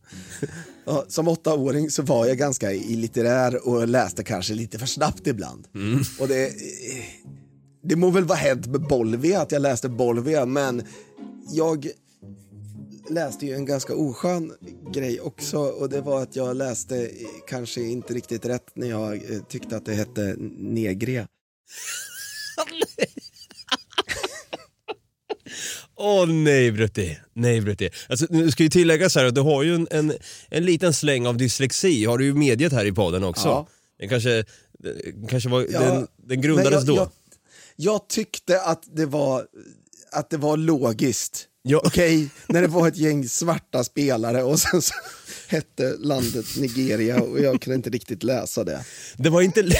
Ja, 0.84 1.04
som 1.08 1.28
åttaåring 1.28 1.90
så 1.90 2.02
var 2.02 2.26
jag 2.26 2.38
ganska 2.38 2.72
illitterär 2.72 3.68
och 3.68 3.88
läste 3.88 4.24
kanske 4.24 4.54
lite 4.54 4.78
för 4.78 4.86
snabbt 4.86 5.26
ibland. 5.26 5.66
Och 6.20 6.28
det, 6.28 6.52
det 7.82 7.96
må 7.96 8.10
väl 8.10 8.24
vara 8.24 8.38
hänt 8.38 8.66
med 8.66 8.80
Bolivia 8.80 9.40
att 9.40 9.52
jag 9.52 9.62
läste 9.62 9.88
Bolivia, 9.88 10.46
men 10.46 10.82
jag 11.52 11.88
läste 13.08 13.46
ju 13.46 13.54
en 13.54 13.64
ganska 13.64 13.94
oskön 13.94 14.52
grej 14.92 15.20
också 15.20 15.58
och 15.58 15.88
det 15.88 16.00
var 16.00 16.22
att 16.22 16.36
jag 16.36 16.56
läste 16.56 17.06
eh, 17.06 17.10
kanske 17.48 17.80
inte 17.80 18.14
riktigt 18.14 18.46
rätt 18.46 18.66
när 18.74 18.86
jag 18.86 19.14
eh, 19.14 19.42
tyckte 19.48 19.76
att 19.76 19.86
det 19.86 19.94
hette 19.94 20.36
Negria. 20.58 21.28
Åh 25.96 26.26
nej 26.44 26.72
Brutti, 26.72 27.18
nej 27.32 27.60
Brutti. 27.60 27.90
Alltså, 28.08 28.26
nu 28.30 28.50
ska 28.50 28.62
ju 28.62 28.68
tilläggas 28.68 29.14
här 29.14 29.24
att 29.24 29.34
du 29.34 29.40
har 29.40 29.62
ju 29.62 29.74
en, 29.74 29.88
en, 29.90 30.12
en 30.48 30.64
liten 30.64 30.94
släng 30.94 31.26
av 31.26 31.36
dyslexi, 31.36 32.04
har 32.04 32.18
du 32.18 32.24
ju 32.24 32.34
medgett 32.34 32.72
här 32.72 32.84
i 32.84 32.92
podden 32.92 33.24
också. 33.24 33.48
Ja. 33.48 33.66
Den 33.98 34.08
kanske, 34.08 34.44
den 35.14 35.26
kanske 35.28 35.48
var, 35.48 35.66
Ja, 35.70 35.80
den, 35.80 36.06
den 36.16 36.40
grundades 36.40 36.72
jag, 36.72 36.86
då. 36.86 36.96
Jag, 36.96 37.10
jag 37.76 38.08
tyckte 38.08 38.60
att 38.60 38.82
det 38.96 39.06
var, 39.06 39.46
att 40.12 40.30
det 40.30 40.36
var 40.36 40.56
logiskt. 40.56 41.48
Ja. 41.68 41.80
Okej, 41.84 42.28
när 42.48 42.62
det 42.62 42.68
var 42.68 42.88
ett 42.88 42.96
gäng 42.96 43.28
svarta 43.28 43.84
spelare 43.84 44.42
och 44.42 44.60
sen 44.60 44.82
så 44.82 44.94
hette 45.48 45.96
landet 45.98 46.46
Nigeria 46.56 47.20
och 47.22 47.40
jag 47.40 47.60
kunde 47.60 47.74
inte 47.74 47.90
riktigt 47.90 48.22
läsa 48.22 48.64
det. 48.64 48.84
Det 49.16 49.30
var 49.30 49.42
inte. 49.42 49.62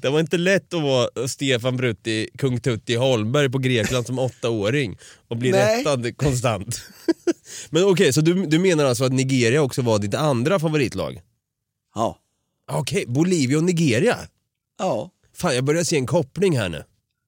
Det 0.00 0.08
var 0.08 0.20
inte 0.20 0.38
lätt 0.38 0.74
att 0.74 0.82
vara 0.82 1.28
Stefan 1.28 1.76
Brutti, 1.76 2.28
kung 2.38 2.60
Tutti 2.60 2.94
Holmberg 2.94 3.50
på 3.50 3.58
Grekland 3.58 4.06
som 4.06 4.18
åttaåring 4.18 4.98
och 5.28 5.36
bli 5.36 5.50
Nej. 5.50 5.78
rättad 5.80 6.16
konstant. 6.16 6.82
Men 7.70 7.84
okej, 7.84 8.12
så 8.12 8.20
du, 8.20 8.46
du 8.46 8.58
menar 8.58 8.84
alltså 8.84 9.04
att 9.04 9.12
Nigeria 9.12 9.62
också 9.62 9.82
var 9.82 9.98
ditt 9.98 10.14
andra 10.14 10.60
favoritlag? 10.60 11.20
Ja. 11.94 12.18
Okej, 12.72 13.04
Bolivia 13.06 13.58
och 13.58 13.64
Nigeria? 13.64 14.18
Ja. 14.78 15.10
Fan, 15.34 15.54
jag 15.54 15.64
börjar 15.64 15.84
se 15.84 15.96
en 15.96 16.06
koppling 16.06 16.58
här 16.58 16.68
nu. 16.68 16.84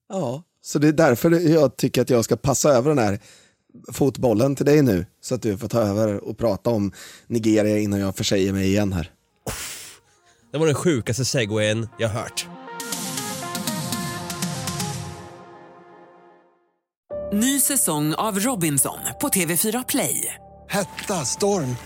Ja, 0.09 0.42
så 0.64 0.79
det 0.79 0.88
är 0.88 0.92
därför 0.92 1.31
jag 1.31 1.77
tycker 1.77 2.03
att 2.03 2.11
jag 2.11 2.24
ska 2.24 2.37
passa 2.37 2.68
över 2.68 2.88
den 2.88 2.98
här 2.98 3.18
fotbollen 3.92 4.57
till 4.57 4.66
dig 4.66 4.83
nu 4.83 5.07
så 5.20 5.35
att 5.35 5.42
du 5.42 5.59
får 5.59 5.68
ta 5.68 5.81
över 5.81 6.24
och 6.29 6.38
prata 6.38 6.70
om 6.70 6.92
Nigeria 7.27 7.79
innan 7.79 8.00
jag 8.00 8.16
försäger 8.16 8.53
mig 8.53 8.66
igen 8.66 8.92
här. 8.92 9.11
Det 10.53 10.59
var 10.59 10.66
den 10.66 10.74
sjukaste 10.74 11.24
segwayen 11.24 11.88
jag 11.98 12.09
hört. 12.09 12.46
Ny 17.33 17.61
säsong 17.61 18.14
av 18.14 18.38
Robinson 18.38 18.98
på 19.20 19.29
TV4 19.29 19.85
Play. 19.88 20.35
Hetta, 20.68 21.14
storm, 21.14 21.77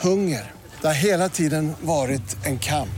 hunger. 0.00 0.52
Det 0.80 0.86
har 0.86 0.94
hela 0.94 1.28
tiden 1.28 1.72
varit 1.80 2.46
en 2.46 2.58
kamp. 2.58 2.88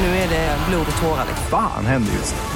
Nu 0.00 0.06
är 0.06 0.28
det 0.28 0.58
blod 0.68 0.86
och 0.96 1.02
tårar. 1.02 1.24
liksom. 1.28 1.46
Fan 1.50 1.86
händer 1.86 2.12
just 2.12 2.34
nu. 2.34 2.55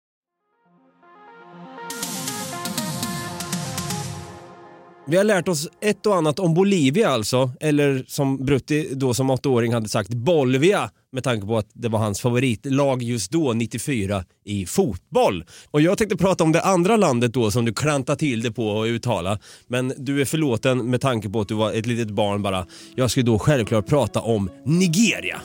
Vi 5.07 5.17
har 5.17 5.23
lärt 5.23 5.47
oss 5.47 5.69
ett 5.81 6.05
och 6.05 6.15
annat 6.15 6.39
om 6.39 6.53
Bolivia 6.53 7.09
alltså, 7.09 7.51
eller 7.59 8.05
som 8.07 8.45
Brutti 8.45 8.89
då 8.91 9.13
som 9.13 9.29
åttaåring 9.29 9.73
hade 9.73 9.89
sagt 9.89 10.09
Bolvia 10.09 10.89
med 11.11 11.23
tanke 11.23 11.47
på 11.47 11.57
att 11.57 11.69
det 11.73 11.89
var 11.89 11.99
hans 11.99 12.21
favoritlag 12.21 13.03
just 13.03 13.31
då, 13.31 13.53
94, 13.53 14.23
i 14.45 14.65
fotboll. 14.65 15.45
Och 15.71 15.81
jag 15.81 15.97
tänkte 15.97 16.17
prata 16.17 16.43
om 16.43 16.51
det 16.51 16.61
andra 16.61 16.97
landet 16.97 17.33
då 17.33 17.51
som 17.51 17.65
du 17.65 17.73
klantade 17.73 18.19
till 18.19 18.41
det 18.41 18.51
på 18.51 18.81
att 18.81 18.87
uttala. 18.87 19.39
Men 19.67 19.93
du 19.97 20.21
är 20.21 20.25
förlåten 20.25 20.89
med 20.89 21.01
tanke 21.01 21.29
på 21.29 21.41
att 21.41 21.47
du 21.47 21.53
var 21.53 21.73
ett 21.73 21.85
litet 21.85 22.09
barn 22.09 22.41
bara. 22.41 22.65
Jag 22.95 23.11
skulle 23.11 23.25
då 23.25 23.39
självklart 23.39 23.87
prata 23.87 24.21
om 24.21 24.49
Nigeria. 24.65 25.41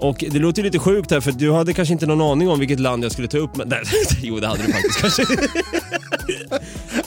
Och 0.00 0.24
det 0.30 0.38
låter 0.38 0.62
lite 0.62 0.78
sjukt 0.78 1.10
här 1.10 1.20
för 1.20 1.32
du 1.32 1.52
hade 1.52 1.72
kanske 1.72 1.92
inte 1.92 2.06
någon 2.06 2.20
aning 2.20 2.48
om 2.48 2.58
vilket 2.58 2.80
land 2.80 3.04
jag 3.04 3.12
skulle 3.12 3.28
ta 3.28 3.38
upp 3.38 3.56
men 3.56 3.68
nej, 3.74 3.82
Jo 4.22 4.40
det 4.40 4.46
hade 4.46 4.62
du 4.62 4.72
faktiskt 4.72 5.00
kanske. 5.00 5.22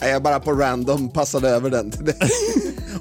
Nej, 0.02 0.10
jag 0.10 0.22
bara 0.22 0.40
på 0.40 0.52
random 0.52 1.08
passade 1.08 1.48
över 1.48 1.70
den 1.70 1.90
till 1.90 2.04
dig. 2.04 2.14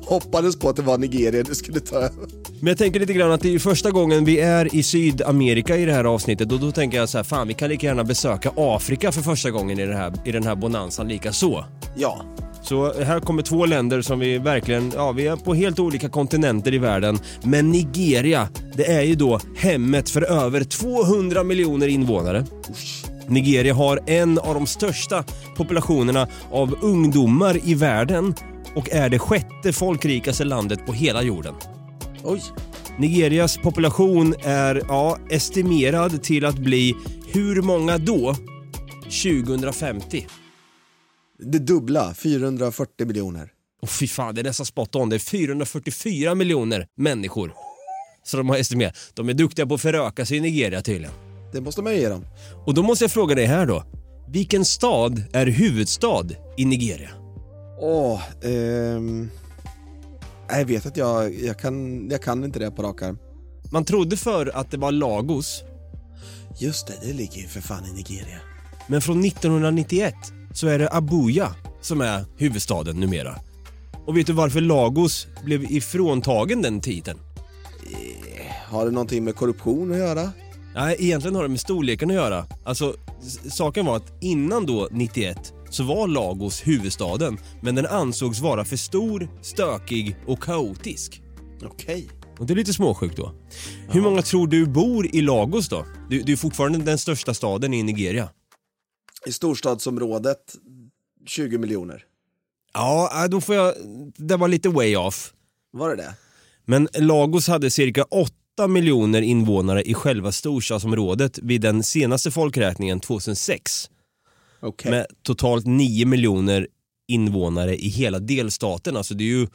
Hoppades 0.05 0.59
på 0.59 0.69
att 0.69 0.75
det 0.75 0.81
var 0.81 0.97
Nigeria 0.97 1.43
du 1.43 1.55
skulle 1.55 1.79
ta 1.79 1.95
över. 1.95 2.27
Men 2.59 2.67
jag 2.67 2.77
tänker 2.77 2.99
lite 2.99 3.13
grann 3.13 3.31
att 3.31 3.41
det 3.41 3.55
är 3.55 3.59
första 3.59 3.91
gången 3.91 4.25
vi 4.25 4.39
är 4.39 4.75
i 4.75 4.83
Sydamerika 4.83 5.77
i 5.77 5.85
det 5.85 5.93
här 5.93 6.03
avsnittet 6.03 6.51
och 6.51 6.59
då 6.59 6.71
tänker 6.71 6.97
jag 6.97 7.09
så 7.09 7.17
här, 7.17 7.23
fan 7.23 7.47
vi 7.47 7.53
kan 7.53 7.69
lika 7.69 7.87
gärna 7.87 8.03
besöka 8.03 8.51
Afrika 8.55 9.11
för 9.11 9.21
första 9.21 9.51
gången 9.51 9.79
i, 9.79 9.85
det 9.85 9.95
här, 9.95 10.13
i 10.25 10.31
den 10.31 10.43
här 10.43 10.55
bonanzan 10.55 11.07
lika 11.07 11.33
så. 11.33 11.65
Ja. 11.95 12.21
Så 12.63 13.03
här 13.03 13.19
kommer 13.19 13.41
två 13.41 13.65
länder 13.65 14.01
som 14.01 14.19
vi 14.19 14.37
verkligen, 14.37 14.91
ja 14.95 15.11
vi 15.11 15.27
är 15.27 15.35
på 15.35 15.53
helt 15.53 15.79
olika 15.79 16.09
kontinenter 16.09 16.73
i 16.73 16.77
världen. 16.77 17.19
Men 17.43 17.71
Nigeria, 17.71 18.49
det 18.73 18.91
är 18.91 19.01
ju 19.01 19.15
då 19.15 19.39
hemmet 19.55 20.09
för 20.09 20.21
över 20.21 20.63
200 20.63 21.43
miljoner 21.43 21.87
invånare. 21.87 22.45
Nigeria 23.31 23.73
har 23.73 23.99
en 24.05 24.39
av 24.39 24.53
de 24.53 24.67
största 24.67 25.23
populationerna 25.55 26.27
av 26.51 26.75
ungdomar 26.81 27.59
i 27.63 27.73
världen 27.73 28.35
och 28.75 28.89
är 28.89 29.09
det 29.09 29.19
sjätte 29.19 29.73
folkrikaste 29.73 30.43
landet 30.43 30.85
på 30.85 30.93
hela 30.93 31.21
jorden. 31.21 31.55
Oj. 32.23 32.41
Nigerias 32.97 33.57
population 33.57 34.35
är 34.43 34.81
ja, 34.87 35.17
estimerad 35.29 36.23
till 36.23 36.45
att 36.45 36.57
bli 36.57 36.95
hur 37.33 37.61
många 37.61 37.97
då? 37.97 38.35
2050. 39.03 40.27
Det 41.39 41.59
dubbla, 41.59 42.13
440 42.13 43.07
miljoner. 43.07 43.49
Oh, 43.81 43.89
fy 43.89 44.07
fan, 44.07 44.35
det 44.35 44.41
är 44.41 44.43
nästan 44.43 44.65
spot 44.65 44.95
on. 44.95 45.09
Det 45.09 45.15
är 45.15 45.19
444 45.19 46.35
miljoner 46.35 46.87
människor. 46.97 47.53
Så 48.23 48.37
de 48.37 48.49
har 48.49 48.57
estimerat. 48.57 48.97
De 49.13 49.29
är 49.29 49.33
duktiga 49.33 49.65
på 49.65 49.73
att 49.73 49.81
föröka 49.81 50.25
sig 50.25 50.37
i 50.37 50.41
Nigeria 50.41 50.81
tydligen. 50.81 51.30
Det 51.51 51.61
måste 51.61 51.81
man 51.81 51.93
ju 51.93 51.99
ge 51.99 52.09
dem. 52.09 52.25
Och 52.65 52.73
då 52.73 52.83
måste 52.83 53.03
jag 53.03 53.11
fråga 53.11 53.35
dig 53.35 53.45
här 53.45 53.65
då. 53.65 53.83
Vilken 54.27 54.65
stad 54.65 55.23
är 55.33 55.45
huvudstad 55.45 56.25
i 56.57 56.65
Nigeria? 56.65 57.09
Åh, 57.79 58.21
ehm... 58.43 59.29
Jag 60.49 60.65
vet 60.65 60.85
att 60.85 60.97
jag, 60.97 61.35
jag, 61.35 61.59
kan, 61.59 62.07
jag 62.09 62.21
kan 62.21 62.43
inte 62.43 62.59
det 62.59 62.71
på 62.71 62.83
rak 62.83 63.01
arm. 63.01 63.17
Man 63.71 63.85
trodde 63.85 64.17
för 64.17 64.57
att 64.57 64.71
det 64.71 64.77
var 64.77 64.91
Lagos. 64.91 65.63
Just 66.59 66.87
det, 66.87 66.93
det 67.01 67.13
ligger 67.13 67.41
ju 67.41 67.47
för 67.47 67.61
fan 67.61 67.85
i 67.85 67.93
Nigeria. 67.93 68.37
Men 68.87 69.01
från 69.01 69.25
1991 69.25 70.13
så 70.53 70.67
är 70.67 70.79
det 70.79 70.89
Abuja 70.91 71.55
som 71.81 72.01
är 72.01 72.25
huvudstaden 72.37 72.99
numera. 72.99 73.35
Och 74.05 74.17
vet 74.17 74.27
du 74.27 74.33
varför 74.33 74.61
Lagos 74.61 75.27
blev 75.43 75.71
ifråntagen 75.71 76.61
den 76.61 76.81
titeln? 76.81 77.19
Har 78.69 78.85
det 78.85 78.91
någonting 78.91 79.23
med 79.23 79.35
korruption 79.35 79.91
att 79.91 79.97
göra? 79.97 80.31
Nej, 80.75 80.95
egentligen 80.99 81.35
har 81.35 81.43
det 81.43 81.49
med 81.49 81.59
storleken 81.59 82.09
att 82.09 82.15
göra. 82.15 82.45
Alltså, 82.63 82.95
saken 83.51 83.85
var 83.85 83.95
att 83.95 84.23
innan 84.23 84.65
då 84.65 84.87
91 84.91 85.53
så 85.69 85.83
var 85.83 86.07
Lagos 86.07 86.67
huvudstaden, 86.67 87.37
men 87.61 87.75
den 87.75 87.85
ansågs 87.85 88.39
vara 88.39 88.65
för 88.65 88.77
stor, 88.77 89.29
stökig 89.41 90.15
och 90.27 90.43
kaotisk. 90.43 91.21
Okej. 91.63 92.09
Och 92.39 92.45
det 92.45 92.53
är 92.53 92.55
lite 92.55 92.73
småsjukt 92.73 93.17
då. 93.17 93.33
Hur 93.89 94.01
många 94.01 94.21
tror 94.21 94.47
du 94.47 94.65
bor 94.65 95.15
i 95.15 95.21
Lagos 95.21 95.69
då? 95.69 95.85
Det 96.09 96.19
det 96.19 96.31
är 96.31 96.37
fortfarande 96.37 96.79
den 96.79 96.97
största 96.97 97.33
staden 97.33 97.73
i 97.73 97.83
Nigeria. 97.83 98.29
I 99.25 99.31
storstadsområdet 99.31 100.55
20 101.27 101.57
miljoner. 101.57 102.03
Ja, 102.73 103.23
äh, 103.23 103.29
då 103.29 103.41
får 103.41 103.55
jag... 103.55 103.73
Det 104.15 104.37
var 104.37 104.47
lite 104.47 104.69
way 104.69 104.95
off. 104.95 105.33
Var 105.71 105.89
det 105.89 105.95
det? 105.95 106.13
Men 106.65 106.87
Lagos 106.93 107.47
hade 107.47 107.71
cirka 107.71 108.03
8 108.61 108.67
miljoner 108.67 109.21
invånare 109.21 109.83
i 109.83 109.93
själva 109.93 110.31
storstadsområdet 110.31 111.39
vid 111.41 111.61
den 111.61 111.83
senaste 111.83 112.31
folkräkningen 112.31 112.99
2006. 112.99 113.89
Okej. 114.59 114.91
Med 114.91 115.05
totalt 115.23 115.65
9 115.65 116.05
miljoner 116.05 116.67
invånare 117.07 117.77
i 117.77 117.87
hela 117.87 118.19
delstaten. 118.19 118.97
Alltså 118.97 119.13
det 119.13 119.23
är 119.23 119.25
ju... 119.25 119.47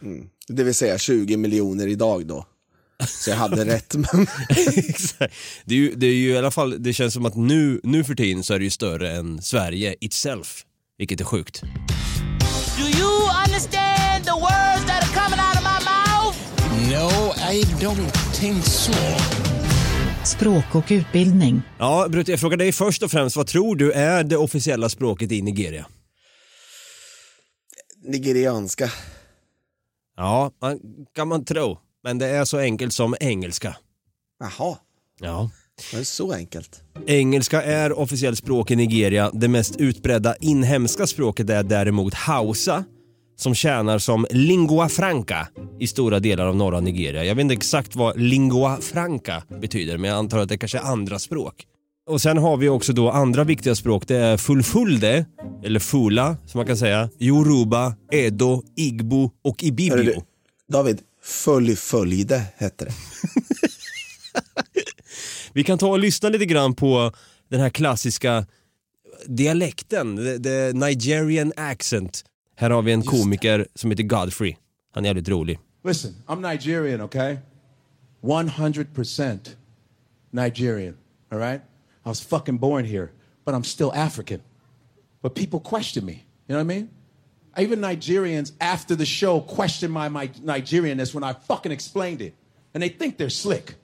Det 0.48 0.64
vill 0.64 0.74
säga 0.74 0.98
20 0.98 1.36
miljoner 1.36 1.86
idag 1.86 2.26
då. 2.26 2.46
Så 3.09 3.30
jag 3.30 3.36
hade 3.36 3.64
rätt 3.64 3.94
men... 3.94 4.26
Det, 5.64 5.74
är 5.74 5.78
ju, 5.78 5.94
det 5.94 6.07
är 6.07 6.14
ju 6.14 6.30
i 6.30 6.38
alla 6.38 6.50
fall, 6.50 6.82
det 6.82 6.92
känns 6.92 7.14
som 7.14 7.26
att 7.26 7.36
nu, 7.36 7.80
nu 7.82 8.04
för 8.04 8.14
tiden 8.14 8.42
så 8.42 8.54
är 8.54 8.59
det 8.59 8.64
ju 8.64 8.70
större 8.70 9.12
än 9.12 9.42
Sverige 9.42 9.96
itself. 10.00 10.64
Vilket 10.98 11.20
är 11.20 11.24
sjukt. 11.24 11.62
Do 12.78 12.82
you 12.98 13.30
understand 13.46 14.24
the 14.24 14.32
words 14.32 14.84
that 14.86 15.02
are 15.02 15.14
coming 15.20 15.40
out 15.40 15.57
of 15.57 15.62
my 15.62 15.78
mouth? 15.84 15.96
No, 16.90 17.26
I 17.53 17.62
don't 17.62 18.11
think 18.40 18.64
so. 18.64 18.92
Språk 20.24 20.74
och 20.74 20.84
utbildning. 20.90 21.62
Ja, 21.78 22.07
Brutte, 22.11 22.30
jag 22.30 22.40
frågar 22.40 22.57
dig 22.57 22.72
först 22.72 23.03
och 23.03 23.11
främst, 23.11 23.36
vad 23.36 23.47
tror 23.47 23.76
du 23.76 23.92
är 23.92 24.24
det 24.24 24.36
officiella 24.36 24.88
språket 24.88 25.32
i 25.32 25.42
Nigeria? 25.42 25.86
Nigerianska. 28.05 28.90
Ja, 30.16 30.51
man, 30.62 30.80
kan 31.14 31.28
man 31.28 31.44
tro. 31.44 31.78
Men 32.05 32.18
det 32.18 32.26
är 32.26 32.44
så 32.44 32.59
enkelt 32.59 32.92
som 32.92 33.14
engelska. 33.20 33.76
Jaha, 34.40 34.76
Ja. 35.20 35.51
det 35.92 35.97
är 35.99 36.05
så 36.05 36.32
enkelt. 36.32 36.82
Engelska 37.07 37.62
är 37.62 37.92
officiellt 37.99 38.38
språk 38.38 38.70
i 38.70 38.76
Nigeria. 38.76 39.30
Det 39.34 39.49
mest 39.49 39.76
utbredda 39.76 40.36
inhemska 40.40 41.07
språket 41.07 41.51
är 41.51 41.62
däremot 41.62 42.14
hausa 42.14 42.84
som 43.37 43.55
tjänar 43.55 43.99
som 43.99 44.26
lingua 44.30 44.89
franca 44.89 45.49
i 45.80 45.87
stora 45.87 46.20
delar 46.20 46.47
av 46.47 46.57
norra 46.57 46.80
Nigeria. 46.80 47.24
Jag 47.24 47.34
vet 47.34 47.43
inte 47.43 47.55
exakt 47.55 47.97
vad 47.97 48.20
lingua 48.20 48.78
franca 48.80 49.43
betyder 49.61 49.99
men 49.99 50.11
jag 50.11 50.18
antar 50.18 50.39
att 50.39 50.49
det 50.49 50.59
kanske 50.59 50.78
är 50.78 50.82
andra 50.82 51.18
språk. 51.18 51.66
Och 52.09 52.20
sen 52.20 52.39
har 52.39 52.57
vi 52.57 52.68
också 52.68 52.93
då 52.93 53.11
andra 53.11 53.45
viktiga 53.45 53.74
språk. 53.74 54.05
Det 54.07 54.16
är 54.16 54.37
fulfulde, 54.37 55.26
eller 55.64 55.80
fula 55.80 56.37
som 56.47 56.59
man 56.59 56.66
kan 56.66 56.76
säga, 56.76 57.11
yoruba, 57.18 57.95
edo, 58.12 58.62
igbo 58.76 59.30
och 59.45 59.64
ibibio. 59.64 59.97
du, 59.97 60.20
David, 60.72 61.01
följ 61.22 61.76
följde 61.76 62.43
hette 62.57 62.84
det. 62.84 62.93
Vi 65.53 65.64
kan 65.64 65.78
ta 65.78 65.89
och 65.89 65.99
lyssna 65.99 66.28
lite 66.28 66.47
grann 66.47 66.74
på 66.74 67.12
den 67.51 67.61
här 67.61 67.70
klassiska 67.70 68.47
dialekten, 69.26 70.16
the, 70.16 70.39
the 70.39 70.72
Nigerian 70.72 71.53
accent. 71.57 72.24
Här 72.59 72.70
har 72.70 72.82
vi 72.82 72.92
en 72.92 73.02
komiker 73.02 73.66
som 73.74 73.90
heter 73.90 74.02
Godfrey. 74.02 74.57
Han 74.92 75.04
är 75.04 75.09
jävligt 75.09 75.28
rolig. 75.28 75.59
Listen, 75.84 76.14
I'm 76.26 76.40
Nigerian, 76.40 77.00
okay? 77.00 77.36
100% 78.22 79.57
Nigerian, 80.30 80.96
all 81.32 81.38
right? 81.38 81.61
I 82.04 82.09
was 82.09 82.20
fucking 82.20 82.59
born 82.59 82.84
here, 82.84 83.09
but 83.44 83.54
I'm 83.54 83.64
still 83.64 83.92
African. 83.94 84.40
But 85.22 85.34
people 85.34 85.61
question 85.61 86.04
me, 86.04 86.12
you 86.12 86.54
know 86.54 86.64
what 86.64 86.72
I 86.72 86.78
mean? 86.78 86.88
Even 87.59 87.80
Nigerians 87.80 88.52
after 88.61 88.96
the 88.96 89.07
show 89.07 89.40
question 89.40 89.90
my, 89.90 90.09
my 90.09 90.28
Nigerianness 90.28 91.14
when 91.14 91.24
I 91.24 91.34
fucking 91.34 91.72
explained 91.72 92.20
it. 92.22 92.34
And 92.74 92.82
they 92.82 92.88
think 92.88 93.16
they're 93.18 93.30
slick. 93.30 93.74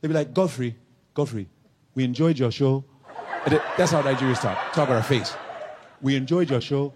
They 0.00 0.08
be 0.08 0.14
like, 0.14 0.34
Godfrey, 0.34 0.76
Godfrey, 1.14 1.46
we 1.94 2.04
enjoyed 2.04 2.38
your 2.38 2.50
show. 2.50 2.84
That's 3.76 3.92
how 3.92 4.02
Nigerians 4.02 4.40
talk, 4.40 4.72
talk 4.72 4.88
on 4.90 4.96
our 4.96 5.02
face. 5.02 5.34
We 6.02 6.16
enjoyed 6.16 6.50
your 6.50 6.60
show. 6.60 6.92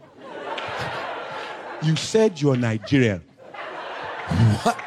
You 1.85 1.97
said 1.97 2.41
you're 2.41 2.57
Nigerian. 2.57 3.21
What? 4.63 4.81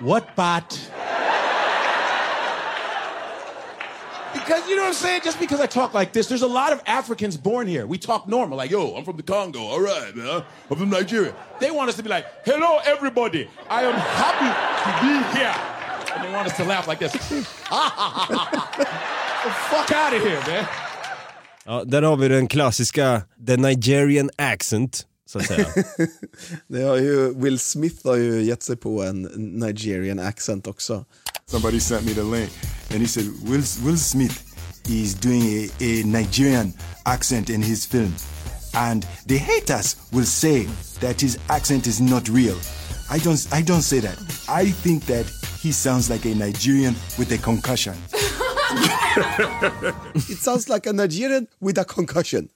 What 0.00 0.34
part? 0.34 0.70
Because 4.32 4.66
you 4.66 4.74
know 4.74 4.82
what 4.82 4.88
I'm 4.88 4.94
saying? 4.94 5.20
Just 5.22 5.38
because 5.38 5.60
I 5.60 5.66
talk 5.66 5.92
like 5.92 6.14
this, 6.14 6.28
there's 6.28 6.40
a 6.40 6.46
lot 6.46 6.72
of 6.72 6.80
Africans 6.86 7.36
born 7.36 7.66
here. 7.66 7.86
We 7.86 7.98
talk 7.98 8.26
normal, 8.26 8.56
like, 8.56 8.70
yo, 8.70 8.96
I'm 8.96 9.04
from 9.04 9.18
the 9.18 9.22
Congo, 9.22 9.60
all 9.60 9.82
right, 9.82 10.16
man. 10.16 10.42
I'm 10.70 10.76
from 10.78 10.88
Nigeria. 10.88 11.34
They 11.60 11.70
want 11.70 11.90
us 11.90 11.96
to 11.96 12.02
be 12.02 12.08
like, 12.08 12.26
hello, 12.46 12.78
everybody. 12.84 13.50
I 13.68 13.82
am 13.82 13.92
happy 13.92 14.48
to 14.82 14.92
be 15.02 15.38
here. 15.38 15.54
And 16.14 16.24
they 16.24 16.32
want 16.32 16.46
us 16.48 16.56
to 16.56 16.64
laugh 16.64 16.88
like 16.88 17.00
this. 17.00 17.12
the 17.28 17.46
fuck 19.68 19.92
out 19.92 20.14
of 20.14 20.22
here, 20.22 20.40
man. 20.46 20.66
Ja, 21.64 21.84
där 21.84 22.02
har 22.02 22.16
vi 22.16 22.28
den 22.28 22.48
klassiska 22.48 23.22
the 23.46 23.56
Nigerian 23.56 24.30
accent, 24.38 25.06
så 25.28 25.38
att 25.38 25.46
säga. 25.46 25.66
Det 26.68 26.82
har 26.82 26.96
ju, 26.96 27.34
Will 27.34 27.58
Smith 27.58 27.96
har 28.06 28.16
ju 28.16 28.42
gett 28.42 28.62
sig 28.62 28.76
på 28.76 29.02
en 29.02 29.22
Nigerian 29.36 30.18
accent 30.18 30.66
också. 30.66 31.04
Somebody 31.46 31.80
sent 31.80 32.04
me 32.06 32.14
the 32.14 32.22
link 32.22 32.50
and 32.90 33.00
he 33.00 33.08
said 33.08 33.24
Will, 33.44 33.62
Will 33.84 33.98
Smith 33.98 34.40
is 34.88 35.14
doing 35.14 35.42
a, 35.42 35.68
a 35.80 36.02
Nigerian 36.04 36.72
accent 37.04 37.50
in 37.50 37.62
his 37.62 37.86
film. 37.86 38.14
and 38.74 39.06
the 39.26 39.36
haters 39.36 39.96
will 40.12 40.24
say 40.24 40.64
that 41.00 41.20
his 41.20 41.38
accent 41.48 41.86
is 41.86 42.00
not 42.00 42.28
real. 42.28 42.56
I 43.10 43.18
don't 43.18 43.46
I 43.52 43.62
don't 43.62 43.82
say 43.82 44.00
that. 44.00 44.16
I 44.48 44.70
think 44.70 45.04
that 45.06 45.26
he 45.62 45.72
sounds 45.72 46.08
like 46.10 46.24
a 46.24 46.34
Nigerian 46.34 46.94
with 47.18 47.30
a 47.32 47.38
concussion. 47.38 47.94
It 50.14 50.42
sounds 50.42 50.68
like 50.68 50.90
a 50.90 50.92
Nigerian 50.92 51.46
with 51.60 51.80
a 51.80 51.84
concussion. 51.84 52.48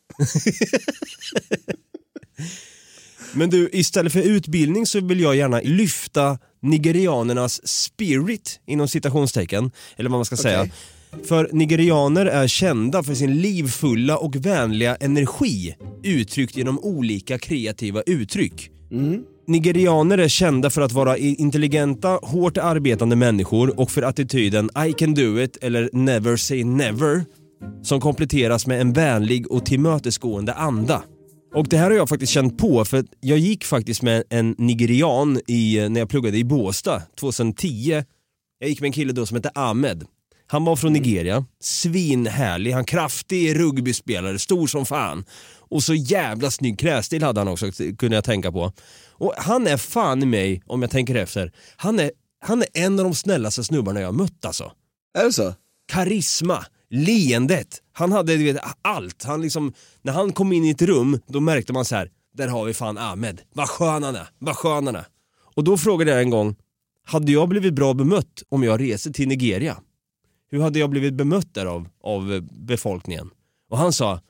Men 3.33 3.51
du, 3.51 3.71
istället 3.73 4.13
för 4.13 4.21
utbildning 4.21 4.87
så 4.87 5.01
vill 5.01 5.21
jag 5.21 5.37
gärna 5.37 5.61
lyfta 5.61 6.39
nigerianernas 6.63 7.69
spirit 7.69 8.61
inom 8.67 8.89
citationstecken, 8.89 9.71
eller 9.97 10.11
vad 10.11 10.19
man 10.19 10.25
ska 10.25 10.37
säga. 10.37 10.69
För 11.25 11.51
nigerianer 11.53 12.27
är 12.27 12.49
kända 12.49 13.03
för 13.03 13.15
sin 13.15 13.41
livfulla 13.41 14.17
och 14.17 14.37
vänliga 14.37 14.97
energi 14.97 15.77
uttryckt 16.03 16.57
genom 16.57 16.79
olika 16.79 17.39
kreativa 17.39 18.03
uttryck. 18.07 18.71
Mm. 18.93 19.23
Nigerianer 19.47 20.19
är 20.19 20.29
kända 20.29 20.71
för 20.71 20.81
att 20.81 20.93
vara 20.93 21.17
intelligenta, 21.19 22.09
hårt 22.23 22.59
arbetande 22.59 23.17
människor 23.17 23.81
och 23.81 23.91
för 23.91 24.03
attityden 24.03 24.71
I 24.89 24.93
can 24.93 25.15
do 25.15 25.41
it 25.41 25.57
eller 25.63 25.91
never 25.93 26.37
say 26.37 26.65
never 26.65 27.25
som 27.83 28.01
kompletteras 28.01 28.67
med 28.67 28.81
en 28.81 28.93
vänlig 28.93 29.51
och 29.51 29.67
tillmötesgående 29.67 30.53
anda. 30.53 31.03
Och 31.55 31.67
det 31.69 31.77
här 31.77 31.91
har 31.91 31.97
jag 31.97 32.09
faktiskt 32.09 32.33
känt 32.33 32.59
på 32.59 32.85
för 32.85 32.97
att 32.97 33.07
jag 33.21 33.39
gick 33.39 33.65
faktiskt 33.65 34.03
med 34.03 34.23
en 34.31 34.55
nigerian 34.59 35.41
i, 35.47 35.79
eh, 35.79 35.89
när 35.89 36.01
jag 36.01 36.09
pluggade 36.09 36.39
i 36.39 36.45
Båstad 36.45 37.03
2010. 37.21 38.03
Jag 38.59 38.71
gick 38.71 38.81
med 38.81 38.89
en 38.89 38.93
kille 38.93 39.13
då 39.13 39.27
som 39.27 39.35
hette 39.35 39.51
Ahmed. 39.55 40.05
Han 40.47 40.65
var 40.65 40.77
från 40.77 40.93
Nigeria, 40.93 41.45
svinhärlig, 41.61 42.73
han 42.73 42.85
kraftig 42.85 43.59
rugbyspelare, 43.59 44.39
stor 44.39 44.67
som 44.67 44.87
fan. 44.87 45.25
Och 45.69 45.83
så 45.83 45.95
jävla 45.95 46.51
snygg 46.51 46.79
klädstil 46.79 47.23
hade 47.23 47.41
han 47.41 47.49
också 47.49 47.71
kunde 47.99 48.17
jag 48.17 48.25
tänka 48.25 48.53
på. 48.53 48.73
Och 49.11 49.35
han 49.37 49.67
är 49.67 49.77
fan 49.77 50.23
i 50.23 50.27
mig, 50.27 50.63
om 50.67 50.83
jag 50.83 50.91
tänker 50.91 51.15
efter, 51.15 51.53
han 51.77 51.99
är, 51.99 52.11
han 52.41 52.63
är 52.63 52.69
en 52.73 52.99
av 52.99 53.05
de 53.05 53.15
snällaste 53.15 53.65
snubbarna 53.65 54.01
jag 54.01 54.09
har 54.09 54.13
mött 54.13 54.45
alltså. 54.45 54.73
Är 55.19 55.25
det 55.25 55.33
så? 55.33 55.55
Karisma, 55.89 56.65
leendet, 56.91 57.83
han 57.93 58.13
hade 58.13 58.37
du 58.37 58.45
vet, 58.45 58.63
allt. 58.83 59.23
Han 59.23 59.43
liksom, 59.43 59.73
när 60.03 60.13
han 60.13 60.33
kom 60.33 60.53
in 60.53 60.65
i 60.65 60.71
ett 60.71 60.83
rum, 60.83 61.21
då 61.27 61.41
märkte 61.41 61.73
man 61.73 61.85
så 61.85 61.97
här, 61.97 62.11
där 62.35 62.49
har 62.49 62.65
vi 62.65 62.75
fan 62.75 62.99
Ahmed. 62.99 63.41
Vad 63.53 63.69
skön 63.69 64.03
han 64.03 64.17
är, 64.17 64.29
vad 64.39 64.57
skön 64.57 64.87
han 64.87 64.97
är. 64.97 65.07
Och 65.55 65.65
då 65.65 65.79
frågade 65.79 66.11
jag 66.11 66.21
en 66.21 66.31
gång, 66.31 66.57
hade 67.05 67.33
jag 67.33 67.49
blivit 67.49 67.75
bra 67.75 67.95
bemött 67.95 68.43
om 68.49 68.63
jag 68.63 68.81
reser 68.81 69.11
till 69.11 69.29
Nigeria? 69.29 69.77
Hur 70.51 70.61
hade 70.61 70.79
jag 70.79 70.91
blivit 70.91 71.15
bemött 71.15 71.55
där 71.55 71.67
av, 71.67 71.89
av 72.03 72.49
befolkningen? 72.51 73.31
Och 73.71 73.79
han 73.79 73.93
sa, 73.93 74.21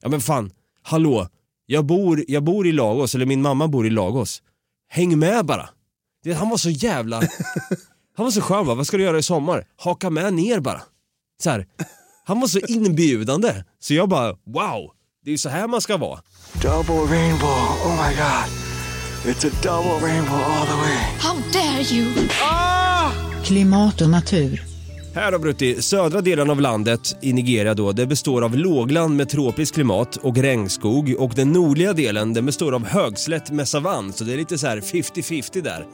ja 0.00 0.08
men 0.08 0.20
fan, 0.20 0.50
hallå, 0.82 1.28
jag 1.66 1.84
bor, 1.86 2.24
jag 2.28 2.42
bor 2.44 2.66
i 2.66 2.72
Lagos, 2.72 3.14
eller 3.14 3.26
min 3.26 3.42
mamma 3.42 3.68
bor 3.68 3.86
i 3.86 3.90
Lagos. 3.90 4.42
Häng 4.88 5.18
med 5.18 5.46
bara. 5.46 5.68
Du 6.22 6.30
vet, 6.30 6.38
Han 6.38 6.48
var 6.48 6.56
så 6.56 6.70
jävla, 6.70 7.16
han 8.16 8.24
var 8.24 8.30
så 8.30 8.40
skön 8.40 8.66
va, 8.66 8.74
vad 8.74 8.86
ska 8.86 8.96
du 8.96 9.02
göra 9.02 9.18
i 9.18 9.22
sommar? 9.22 9.66
Haka 9.76 10.10
med 10.10 10.34
ner 10.34 10.60
bara. 10.60 10.82
Så 11.42 11.50
här. 11.50 11.66
Han 12.24 12.40
var 12.40 12.48
så 12.48 12.58
inbjudande, 12.58 13.64
så 13.80 13.94
jag 13.94 14.08
bara 14.08 14.28
wow, 14.32 14.90
det 15.24 15.30
är 15.30 15.32
ju 15.32 15.38
så 15.38 15.48
här 15.48 15.68
man 15.68 15.80
ska 15.80 15.96
vara. 15.96 16.20
Double 16.52 17.16
rainbow. 17.16 17.48
Oh 17.84 18.08
my 18.08 18.14
god. 18.16 18.48
It's 19.24 19.46
a 19.46 19.50
double 19.62 20.06
rainbow 20.08 20.34
all 20.34 20.66
the 20.66 20.72
way. 20.72 20.96
How 21.18 21.36
dare 21.52 21.82
you! 21.82 22.28
Klimat 23.44 24.00
och 24.00 24.10
natur. 24.10 24.71
Här 25.14 25.32
då 25.32 25.38
Brutti, 25.38 25.82
södra 25.82 26.20
delen 26.20 26.50
av 26.50 26.60
landet 26.60 27.16
i 27.20 27.32
Nigeria 27.32 27.74
då, 27.74 27.92
det 27.92 28.06
består 28.06 28.42
av 28.42 28.56
lågland 28.56 29.16
med 29.16 29.28
tropiskt 29.28 29.74
klimat 29.74 30.16
och 30.16 30.36
regnskog 30.36 31.14
och 31.18 31.32
den 31.34 31.52
nordliga 31.52 31.92
delen 31.92 32.34
den 32.34 32.46
består 32.46 32.72
av 32.72 32.86
högslätt 32.86 33.50
med 33.50 33.68
savann 33.68 34.12
så 34.12 34.24
det 34.24 34.32
är 34.32 34.36
lite 34.36 34.58
så 34.58 34.66
här 34.66 34.80
50-50 34.80 35.62
där. 35.62 35.86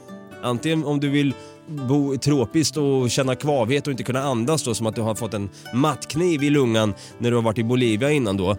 Antingen 0.42 0.84
om 0.84 1.00
du 1.00 1.08
vill 1.08 1.34
bo 1.66 2.16
tropiskt 2.18 2.76
och 2.76 3.10
känna 3.10 3.34
kvavhet 3.34 3.86
och 3.86 3.90
inte 3.90 4.02
kunna 4.02 4.22
andas 4.22 4.64
då 4.64 4.74
som 4.74 4.86
att 4.86 4.94
du 4.94 5.00
har 5.00 5.14
fått 5.14 5.34
en 5.34 5.50
mattkniv 5.74 6.42
i 6.42 6.50
lungan 6.50 6.94
när 7.18 7.30
du 7.30 7.36
har 7.36 7.42
varit 7.42 7.58
i 7.58 7.64
Bolivia 7.64 8.10
innan 8.10 8.36
då 8.36 8.56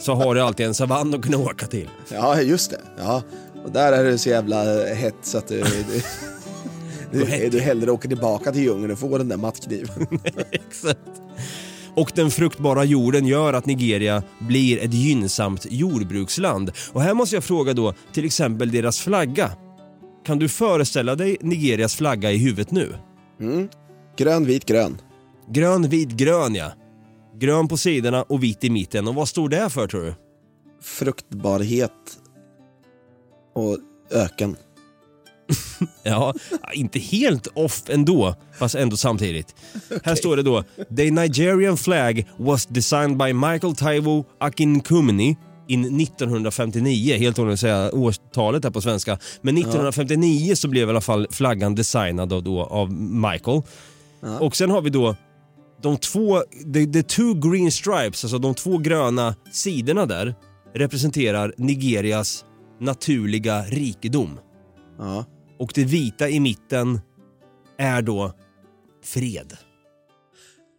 så 0.00 0.14
har 0.14 0.34
du 0.34 0.40
alltid 0.40 0.66
en 0.66 0.74
savann 0.74 1.14
att 1.14 1.22
kunna 1.22 1.38
åka 1.38 1.66
till. 1.66 1.88
Ja, 2.12 2.40
just 2.40 2.70
det. 2.70 2.80
Ja. 2.98 3.22
Och 3.64 3.72
där 3.72 3.92
är 3.92 4.04
det 4.04 4.18
så 4.18 4.28
jävla 4.28 4.84
hett 4.94 5.18
så 5.22 5.38
att 5.38 5.48
du, 5.48 5.64
du, 7.12 7.24
du, 7.24 7.48
du 7.48 7.60
hellre 7.60 7.90
åker 7.90 8.08
tillbaka 8.08 8.52
till 8.52 8.62
djungeln 8.62 8.92
och 8.92 8.98
får 8.98 9.18
den 9.18 9.28
där 9.28 9.36
mattkniven. 9.36 10.06
Exakt. 10.50 11.22
Och 11.94 12.12
den 12.14 12.30
fruktbara 12.30 12.84
jorden 12.84 13.26
gör 13.26 13.52
att 13.52 13.66
Nigeria 13.66 14.22
blir 14.38 14.78
ett 14.78 14.94
gynnsamt 14.94 15.66
jordbruksland. 15.70 16.70
Och 16.92 17.02
här 17.02 17.14
måste 17.14 17.36
jag 17.36 17.44
fråga 17.44 17.72
då 17.72 17.94
till 18.12 18.24
exempel 18.24 18.70
deras 18.70 19.00
flagga. 19.00 19.50
Kan 20.26 20.38
du 20.38 20.48
föreställa 20.48 21.14
dig 21.14 21.36
Nigerias 21.40 21.96
flagga 21.96 22.32
i 22.32 22.36
huvudet 22.36 22.70
nu? 22.70 22.94
Mm. 23.40 23.68
Grön, 24.16 24.44
vit, 24.44 24.64
grön. 24.64 24.98
Grön, 25.50 25.88
vit, 25.88 26.08
grön 26.08 26.54
ja. 26.54 26.72
Grön 27.38 27.68
på 27.68 27.76
sidorna 27.76 28.22
och 28.22 28.42
vit 28.42 28.64
i 28.64 28.70
mitten. 28.70 29.08
Och 29.08 29.14
vad 29.14 29.28
står 29.28 29.48
det 29.48 29.70
för 29.70 29.86
tror 29.86 30.02
du? 30.02 30.14
Fruktbarhet 30.82 31.92
och 33.54 33.78
öken. 34.10 34.56
Ja, 36.02 36.34
inte 36.72 36.98
helt 36.98 37.46
off 37.46 37.82
ändå, 37.88 38.34
fast 38.58 38.74
ändå 38.74 38.96
samtidigt. 38.96 39.54
Här 40.04 40.14
står 40.14 40.36
det 40.36 40.42
då 40.42 40.64
“The 40.96 41.10
Nigerian 41.10 41.76
flag 41.76 42.24
was 42.36 42.66
designed 42.66 43.16
by 43.16 43.32
Michael 43.32 43.76
Taiwo 43.76 44.24
Akinkunmi 44.40 45.36
in 45.68 46.00
1959, 46.00 47.16
helt 47.18 47.38
omöjligt 47.38 47.54
att 47.54 47.60
säga 47.60 47.92
årtalet 47.92 48.64
här 48.64 48.70
på 48.70 48.80
svenska. 48.80 49.18
Men 49.42 49.56
1959 49.56 50.54
så 50.54 50.68
blev 50.68 50.88
i 50.88 50.90
alla 50.90 51.00
fall 51.00 51.26
flaggan 51.30 51.74
designad 51.74 52.28
då, 52.28 52.40
då 52.40 52.64
av 52.64 52.92
Michael. 52.92 53.62
Och 54.40 54.56
sen 54.56 54.70
har 54.70 54.82
vi 54.82 54.90
då 54.90 55.16
de 55.82 55.96
två, 55.96 56.42
the, 56.74 56.86
the 56.86 57.02
two 57.02 57.50
green 57.50 57.72
stripes, 57.72 58.24
alltså 58.24 58.38
de 58.38 58.54
två 58.54 58.78
gröna 58.78 59.34
sidorna 59.52 60.06
där 60.06 60.34
representerar 60.74 61.54
Nigerias 61.56 62.44
naturliga 62.80 63.62
rikedom. 63.62 64.38
Ja. 64.98 65.24
Och 65.58 65.72
det 65.74 65.84
vita 65.84 66.28
i 66.28 66.40
mitten 66.40 67.00
är 67.78 68.02
då 68.02 68.32
fred. 69.04 69.56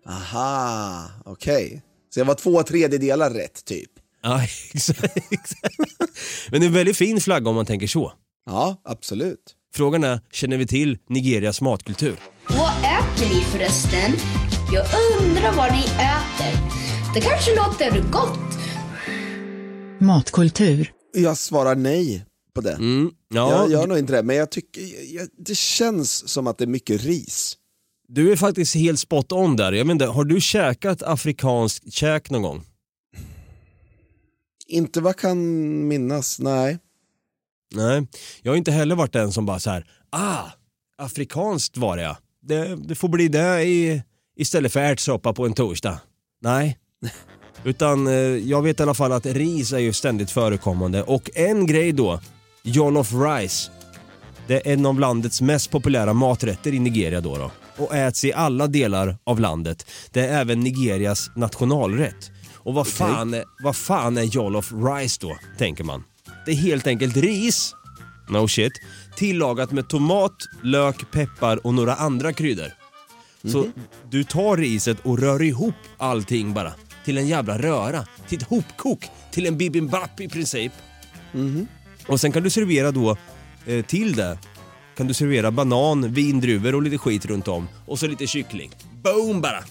Aha, 0.08 1.10
okej. 1.26 1.84
Så 2.14 2.20
jag 2.20 2.26
var 2.26 2.36
två 2.36 2.64
tredjedelar 2.64 3.30
rätt 3.30 3.66
typ. 3.66 3.90
Ja, 4.24 4.44
exakt. 4.74 5.18
exakt. 5.32 5.76
Men 6.52 6.60
det 6.60 6.66
är 6.66 6.68
en 6.68 6.74
väldigt 6.74 6.98
fin 6.98 7.22
flagga 7.22 7.50
om 7.50 7.56
man 7.56 7.66
tänker 7.66 7.88
så. 7.88 8.14
Ja, 8.46 8.82
absolut. 8.86 9.56
Frågan 9.74 10.04
är, 10.04 10.20
känner 10.32 10.58
vi 10.58 10.68
till 10.68 10.98
Nigerias 11.10 11.62
matkultur? 11.62 12.16
Vad 12.50 12.72
äter 12.72 13.36
ni 13.36 13.42
förresten? 13.42 14.12
Jag 14.74 14.86
undrar 15.22 15.52
vad 15.54 15.72
ni 15.72 15.84
äter. 15.84 16.60
Det 17.14 17.22
kanske 17.22 17.56
låter 17.56 18.12
gott. 18.12 18.60
Matkultur. 20.00 20.92
Jag 21.14 21.38
svarar 21.38 21.76
nej 21.76 22.26
på 22.56 22.62
det. 22.62 22.74
Mm, 22.74 23.12
ja, 23.34 23.62
Jag 23.62 23.72
gör 23.72 23.88
nog 23.88 23.98
inte 23.98 24.14
det, 24.14 24.24
men 24.24 24.36
jag 24.36 24.50
tycker, 24.52 24.82
jag, 25.16 25.28
det 25.38 25.58
känns 25.58 26.30
som 26.30 26.48
att 26.48 26.58
det 26.58 26.64
är 26.64 26.68
mycket 26.68 27.04
ris. 27.04 27.58
Du 28.08 28.32
är 28.32 28.36
faktiskt 28.36 28.76
helt 28.76 29.00
spot 29.00 29.32
on 29.32 29.56
där. 29.56 29.72
Jag 29.72 29.88
menar, 29.88 30.08
har 30.08 30.24
du 30.24 30.42
käkat 30.42 31.04
afrikanskt 31.04 31.94
käk 31.94 32.30
någon 32.30 32.42
gång? 32.42 32.66
Inte 34.68 35.02
vad 35.02 35.16
kan 35.16 35.38
minnas, 35.88 36.40
nej. 36.40 36.78
Nej, 37.76 38.08
jag 38.42 38.52
har 38.52 38.58
inte 38.58 38.72
heller 38.72 38.96
varit 38.96 39.14
den 39.14 39.32
som 39.32 39.46
bara 39.46 39.60
så 39.60 39.70
här, 39.70 39.92
ah, 40.10 40.44
afrikanskt 40.98 41.78
var 41.78 41.98
det 41.98 42.04
ja. 42.04 42.18
Det, 42.42 42.76
det 42.76 42.96
får 42.96 43.08
bli 43.08 43.28
det 43.28 43.64
i, 43.64 44.04
istället 44.36 44.74
för 44.74 44.80
ärtsoppa 44.80 45.34
på 45.34 45.46
en 45.46 45.54
torsdag. 45.54 46.00
Nej. 46.42 46.78
Utan 47.64 48.08
eh, 48.08 48.14
jag 48.14 48.62
vet 48.62 48.80
i 48.80 48.84
alla 48.84 48.94
fall 48.94 49.12
att 49.12 49.26
ris 49.26 49.74
är 49.74 49.80
ju 49.80 49.94
ständigt 49.94 50.32
förekommande 50.32 51.04
och 51.04 51.30
en 51.34 51.66
grej 51.66 51.92
då, 51.92 52.20
jollof 52.70 53.14
rice. 53.14 53.72
Det 54.48 54.68
är 54.68 54.74
en 54.74 54.86
av 54.86 55.00
landets 55.00 55.42
mest 55.42 55.72
populära 55.72 56.14
maträtter 56.14 56.74
i 56.74 56.80
Nigeria 56.80 57.22
då, 57.22 57.38
då 57.38 57.52
och 57.80 57.96
äts 57.96 58.24
i 58.24 58.34
alla 58.34 58.68
delar 58.68 59.18
av 59.24 59.40
landet. 59.40 59.86
Det 60.12 60.20
är 60.20 60.42
även 60.42 60.60
Nigerias 60.60 61.32
nationalrätt. 61.36 62.32
Och 62.56 62.74
vad 62.74 62.88
fan, 62.88 63.34
är, 63.34 63.44
vad 63.64 63.76
fan 63.76 64.18
är 64.18 64.24
jollof 64.24 64.72
rice 64.72 65.18
då, 65.22 65.38
tänker 65.58 65.84
man. 65.84 66.04
Det 66.46 66.52
är 66.52 66.56
helt 66.56 66.88
enkelt 66.88 67.18
ris, 67.18 67.76
no 68.30 68.48
shit, 68.48 68.74
tillagat 69.16 69.72
med 69.72 69.90
tomat, 69.90 70.36
lök, 70.64 71.12
peppar 71.12 71.66
och 71.66 71.74
några 71.74 71.96
andra 71.96 72.34
kryddor. 72.34 72.74
Så 73.44 73.66
du 74.10 74.24
tar 74.24 74.58
riset 74.58 74.98
och 75.04 75.20
rör 75.20 75.42
ihop 75.42 75.76
allting 75.98 76.54
bara 76.54 76.74
till 77.06 77.18
en 77.18 77.28
jävla 77.28 77.58
röra, 77.58 78.06
till 78.28 78.38
ett 78.42 78.48
hopkok, 78.48 79.06
till 79.32 79.46
en 79.46 79.58
bibimbap 79.58 80.20
i 80.20 80.30
princip. 80.30 80.72
Och 82.10 82.20
sen 82.20 82.32
kan 82.32 82.44
du 82.44 82.50
servera 82.50 82.92
då 82.92 83.18
eh, 83.66 83.86
till 83.86 84.16
det 84.16 84.38
kan 85.00 85.08
du 85.08 85.14
servera 85.14 85.52
banan, 85.52 86.14
vindruvor 86.14 86.76
och 86.76 86.82
lite 86.82 86.98
skit 86.98 87.26
runt 87.26 87.48
om. 87.48 87.68
Och 87.86 88.00
så 88.00 88.08
lite 88.08 88.28
kyckling. 88.28 88.72
Boom 89.04 89.42
bara! 89.42 89.64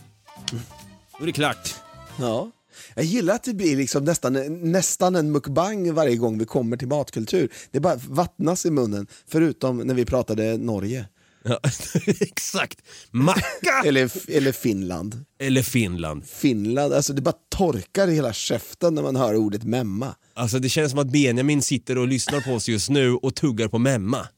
Då 1.19 1.23
är 1.23 1.27
det 1.27 1.33
klart. 1.33 1.75
Ja. 2.21 2.51
Jag 2.95 3.05
gillar 3.05 3.35
att 3.35 3.43
det 3.43 3.55
blir 3.55 3.77
liksom 3.77 4.05
nästan, 4.05 4.33
nästan 4.73 5.17
en 5.17 5.33
mukbang 5.33 5.95
varje 5.95 6.17
gång 6.17 6.39
vi 6.39 6.45
kommer 6.45 6.77
till 6.77 6.89
matkultur. 6.89 7.53
Det 7.71 7.81
bara 7.81 7.97
vattnas 8.09 8.67
i 8.67 8.71
munnen, 8.71 9.07
förutom 9.27 9.79
när 9.79 9.95
vi 9.95 10.05
pratade 10.05 10.59
Norge. 10.59 11.07
Ja, 11.43 11.61
exakt. 12.21 12.79
Macka! 13.11 13.83
Eller, 13.85 14.31
eller 14.37 14.53
Finland. 14.53 15.25
Eller 15.39 15.63
Finland. 15.63 16.25
Finland, 16.27 16.93
alltså 16.93 17.13
det 17.13 17.23
bara 17.23 17.35
torkar 17.49 18.09
i 18.09 18.15
hela 18.15 18.33
käften 18.33 18.95
när 18.95 19.03
man 19.03 19.17
hör 19.17 19.37
ordet 19.37 19.65
memma. 19.65 20.15
Alltså 20.35 20.59
det 20.59 20.69
känns 20.69 20.91
som 20.91 21.01
att 21.01 21.13
Benjamin 21.13 21.63
sitter 21.63 21.99
och 21.99 22.09
lyssnar 22.09 22.41
på 22.41 22.53
oss 22.53 22.69
just 22.69 22.91
nu 22.91 23.15
och 23.15 23.35
tuggar 23.35 23.69
på 23.69 23.79
memma. 23.79 24.29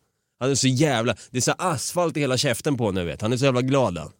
Han 0.40 0.50
är 0.50 0.54
så 0.54 0.68
jävla, 0.68 1.16
det 1.30 1.38
är 1.38 1.42
så 1.42 1.54
asfalt 1.58 2.16
i 2.16 2.20
hela 2.20 2.36
käften 2.36 2.76
på 2.76 2.90
nu 2.92 3.04
vet 3.04 3.22
han 3.22 3.32
är 3.32 3.36
så 3.36 3.44
jävla 3.44 3.62
glad 3.62 3.98
han. 3.98 4.12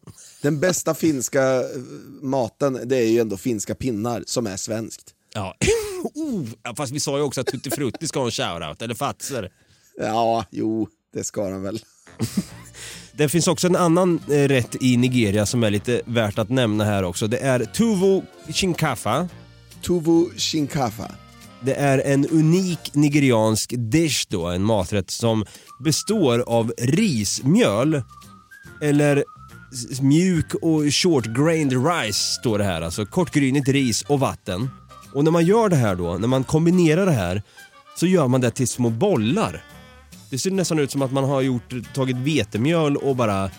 Den 0.42 0.60
bästa 0.60 0.94
finska 0.94 1.60
eh, 1.60 1.64
maten, 2.22 2.80
det 2.84 2.96
är 2.96 3.08
ju 3.08 3.18
ändå 3.18 3.36
finska 3.36 3.74
pinnar 3.74 4.24
som 4.26 4.46
är 4.46 4.56
svenskt. 4.56 5.14
Ja, 5.34 5.56
oh, 6.14 6.74
fast 6.76 6.92
vi 6.92 7.00
sa 7.00 7.16
ju 7.16 7.22
också 7.22 7.40
att 7.40 7.46
Tutti 7.46 7.70
Frutti 7.70 8.08
ska 8.08 8.18
ha 8.18 8.26
en 8.26 8.32
shoutout, 8.32 8.82
eller 8.82 8.94
Fatser. 8.94 9.52
Ja, 9.98 10.44
jo, 10.50 10.88
det 11.12 11.24
ska 11.24 11.50
han 11.50 11.62
väl. 11.62 11.80
Det 13.12 13.28
finns 13.28 13.48
också 13.48 13.66
en 13.66 13.76
annan 13.76 14.20
eh, 14.30 14.48
rätt 14.48 14.76
i 14.80 14.96
Nigeria 14.96 15.46
som 15.46 15.62
är 15.64 15.70
lite 15.70 16.02
värt 16.04 16.38
att 16.38 16.48
nämna 16.48 16.84
här 16.84 17.02
också. 17.02 17.26
Det 17.26 17.38
är 17.38 17.64
tuvo 17.64 18.22
shinkafa. 18.48 19.28
Tuvo 19.82 20.30
shinkafa. 20.36 21.10
Det 21.60 21.74
är 21.74 21.98
en 21.98 22.26
unik 22.26 22.94
nigeriansk 22.94 23.74
dish 23.76 24.26
då, 24.28 24.46
en 24.46 24.62
maträtt 24.62 25.10
som 25.10 25.44
består 25.84 26.38
av 26.38 26.72
rismjöl 26.78 28.02
eller 28.82 29.24
mjuk 30.00 30.54
och 30.54 30.94
short 30.94 31.26
grained 31.26 31.86
rice 31.86 32.18
står 32.40 32.58
det 32.58 32.64
här, 32.64 32.82
alltså 32.82 33.06
kortgrynigt 33.06 33.68
ris 33.68 34.02
och 34.02 34.20
vatten. 34.20 34.70
Och 35.14 35.24
när 35.24 35.30
man 35.30 35.44
gör 35.46 35.68
det 35.68 35.76
här 35.76 35.94
då, 35.94 36.18
när 36.18 36.28
man 36.28 36.44
kombinerar 36.44 37.06
det 37.06 37.12
här 37.12 37.42
så 37.96 38.06
gör 38.06 38.28
man 38.28 38.40
det 38.40 38.50
till 38.50 38.68
små 38.68 38.90
bollar. 38.90 39.64
Det 40.30 40.38
ser 40.38 40.50
nästan 40.50 40.78
ut 40.78 40.90
som 40.90 41.02
att 41.02 41.12
man 41.12 41.24
har 41.24 41.40
gjort, 41.40 41.94
tagit 41.94 42.16
vetemjöl 42.16 42.96
och 42.96 43.16
bara 43.16 43.50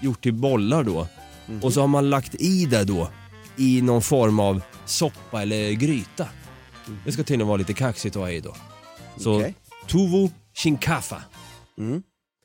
gjort 0.00 0.22
till 0.22 0.34
bollar 0.34 0.84
då. 0.84 1.08
Mm. 1.48 1.62
Och 1.62 1.72
så 1.72 1.80
har 1.80 1.88
man 1.88 2.10
lagt 2.10 2.34
i 2.34 2.66
det 2.66 2.84
då 2.84 3.08
i 3.56 3.82
någon 3.82 4.02
form 4.02 4.40
av 4.40 4.62
soppa 4.86 5.42
eller 5.42 5.72
gryta. 5.72 6.28
Mm. 6.86 6.98
Det 7.04 7.12
ska 7.12 7.22
tydligen 7.22 7.48
vara 7.48 7.56
lite 7.56 7.74
kaxigt 7.74 8.16
att 8.16 8.22
ha 8.22 8.30
i 8.30 8.40
då. 8.40 8.56
Så 9.16 9.36
okay. 9.36 9.52
Tuvo 9.88 10.30
Shinkafa. 10.54 11.22
Mm. 11.78 12.02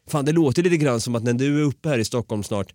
Fan 0.08 0.26
det 0.26 0.32
låter 0.32 0.64
lite 0.64 0.78
grann 0.78 1.02
som 1.02 1.16
att 1.16 1.24
när 1.24 1.34
du 1.34 1.62
är 1.62 1.64
uppe 1.64 1.89
här 1.89 1.99
i 1.99 2.06
Stockholm 2.06 2.43
snart 2.43 2.74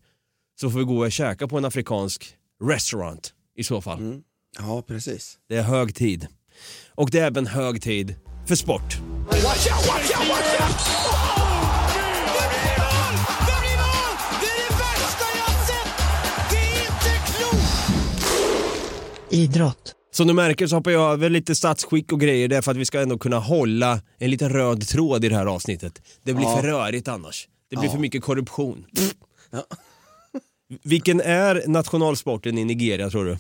så 0.60 0.70
får 0.70 0.78
vi 0.78 0.84
gå 0.84 1.04
och 1.04 1.12
käka 1.12 1.48
på 1.48 1.58
en 1.58 1.64
afrikansk 1.64 2.34
restaurant 2.64 3.32
i 3.56 3.64
så 3.64 3.80
fall. 3.80 3.98
Mm. 3.98 4.22
Ja 4.58 4.82
precis. 4.82 5.38
Det 5.48 5.56
är 5.56 5.62
hög 5.62 5.94
tid. 5.94 6.26
Och 6.94 7.10
det 7.10 7.18
är 7.18 7.26
även 7.26 7.46
hög 7.46 7.82
tid 7.82 8.14
för 8.46 8.54
sport. 8.54 8.96
Idrott. 19.30 19.92
Som 20.10 20.26
du 20.26 20.34
märker 20.34 20.66
så 20.66 20.76
hoppar 20.76 20.90
jag 20.90 21.12
över 21.12 21.30
lite 21.30 21.54
statsskick 21.54 22.12
och 22.12 22.20
grejer 22.20 22.48
därför 22.48 22.70
att 22.70 22.76
vi 22.76 22.84
ska 22.84 23.00
ändå 23.00 23.18
kunna 23.18 23.38
hålla 23.38 24.00
en 24.18 24.30
liten 24.30 24.50
röd 24.50 24.88
tråd 24.88 25.24
i 25.24 25.28
det 25.28 25.34
här 25.34 25.46
avsnittet. 25.46 26.02
Det 26.22 26.34
blir 26.34 26.46
ja. 26.46 26.56
för 26.56 26.68
rörigt 26.68 27.08
annars. 27.08 27.48
Det 27.70 27.76
blir 27.76 27.88
ja. 27.88 27.92
för 27.92 28.00
mycket 28.00 28.22
korruption. 28.22 28.86
Ja. 29.50 29.64
Vilken 30.82 31.20
är 31.20 31.64
nationalsporten 31.66 32.58
i 32.58 32.64
Nigeria 32.64 33.10
tror 33.10 33.24
du? 33.24 33.38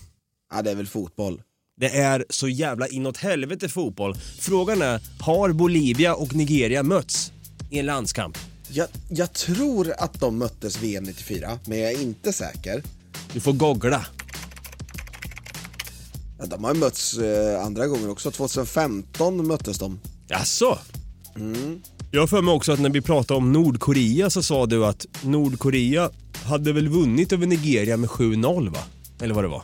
Ja, 0.54 0.62
det 0.62 0.70
är 0.70 0.74
väl 0.74 0.86
fotboll. 0.86 1.42
Det 1.80 1.96
är 1.96 2.24
så 2.30 2.48
jävla 2.48 2.88
inåt 2.88 3.16
helvete 3.16 3.68
fotboll. 3.68 4.14
Frågan 4.38 4.82
är, 4.82 5.00
har 5.20 5.52
Bolivia 5.52 6.14
och 6.14 6.34
Nigeria 6.34 6.82
mötts 6.82 7.32
i 7.70 7.78
en 7.78 7.86
landskamp? 7.86 8.38
Jag, 8.68 8.88
jag 9.10 9.32
tror 9.32 9.92
att 9.98 10.20
de 10.20 10.38
möttes 10.38 10.82
VM 10.82 11.04
94, 11.04 11.58
men 11.66 11.78
jag 11.78 11.92
är 11.92 12.02
inte 12.02 12.32
säker. 12.32 12.82
Du 13.32 13.40
får 13.40 13.52
googla. 13.52 14.06
Ja, 16.38 16.46
de 16.46 16.64
har 16.64 16.74
ju 16.74 16.80
mötts 16.80 17.18
eh, 17.18 17.64
andra 17.64 17.86
gånger 17.86 18.10
också. 18.10 18.30
2015 18.30 19.46
möttes 19.46 19.78
de. 19.78 20.00
Jaså? 20.28 20.78
Mm. 21.36 21.82
Jag 22.10 22.20
har 22.20 22.26
för 22.26 22.42
mig 22.42 22.54
också 22.54 22.72
att 22.72 22.80
när 22.80 22.90
vi 22.90 23.00
pratade 23.00 23.38
om 23.38 23.52
Nordkorea 23.52 24.30
så 24.30 24.42
sa 24.42 24.66
du 24.66 24.86
att 24.86 25.06
Nordkorea 25.22 26.10
hade 26.44 26.72
väl 26.72 26.88
vunnit 26.88 27.32
över 27.32 27.46
Nigeria 27.46 27.96
med 27.96 28.10
7-0 28.10 28.68
va? 28.70 28.80
Eller 29.20 29.34
vad 29.34 29.44
det 29.44 29.48
var? 29.48 29.62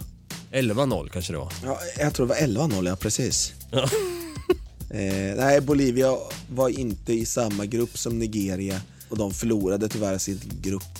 11-0 0.52 1.08
kanske 1.08 1.32
det 1.32 1.38
var? 1.38 1.52
Ja, 1.64 1.78
jag 1.98 2.14
tror 2.14 2.26
det 2.26 2.34
var 2.34 2.68
11-0, 2.68 2.88
ja 2.88 2.96
precis. 2.96 3.52
Ja. 3.70 3.82
eh, 4.90 5.36
nej, 5.36 5.60
Bolivia 5.60 6.16
var 6.50 6.68
inte 6.68 7.12
i 7.12 7.26
samma 7.26 7.66
grupp 7.66 7.98
som 7.98 8.18
Nigeria 8.18 8.80
och 9.08 9.18
de 9.18 9.34
förlorade 9.34 9.88
tyvärr 9.88 10.18
sin 10.18 10.40
grupp 10.62 10.98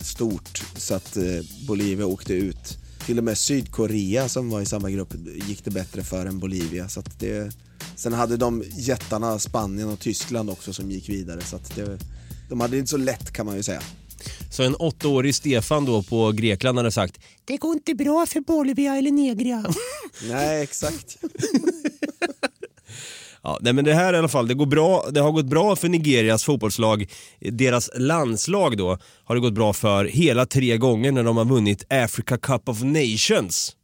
stort 0.00 0.62
så 0.76 0.94
att 0.94 1.16
eh, 1.16 1.24
Bolivia 1.66 2.06
åkte 2.06 2.34
ut. 2.34 2.78
Till 3.06 3.18
och 3.18 3.24
med 3.24 3.38
Sydkorea 3.38 4.28
som 4.28 4.50
var 4.50 4.60
i 4.60 4.66
samma 4.66 4.90
grupp 4.90 5.14
gick 5.48 5.64
det 5.64 5.70
bättre 5.70 6.02
för 6.02 6.26
än 6.26 6.38
Bolivia. 6.38 6.88
Så 6.88 7.00
att 7.00 7.20
det, 7.20 7.52
sen 7.96 8.12
hade 8.12 8.36
de 8.36 8.64
jättarna 8.76 9.38
Spanien 9.38 9.88
och 9.88 10.00
Tyskland 10.00 10.50
också 10.50 10.72
som 10.72 10.90
gick 10.90 11.08
vidare 11.08 11.40
så 11.40 11.56
att 11.56 11.76
det, 11.76 11.98
de 12.48 12.60
hade 12.60 12.76
det 12.76 12.78
inte 12.78 12.90
så 12.90 12.96
lätt 12.96 13.32
kan 13.32 13.46
man 13.46 13.56
ju 13.56 13.62
säga. 13.62 13.82
Så 14.52 14.62
en 14.62 14.74
åttaårig 14.74 15.34
Stefan 15.34 15.84
då 15.84 16.02
på 16.02 16.32
Grekland 16.32 16.78
hade 16.78 16.92
sagt 16.92 17.18
Det 17.44 17.56
går 17.56 17.72
inte 17.72 17.94
bra 17.94 18.26
för 18.26 18.40
Bolivia 18.40 18.96
eller 18.96 19.10
Negria. 19.10 19.64
Nej, 20.28 20.62
exakt. 20.62 21.16
Ja, 23.44 23.58
nej 23.60 23.72
men 23.72 23.84
det 23.84 23.94
här 23.94 24.14
i 24.14 24.16
alla 24.16 24.28
fall, 24.28 24.48
det, 24.48 24.54
går 24.54 24.66
bra, 24.66 25.10
det 25.10 25.20
har 25.20 25.32
gått 25.32 25.46
bra 25.46 25.76
för 25.76 25.88
Nigerias 25.88 26.44
fotbollslag. 26.44 27.10
Deras 27.40 27.90
landslag 27.94 28.76
då 28.76 28.98
har 29.24 29.34
det 29.34 29.40
gått 29.40 29.54
bra 29.54 29.72
för 29.72 30.04
hela 30.04 30.46
tre 30.46 30.76
gånger 30.76 31.12
när 31.12 31.22
de 31.22 31.36
har 31.36 31.44
vunnit 31.44 31.92
Africa 31.92 32.38
Cup 32.38 32.68
of 32.68 32.82
Nations. 32.82 33.76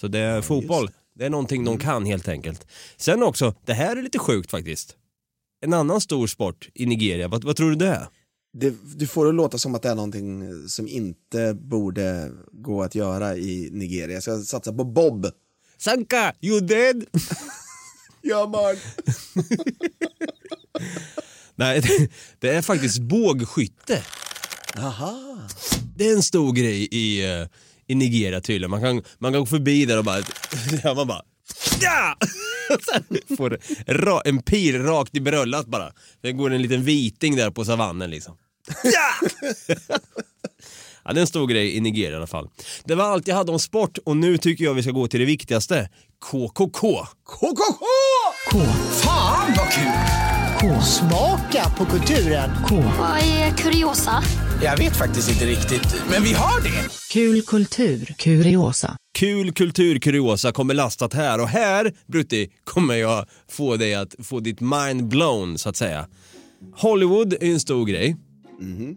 Så 0.00 0.08
det 0.08 0.18
är 0.18 0.34
ja, 0.34 0.42
fotboll, 0.42 0.90
det 1.18 1.24
är 1.26 1.30
någonting 1.30 1.64
de 1.64 1.78
kan 1.78 2.06
helt 2.06 2.28
enkelt. 2.28 2.66
Sen 2.96 3.22
också, 3.22 3.54
det 3.64 3.74
här 3.74 3.96
är 3.96 4.02
lite 4.02 4.18
sjukt 4.18 4.50
faktiskt. 4.50 4.96
En 5.64 5.72
annan 5.72 6.00
stor 6.00 6.26
sport 6.26 6.68
i 6.74 6.86
Nigeria, 6.86 7.28
vad, 7.28 7.44
vad 7.44 7.56
tror 7.56 7.70
du 7.70 7.76
det 7.76 7.88
är? 7.88 8.06
Det, 8.60 8.74
du 8.96 9.06
får 9.06 9.26
det 9.26 9.32
låta 9.32 9.58
som 9.58 9.74
att 9.74 9.82
det 9.82 9.88
är 9.88 9.94
någonting 9.94 10.68
som 10.68 10.88
inte 10.88 11.54
borde 11.54 12.30
gå 12.52 12.82
att 12.82 12.94
göra 12.94 13.36
i 13.36 13.68
Nigeria. 13.72 14.20
Så 14.20 14.30
jag 14.30 14.42
satsar 14.42 14.72
på 14.72 14.84
Bob. 14.84 15.26
Sanka, 15.78 16.34
you 16.40 16.60
dead? 16.60 17.04
ja 18.22 18.46
man. 18.46 18.76
Nej, 21.54 21.80
det, 21.80 22.08
det, 22.38 22.48
är 22.48 22.62
faktiskt 22.62 22.98
bågskytte. 22.98 24.02
Aha. 24.78 25.38
Det 25.96 26.08
är 26.08 26.12
en 26.12 26.22
stor 26.22 26.52
grej 26.52 26.88
i, 26.90 27.24
eh, 27.24 27.46
i 27.86 27.94
Nigeria 27.94 28.40
tydligen. 28.40 28.70
Man 28.70 28.80
kan, 28.80 29.02
man 29.18 29.32
kan 29.32 29.40
gå 29.40 29.46
förbi 29.46 29.84
där 29.84 29.98
och 29.98 30.04
bara... 30.04 30.22
man 30.94 31.06
bara 31.06 31.22
ja! 31.80 32.16
Sen 32.68 33.36
får 33.36 33.58
en 34.24 34.42
pil 34.42 34.82
rakt 34.82 35.16
i 35.16 35.20
bröllat 35.20 35.66
bara. 35.66 35.92
Det 36.20 36.32
går 36.32 36.50
en 36.50 36.62
liten 36.62 36.82
viting 36.82 37.36
där 37.36 37.50
på 37.50 37.64
savannen 37.64 38.10
liksom. 38.10 38.36
Ja! 38.82 39.28
ja, 41.04 41.12
det 41.12 41.18
är 41.18 41.20
en 41.20 41.26
stor 41.26 41.46
grej 41.46 41.76
i 41.76 41.80
Nigeria 41.80 42.12
i 42.12 42.16
alla 42.16 42.26
fall. 42.26 42.48
Det 42.84 42.94
var 42.94 43.04
allt 43.04 43.28
jag 43.28 43.36
hade 43.36 43.52
om 43.52 43.58
sport 43.58 43.98
och 44.04 44.16
nu 44.16 44.38
tycker 44.38 44.64
jag 44.64 44.74
vi 44.74 44.82
ska 44.82 44.90
gå 44.90 45.08
till 45.08 45.20
det 45.20 45.26
viktigaste. 45.26 45.88
KKK. 46.20 47.06
KKK! 47.24 47.78
K. 48.50 48.58
Fan 49.02 49.54
vad 49.56 49.72
kul! 49.72 50.26
K. 50.60 50.80
Smaka 50.80 51.70
på 51.76 51.84
kulturen. 51.86 52.50
K. 52.68 52.74
Vad 52.98 53.18
är 53.18 53.56
kuriosa? 53.56 54.22
Jag 54.62 54.76
vet 54.76 54.96
faktiskt 54.96 55.30
inte 55.30 55.46
riktigt, 55.46 56.02
men 56.10 56.22
vi 56.22 56.32
har 56.32 56.60
det. 56.60 56.88
Kul 57.12 57.42
kultur, 57.42 58.14
kuriosa. 58.18 58.96
Kul 59.18 59.52
kultur, 59.52 59.98
kuriosa 59.98 60.52
kommer 60.52 60.74
lastat 60.74 61.14
här 61.14 61.40
och 61.40 61.48
här, 61.48 61.92
Brutti, 62.06 62.50
kommer 62.64 62.94
jag 62.94 63.26
få 63.50 63.76
dig 63.76 63.94
att 63.94 64.14
få 64.22 64.40
ditt 64.40 64.60
mind 64.60 65.08
blown 65.08 65.58
så 65.58 65.68
att 65.68 65.76
säga. 65.76 66.06
Hollywood 66.76 67.32
är 67.32 67.52
en 67.52 67.60
stor 67.60 67.86
grej. 67.86 68.16
Mm. 68.60 68.96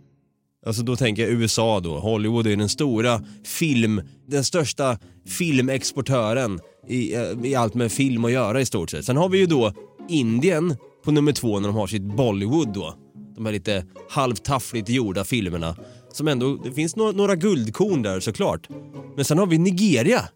Alltså 0.65 0.83
då 0.83 0.95
tänker 0.95 1.21
jag 1.21 1.31
USA 1.31 1.79
då. 1.79 1.99
Hollywood 1.99 2.47
är 2.47 2.55
den 2.55 2.69
stora 2.69 3.21
film, 3.43 4.01
den 4.27 4.43
största 4.43 4.97
filmexportören 5.27 6.59
i, 6.87 7.15
eh, 7.15 7.21
i 7.43 7.55
allt 7.55 7.73
med 7.73 7.91
film 7.91 8.25
att 8.25 8.31
göra 8.31 8.61
i 8.61 8.65
stort 8.65 8.89
sett. 8.89 9.05
Sen 9.05 9.17
har 9.17 9.29
vi 9.29 9.37
ju 9.37 9.45
då 9.45 9.73
Indien 10.09 10.75
på 11.05 11.11
nummer 11.11 11.31
två 11.31 11.59
när 11.59 11.67
de 11.67 11.75
har 11.75 11.87
sitt 11.87 12.01
Bollywood 12.01 12.73
då. 12.73 12.95
De 13.35 13.45
här 13.45 13.53
lite 13.53 13.85
halvtaffligt 14.09 14.89
gjorda 14.89 15.23
filmerna. 15.23 15.75
Som 16.11 16.27
ändå, 16.27 16.55
det 16.63 16.71
finns 16.71 16.95
några, 16.95 17.11
några 17.11 17.35
guldkorn 17.35 18.01
där 18.01 18.19
såklart. 18.19 18.69
Men 19.15 19.25
sen 19.25 19.37
har 19.37 19.45
vi 19.45 19.57
Nigeria. 19.57 20.29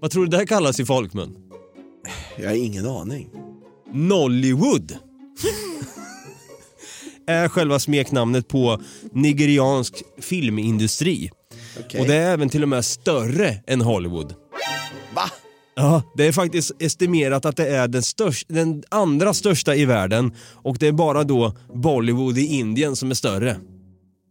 Vad 0.00 0.10
tror 0.10 0.24
du 0.24 0.30
det 0.30 0.36
här 0.36 0.46
kallas 0.46 0.80
i 0.80 0.84
folkmun? 0.84 1.36
Jag 2.38 2.48
har 2.48 2.56
ingen 2.56 2.86
aning. 2.86 3.30
Nollywood 3.92 4.92
är 7.26 7.48
själva 7.48 7.78
smeknamnet 7.78 8.48
på 8.48 8.80
nigeriansk 9.12 9.94
filmindustri. 10.20 11.30
Okay. 11.86 12.00
Och 12.00 12.06
det 12.06 12.14
är 12.14 12.32
även 12.32 12.48
till 12.48 12.62
och 12.62 12.68
med 12.68 12.84
större 12.84 13.62
än 13.66 13.80
Hollywood. 13.80 14.34
Va? 15.14 15.30
Ja, 15.74 16.02
det 16.16 16.26
är 16.26 16.32
faktiskt 16.32 16.82
estimerat 16.82 17.44
att 17.44 17.56
det 17.56 17.68
är 17.68 17.88
den, 17.88 18.02
störst, 18.02 18.48
den 18.48 18.82
andra 18.88 19.34
största 19.34 19.74
i 19.74 19.84
världen 19.84 20.32
och 20.62 20.76
det 20.78 20.86
är 20.86 20.92
bara 20.92 21.24
då 21.24 21.56
Bollywood 21.74 22.38
i 22.38 22.46
Indien 22.46 22.96
som 22.96 23.10
är 23.10 23.14
större. 23.14 23.56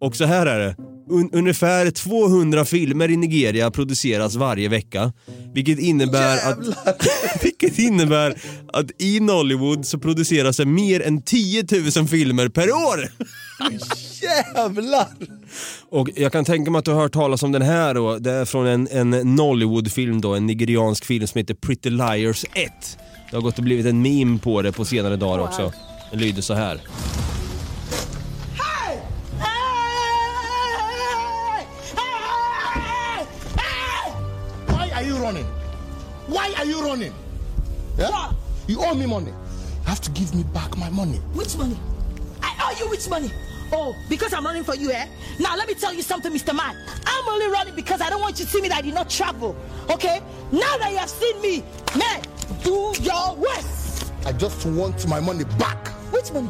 Och 0.01 0.15
så 0.15 0.25
här 0.25 0.45
är 0.45 0.59
det. 0.59 0.75
Un 1.11 1.29
ungefär 1.33 1.91
200 1.91 2.65
filmer 2.65 3.11
i 3.11 3.17
Nigeria 3.17 3.71
produceras 3.71 4.35
varje 4.35 4.69
vecka. 4.69 5.13
Vilket 5.53 5.79
innebär, 5.79 6.37
att, 6.51 6.59
vilket 7.43 7.79
innebär 7.79 8.35
att 8.73 9.01
i 9.01 9.19
Nollywood 9.19 9.85
så 9.85 9.99
produceras 9.99 10.57
det 10.57 10.65
mer 10.65 11.01
än 11.01 11.21
10 11.21 11.65
000 11.97 12.07
filmer 12.07 12.49
per 12.49 12.71
år! 12.71 12.99
Jävlar! 14.21 15.07
Och 15.89 16.09
jag 16.15 16.31
kan 16.31 16.45
tänka 16.45 16.71
mig 16.71 16.79
att 16.79 16.85
du 16.85 16.91
har 16.91 17.01
hört 17.01 17.13
talas 17.13 17.43
om 17.43 17.51
den 17.51 17.61
här 17.61 17.93
då. 17.93 18.17
Det 18.17 18.31
är 18.31 18.45
från 18.45 18.67
en, 18.67 18.87
en 18.91 19.35
Nollywood-film 19.35 20.21
då, 20.21 20.35
en 20.35 20.45
nigeriansk 20.45 21.05
film 21.05 21.27
som 21.27 21.39
heter 21.39 21.53
Pretty 21.53 21.89
Liars 21.89 22.45
1. 22.53 22.97
Det 23.29 23.37
har 23.37 23.41
gått 23.41 23.57
och 23.57 23.63
blivit 23.63 23.85
en 23.85 24.01
meme 24.01 24.39
på 24.39 24.61
det 24.61 24.71
på 24.71 24.85
senare 24.85 25.15
dagar 25.15 25.43
också. 25.43 25.73
Den 26.11 26.19
lyder 26.19 26.41
så 26.41 26.53
här. 26.53 26.81
Are 36.61 36.65
you 36.65 36.81
running? 36.83 37.13
Yeah? 37.97 38.31
You 38.67 38.81
owe 38.81 38.93
me 38.93 39.07
money. 39.07 39.31
You 39.31 39.87
have 39.87 40.01
to 40.01 40.11
give 40.11 40.35
me 40.35 40.43
back 40.43 40.77
my 40.77 40.89
money. 40.91 41.17
Which 41.33 41.57
money? 41.57 41.75
I 42.43 42.51
owe 42.61 42.75
you 42.79 42.87
which 42.89 43.09
money? 43.09 43.31
Oh, 43.73 43.95
because 44.09 44.31
I'm 44.33 44.45
running 44.45 44.63
for 44.63 44.75
you, 44.75 44.91
eh? 44.91 45.07
Now 45.39 45.55
let 45.55 45.67
me 45.67 45.73
tell 45.73 45.93
you 45.93 46.03
something, 46.03 46.31
Mr. 46.31 46.53
Man. 46.55 46.75
I'm 47.05 47.27
only 47.27 47.47
running 47.47 47.75
because 47.75 47.99
I 47.99 48.09
don't 48.11 48.21
want 48.21 48.37
you 48.37 48.45
to 48.45 48.51
see 48.51 48.61
me 48.61 48.67
that 48.67 48.77
I 48.77 48.81
did 48.81 48.93
not 48.93 49.09
travel. 49.09 49.55
Okay? 49.89 50.21
Now 50.51 50.77
that 50.77 50.91
you 50.91 50.97
have 50.97 51.09
seen 51.09 51.41
me, 51.41 51.63
man, 51.97 52.21
do 52.63 52.93
your 53.01 53.35
worst. 53.37 54.13
I 54.27 54.31
just 54.33 54.63
want 54.67 55.07
my 55.07 55.19
money 55.19 55.45
back. 55.57 55.87
Which 56.13 56.31
money? 56.31 56.49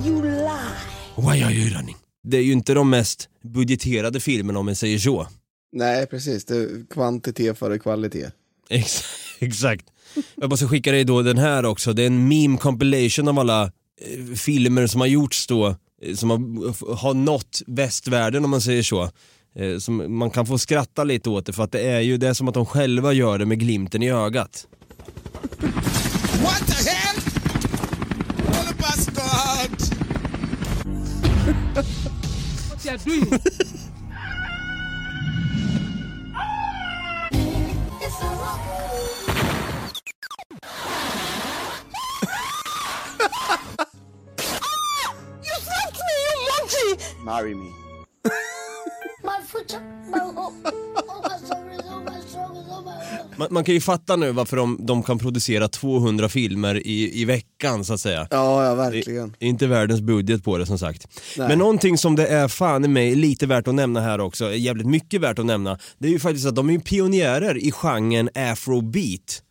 You 0.00 0.22
lie. 0.22 0.76
Why 1.14 1.42
are 1.42 1.52
you 1.52 1.70
running? 1.76 1.96
Det 2.24 2.36
är 2.36 2.42
ju 2.42 2.52
inte 2.52 2.74
de 2.74 2.90
mest 2.90 3.28
budgeterade 3.42 4.20
filmerna 4.20 4.58
om 4.58 4.66
man 4.66 4.76
säger 4.76 4.98
så. 4.98 5.26
Nej, 5.72 6.06
precis. 6.06 6.44
Det 6.44 6.56
är 6.56 6.86
kvantitet 6.90 7.58
före 7.58 7.78
kvalitet. 7.78 8.30
Ex 8.68 9.21
exakt. 9.46 9.86
Jag 10.34 10.50
måste 10.50 10.66
skicka 10.66 10.92
dig 10.92 11.04
då 11.04 11.22
den 11.22 11.38
här 11.38 11.64
också. 11.64 11.92
Det 11.92 12.02
är 12.02 12.06
en 12.06 12.28
meme 12.28 12.58
compilation 12.58 13.28
av 13.28 13.38
alla 13.38 13.62
eh, 13.62 14.34
filmer 14.36 14.86
som 14.86 15.00
har 15.00 15.08
gjorts 15.08 15.46
då, 15.46 15.76
eh, 16.02 16.14
som 16.14 16.30
har, 16.30 16.94
har 16.94 17.14
nått 17.14 17.62
västvärlden 17.66 18.44
om 18.44 18.50
man 18.50 18.60
säger 18.60 18.82
så. 18.82 19.10
Eh, 19.54 19.78
som 19.78 20.18
man 20.18 20.30
kan 20.30 20.46
få 20.46 20.58
skratta 20.58 21.04
lite 21.04 21.30
åt 21.30 21.46
det 21.46 21.52
för 21.52 21.64
att 21.64 21.72
det 21.72 21.80
är 21.80 22.00
ju 22.00 22.16
det 22.16 22.28
är 22.28 22.34
som 22.34 22.48
att 22.48 22.54
de 22.54 22.66
själva 22.66 23.12
gör 23.12 23.38
det 23.38 23.46
med 23.46 23.58
glimten 23.58 24.02
i 24.02 24.10
ögat. 24.10 24.66
What 26.42 26.66
the 26.66 26.90
hell? 26.90 27.16
What 28.46 28.70
a 28.70 28.74
bastard! 28.78 29.70
What 32.70 32.86
you 32.86 32.94
are 32.94 32.98
doing? 33.04 33.40
Marry 47.24 47.54
me. 47.54 47.70
My 49.22 49.46
foot, 49.46 49.76
my 50.10 50.18
hope. 50.18 50.54
Oh, 50.64 51.22
my 51.22 51.46
soul 51.46 51.72
is 51.72 51.80
oh, 51.86 52.00
my 52.00 52.20
strong 52.20 52.56
is 52.56 52.68
oh, 52.68 52.82
my 52.84 52.92
Man, 53.36 53.48
man 53.50 53.64
kan 53.64 53.74
ju 53.74 53.80
fatta 53.80 54.16
nu 54.16 54.32
varför 54.32 54.56
de, 54.56 54.86
de 54.86 55.02
kan 55.02 55.18
producera 55.18 55.68
200 55.68 56.28
filmer 56.28 56.86
i, 56.86 57.20
i 57.20 57.24
veckan 57.24 57.84
så 57.84 57.94
att 57.94 58.00
säga. 58.00 58.28
Ja, 58.30 58.64
ja 58.64 58.74
verkligen. 58.74 59.34
Det 59.38 59.46
är 59.46 59.48
inte 59.48 59.66
världens 59.66 60.00
budget 60.00 60.44
på 60.44 60.58
det 60.58 60.66
som 60.66 60.78
sagt. 60.78 61.06
Nej. 61.38 61.48
Men 61.48 61.58
någonting 61.58 61.98
som 61.98 62.16
det 62.16 62.26
är 62.26 62.48
fan 62.48 62.84
i 62.84 62.88
mig 62.88 63.14
lite 63.14 63.46
värt 63.46 63.68
att 63.68 63.74
nämna 63.74 64.00
här 64.00 64.20
också, 64.20 64.54
jävligt 64.54 64.86
mycket 64.86 65.20
värt 65.20 65.38
att 65.38 65.46
nämna, 65.46 65.78
det 65.98 66.08
är 66.08 66.12
ju 66.12 66.18
faktiskt 66.18 66.46
att 66.46 66.56
de 66.56 66.70
är 66.70 66.78
pionjärer 66.78 67.58
i 67.58 67.72
genren 67.72 68.30
afrobeat. 68.34 69.42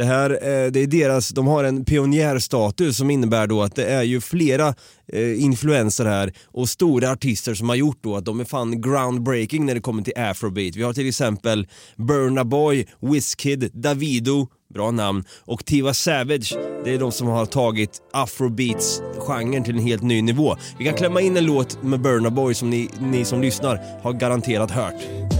Det 0.00 0.06
här, 0.06 0.30
eh, 0.30 0.70
det 0.70 0.80
är 0.80 0.86
deras, 0.86 1.28
de 1.28 1.46
har 1.46 1.64
en 1.64 1.84
pionjärstatus 1.84 2.96
som 2.96 3.10
innebär 3.10 3.46
då 3.46 3.62
att 3.62 3.76
det 3.76 3.84
är 3.84 4.02
ju 4.02 4.20
flera 4.20 4.74
eh, 5.12 5.44
influenser 5.44 6.04
här 6.04 6.32
och 6.46 6.68
stora 6.68 7.10
artister 7.10 7.54
som 7.54 7.68
har 7.68 7.76
gjort 7.76 7.98
då 8.00 8.16
att 8.16 8.24
de 8.24 8.40
är 8.40 8.44
fan 8.44 8.80
groundbreaking 8.80 9.66
när 9.66 9.74
det 9.74 9.80
kommer 9.80 10.02
till 10.02 10.12
afrobeat. 10.16 10.76
Vi 10.76 10.82
har 10.82 10.92
till 10.92 11.08
exempel 11.08 11.68
Burna 11.96 12.44
Boy, 12.44 12.86
Wizkid, 13.00 13.70
Davido, 13.72 14.48
bra 14.74 14.90
namn, 14.90 15.24
och 15.44 15.64
Tiva 15.64 15.94
Savage. 15.94 16.56
Det 16.84 16.94
är 16.94 16.98
de 16.98 17.12
som 17.12 17.26
har 17.26 17.46
tagit 17.46 18.00
afrobeats-genren 18.12 19.64
till 19.64 19.74
en 19.74 19.86
helt 19.86 20.02
ny 20.02 20.22
nivå. 20.22 20.56
Vi 20.78 20.84
kan 20.84 20.94
klämma 20.94 21.20
in 21.20 21.36
en 21.36 21.44
låt 21.44 21.82
med 21.82 22.00
Burna 22.00 22.30
Boy 22.30 22.54
som 22.54 22.70
ni, 22.70 22.88
ni 23.00 23.24
som 23.24 23.42
lyssnar 23.42 23.80
har 24.02 24.12
garanterat 24.12 24.70
hört. 24.70 25.30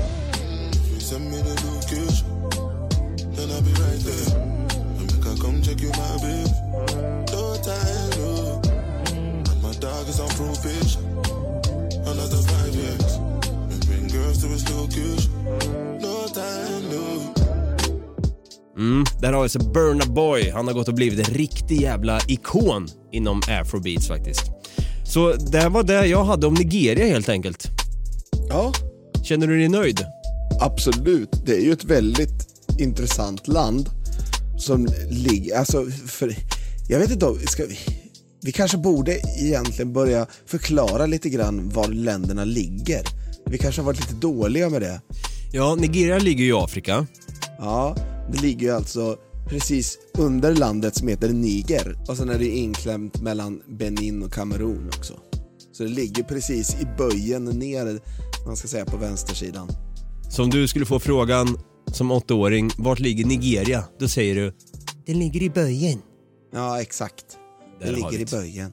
Mm, 18.81 19.05
där 19.21 19.33
har 19.33 19.41
vi 19.41 19.43
alltså 19.43 19.59
Burna 19.59 20.07
Boy. 20.07 20.51
Han 20.51 20.67
har 20.67 20.75
gått 20.75 20.89
och 20.89 20.95
blivit 20.95 21.29
en 21.29 21.35
riktig 21.35 21.81
jävla 21.81 22.21
ikon 22.29 22.89
inom 23.13 23.43
afrobeats 23.49 24.09
faktiskt. 24.09 24.43
Så 25.07 25.33
det 25.33 25.69
var 25.69 25.83
det 25.83 26.07
jag 26.07 26.25
hade 26.25 26.47
om 26.47 26.55
Nigeria 26.55 27.07
helt 27.07 27.29
enkelt. 27.29 27.67
Ja. 28.49 28.73
Känner 29.25 29.47
du 29.47 29.59
dig 29.59 29.69
nöjd? 29.69 30.01
Absolut. 30.61 31.29
Det 31.47 31.57
är 31.57 31.61
ju 31.61 31.73
ett 31.73 31.85
väldigt 31.85 32.49
intressant 32.79 33.49
land 33.49 33.89
som 34.59 34.89
ligger, 35.11 35.59
alltså 35.59 35.87
för, 36.07 36.35
jag 36.89 36.99
vet 36.99 37.11
inte 37.11 37.27
om, 37.27 37.39
ska 37.39 37.67
vi, 37.67 37.79
vi 38.43 38.53
kanske 38.53 38.77
borde 38.77 39.21
egentligen 39.41 39.93
börja 39.93 40.27
förklara 40.47 41.07
lite 41.07 41.29
grann 41.29 41.69
var 41.69 41.89
länderna 41.89 42.45
ligger. 42.45 43.03
Vi 43.47 43.59
kanske 43.59 43.81
har 43.81 43.87
varit 43.87 44.01
lite 44.01 44.15
dåliga 44.15 44.69
med 44.69 44.83
det. 44.83 45.01
Ja, 45.53 45.75
Nigeria 45.75 46.19
ligger 46.19 46.45
ju 46.45 46.51
i 46.51 46.53
Afrika. 46.53 47.07
Ja, 47.59 47.97
det 48.33 48.43
ligger 48.43 48.67
ju 48.67 48.73
alltså 48.73 49.17
precis 49.49 49.99
under 50.19 50.55
landet 50.55 50.97
som 50.97 51.09
heter 51.09 51.29
Niger 51.29 51.97
och 52.09 52.17
sen 52.17 52.29
är 52.29 52.39
det 52.39 52.49
inklämt 52.49 53.23
mellan 53.23 53.63
Benin 53.69 54.23
och 54.23 54.33
Kamerun 54.33 54.89
också. 54.89 55.15
Så 55.73 55.83
det 55.83 55.89
ligger 55.89 56.23
precis 56.23 56.75
i 56.75 56.87
böjen 56.99 57.45
ner, 57.45 58.01
man 58.47 58.57
ska 58.57 58.69
säga 58.69 58.85
på 58.85 58.97
vänstersidan. 58.97 59.69
Så 60.31 60.43
om 60.43 60.51
du 60.51 60.69
skulle 60.69 60.87
få 60.87 61.01
frågan 61.01 61.59
som 61.93 62.11
åttaåring, 62.11 62.71
vart 62.79 62.99
ligger 62.99 63.25
Nigeria? 63.27 63.85
Då 63.99 64.09
säger 64.09 64.35
du, 64.35 64.53
det 65.07 65.15
ligger 65.15 65.43
i 65.43 65.51
böjen. 65.51 65.99
Ja, 66.53 66.81
exakt. 66.81 67.25
Där 67.81 67.93
det 67.93 68.01
har 68.01 68.11
ligger 68.11 68.25
i 68.25 68.31
böjen. 68.31 68.73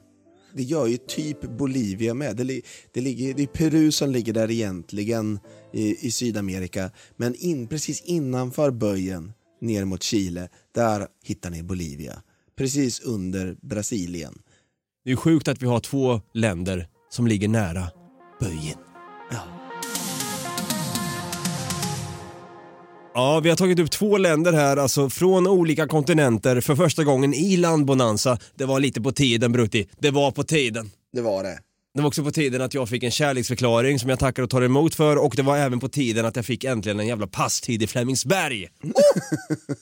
Det 0.56 0.62
gör 0.62 0.86
ju 0.86 0.96
typ 0.96 1.58
Bolivia 1.58 2.14
med. 2.14 2.36
Det, 2.36 2.44
li- 2.44 2.62
det, 2.94 3.00
ligger, 3.00 3.34
det 3.34 3.42
är 3.42 3.46
Peru 3.46 3.92
som 3.92 4.10
ligger 4.10 4.32
där 4.32 4.50
egentligen 4.50 5.38
i, 5.72 6.06
i 6.06 6.10
Sydamerika. 6.10 6.90
Men 7.16 7.34
in, 7.34 7.66
precis 7.66 8.02
innanför 8.04 8.70
böjen 8.70 9.32
ner 9.60 9.84
mot 9.84 10.02
Chile, 10.02 10.48
där 10.74 11.06
hittar 11.24 11.50
ni 11.50 11.62
Bolivia. 11.62 12.22
Precis 12.56 13.00
under 13.00 13.56
Brasilien. 13.62 14.38
Det 15.04 15.12
är 15.12 15.16
sjukt 15.16 15.48
att 15.48 15.62
vi 15.62 15.66
har 15.66 15.80
två 15.80 16.20
länder 16.34 16.88
som 17.10 17.26
ligger 17.26 17.48
nära 17.48 17.88
böjen. 18.40 18.78
Ja, 23.14 23.40
vi 23.40 23.48
har 23.48 23.56
tagit 23.56 23.78
upp 23.78 23.90
två 23.90 24.18
länder 24.18 24.52
här, 24.52 24.76
alltså 24.76 25.10
från 25.10 25.46
olika 25.46 25.88
kontinenter 25.88 26.60
för 26.60 26.76
första 26.76 27.04
gången 27.04 27.34
i 27.34 27.56
landbonanza. 27.56 28.38
Det 28.54 28.64
var 28.64 28.80
lite 28.80 29.00
på 29.00 29.12
tiden 29.12 29.52
Brutti, 29.52 29.88
det 29.98 30.10
var 30.10 30.30
på 30.30 30.42
tiden. 30.42 30.90
Det 31.12 31.20
var 31.20 31.42
det. 31.42 31.58
Det 31.94 32.00
var 32.00 32.08
också 32.08 32.24
på 32.24 32.30
tiden 32.30 32.62
att 32.62 32.74
jag 32.74 32.88
fick 32.88 33.02
en 33.02 33.10
kärleksförklaring 33.10 33.98
som 33.98 34.10
jag 34.10 34.18
tackar 34.18 34.42
och 34.42 34.50
tar 34.50 34.62
emot 34.62 34.94
för 34.94 35.16
och 35.16 35.32
det 35.36 35.42
var 35.42 35.56
även 35.56 35.80
på 35.80 35.88
tiden 35.88 36.26
att 36.26 36.36
jag 36.36 36.44
fick 36.46 36.64
äntligen 36.64 37.00
en 37.00 37.06
jävla 37.06 37.26
passtid 37.26 37.82
i 37.82 37.86
Flemingsberg. 37.86 38.68
Oh! 38.82 38.90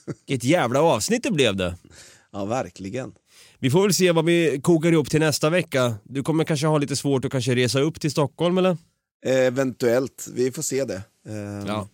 Vilket 0.27 0.43
jävla 0.43 0.81
avsnitt 0.81 1.23
det 1.23 1.31
blev 1.31 1.55
det. 1.55 1.75
Ja, 2.31 2.45
verkligen. 2.45 3.11
Vi 3.59 3.69
får 3.69 3.81
väl 3.83 3.93
se 3.93 4.11
vad 4.11 4.25
vi 4.25 4.59
kokar 4.63 4.91
ihop 4.91 5.09
till 5.09 5.19
nästa 5.19 5.49
vecka. 5.49 5.95
Du 6.03 6.23
kommer 6.23 6.43
kanske 6.43 6.67
ha 6.67 6.77
lite 6.77 6.95
svårt 6.95 7.25
att 7.25 7.31
kanske 7.31 7.55
resa 7.55 7.79
upp 7.79 8.01
till 8.01 8.11
Stockholm 8.11 8.57
eller? 8.57 8.77
Eventuellt, 9.25 10.27
vi 10.33 10.51
får 10.51 10.61
se 10.61 10.83
det. 10.85 11.01
Ehm, 11.29 11.65
Ja. 11.67 11.87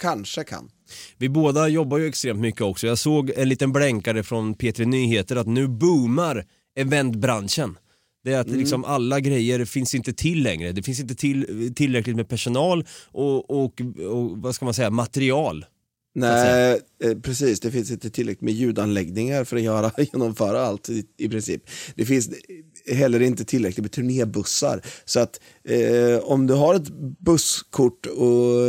Kanske 0.00 0.44
kan. 0.44 0.70
Vi 1.16 1.28
båda 1.28 1.68
jobbar 1.68 1.98
ju 1.98 2.06
extremt 2.06 2.40
mycket 2.40 2.62
också. 2.62 2.86
Jag 2.86 2.98
såg 2.98 3.30
en 3.36 3.48
liten 3.48 3.72
blänkare 3.72 4.22
från 4.22 4.54
P3 4.54 4.84
Nyheter 4.84 5.36
att 5.36 5.46
nu 5.46 5.68
boomar 5.68 6.44
eventbranschen. 6.76 7.78
Det 8.24 8.32
är 8.32 8.40
att 8.40 8.46
Mm. 8.46 8.58
liksom 8.58 8.84
alla 8.84 9.20
grejer 9.20 9.64
finns 9.64 9.94
inte 9.94 10.12
till 10.12 10.42
längre. 10.42 10.72
Det 10.72 10.82
finns 10.82 11.00
inte 11.00 11.14
till, 11.14 11.72
tillräckligt 11.76 12.16
med 12.16 12.28
personal 12.28 12.84
och, 13.12 13.50
och, 13.50 13.80
och 14.10 14.38
vad 14.38 14.54
ska 14.54 14.64
man 14.64 14.74
säga, 14.74 14.90
material. 14.90 15.64
Nej, 16.14 16.80
eh, 17.04 17.18
precis. 17.18 17.60
Det 17.60 17.70
finns 17.70 17.90
inte 17.90 18.10
tillräckligt 18.10 18.42
med 18.42 18.54
ljudanläggningar 18.54 19.44
för 19.44 19.56
att 19.56 19.62
göra, 19.62 19.92
genomföra 20.12 20.60
allt 20.60 20.88
i, 20.88 21.04
i 21.18 21.28
princip. 21.28 21.62
Det 21.94 22.04
finns 22.04 22.30
heller 22.92 23.20
inte 23.22 23.44
tillräckligt 23.44 23.82
med 23.84 23.92
turnébussar. 23.92 24.82
Så 25.04 25.20
att 25.20 25.40
eh, 25.68 26.18
om 26.22 26.46
du 26.46 26.54
har 26.54 26.74
ett 26.74 26.88
busskort 27.20 28.06
och 28.06 28.68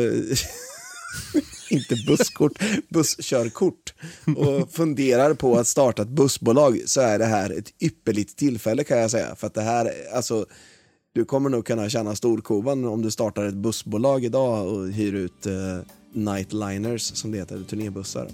inte 1.72 1.95
busskort, 2.07 2.51
busskörkort 2.89 3.93
och 4.38 4.72
funderar 4.72 5.34
på 5.34 5.57
att 5.57 5.67
starta 5.67 6.01
ett 6.01 6.09
bussbolag 6.09 6.82
så 6.86 7.01
är 7.01 7.20
det 7.20 7.26
här 7.26 7.49
ett 7.49 7.84
ypperligt 7.84 8.38
tillfälle 8.38 8.84
kan 8.84 8.97
jag 8.97 9.11
säga. 9.11 9.36
För 9.36 9.47
att 9.47 9.53
det 9.53 9.61
här, 9.61 9.91
alltså, 10.13 10.45
du 11.13 11.26
kommer 11.26 11.49
nog 11.49 11.65
kunna 11.65 11.89
tjäna 11.89 12.15
storkovan 12.15 12.86
om 12.86 13.01
du 13.01 13.11
startar 13.11 13.45
ett 13.45 13.55
bussbolag 13.55 14.26
idag 14.26 14.67
och 14.67 14.88
hyr 14.88 15.13
ut 15.13 15.45
eh, 15.45 15.53
nightliners 16.13 17.01
som 17.01 17.32
det 17.32 17.38
heter, 17.38 17.63
turnébussar. 17.70 18.28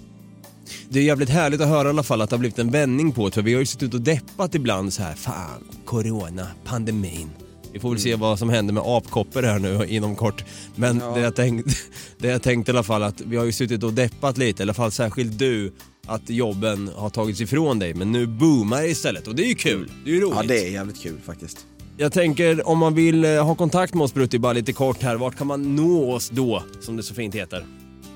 Det 0.88 0.98
är 0.98 1.04
jävligt 1.04 1.28
härligt 1.28 1.60
att 1.60 1.68
höra 1.68 1.88
i 1.88 1.90
alla 1.90 2.02
fall 2.02 2.20
att 2.20 2.30
det 2.30 2.36
har 2.36 2.40
blivit 2.40 2.58
en 2.58 2.70
vändning 2.70 3.12
på 3.12 3.28
det, 3.28 3.34
för 3.34 3.42
vi 3.42 3.52
har 3.52 3.60
ju 3.60 3.66
suttit 3.66 3.94
och 3.94 4.00
deppat 4.00 4.54
ibland 4.54 4.92
så 4.92 5.02
här, 5.02 5.14
fan, 5.14 5.64
corona, 5.84 6.46
pandemin. 6.64 7.30
Vi 7.76 7.80
får 7.80 7.90
väl 7.90 8.00
se 8.00 8.14
vad 8.14 8.38
som 8.38 8.48
händer 8.50 8.74
med 8.74 8.82
apkoppor 8.86 9.42
här 9.42 9.58
nu 9.58 9.86
inom 9.88 10.16
kort. 10.16 10.44
Men 10.74 10.98
Ja. 10.98 11.10
det, 11.14 11.20
jag 11.20 11.36
tänkt, 11.36 11.76
det 12.18 12.28
jag 12.28 12.42
tänkte 12.42 12.70
i 12.70 12.74
alla 12.74 12.82
fall 12.82 13.02
att 13.02 13.20
vi 13.20 13.36
har 13.36 13.44
ju 13.44 13.52
suttit 13.52 13.82
och 13.82 13.92
deppat 13.92 14.38
lite, 14.38 14.62
i 14.62 14.64
alla 14.64 14.74
fall 14.74 14.92
särskilt 14.92 15.38
du, 15.38 15.72
att 16.06 16.30
jobben 16.30 16.90
har 16.96 17.10
tagits 17.10 17.40
ifrån 17.40 17.78
dig. 17.78 17.94
Men 17.94 18.12
nu 18.12 18.26
boomar 18.26 18.82
det 18.82 18.88
istället 18.88 19.26
och 19.28 19.34
det 19.34 19.42
är 19.44 19.48
ju 19.48 19.54
kul. 19.54 19.90
Det 20.04 20.10
är 20.10 20.14
ju 20.14 20.20
roligt. 20.20 20.36
Ja, 20.36 20.42
det 20.42 20.66
är 20.66 20.70
jävligt 20.70 21.02
kul 21.02 21.18
faktiskt. 21.24 21.66
Jag 21.96 22.12
tänker 22.12 22.68
om 22.68 22.78
man 22.78 22.94
vill 22.94 23.24
eh, 23.24 23.44
ha 23.44 23.54
kontakt 23.54 23.94
med 23.94 24.02
oss 24.04 24.14
Brutti, 24.14 24.38
bara 24.38 24.52
lite 24.52 24.72
kort 24.72 25.02
här, 25.02 25.16
vart 25.16 25.36
kan 25.36 25.46
man 25.46 25.76
nå 25.76 26.12
oss 26.12 26.30
då, 26.30 26.62
som 26.80 26.96
det 26.96 27.02
så 27.02 27.14
fint 27.14 27.34
heter? 27.34 27.66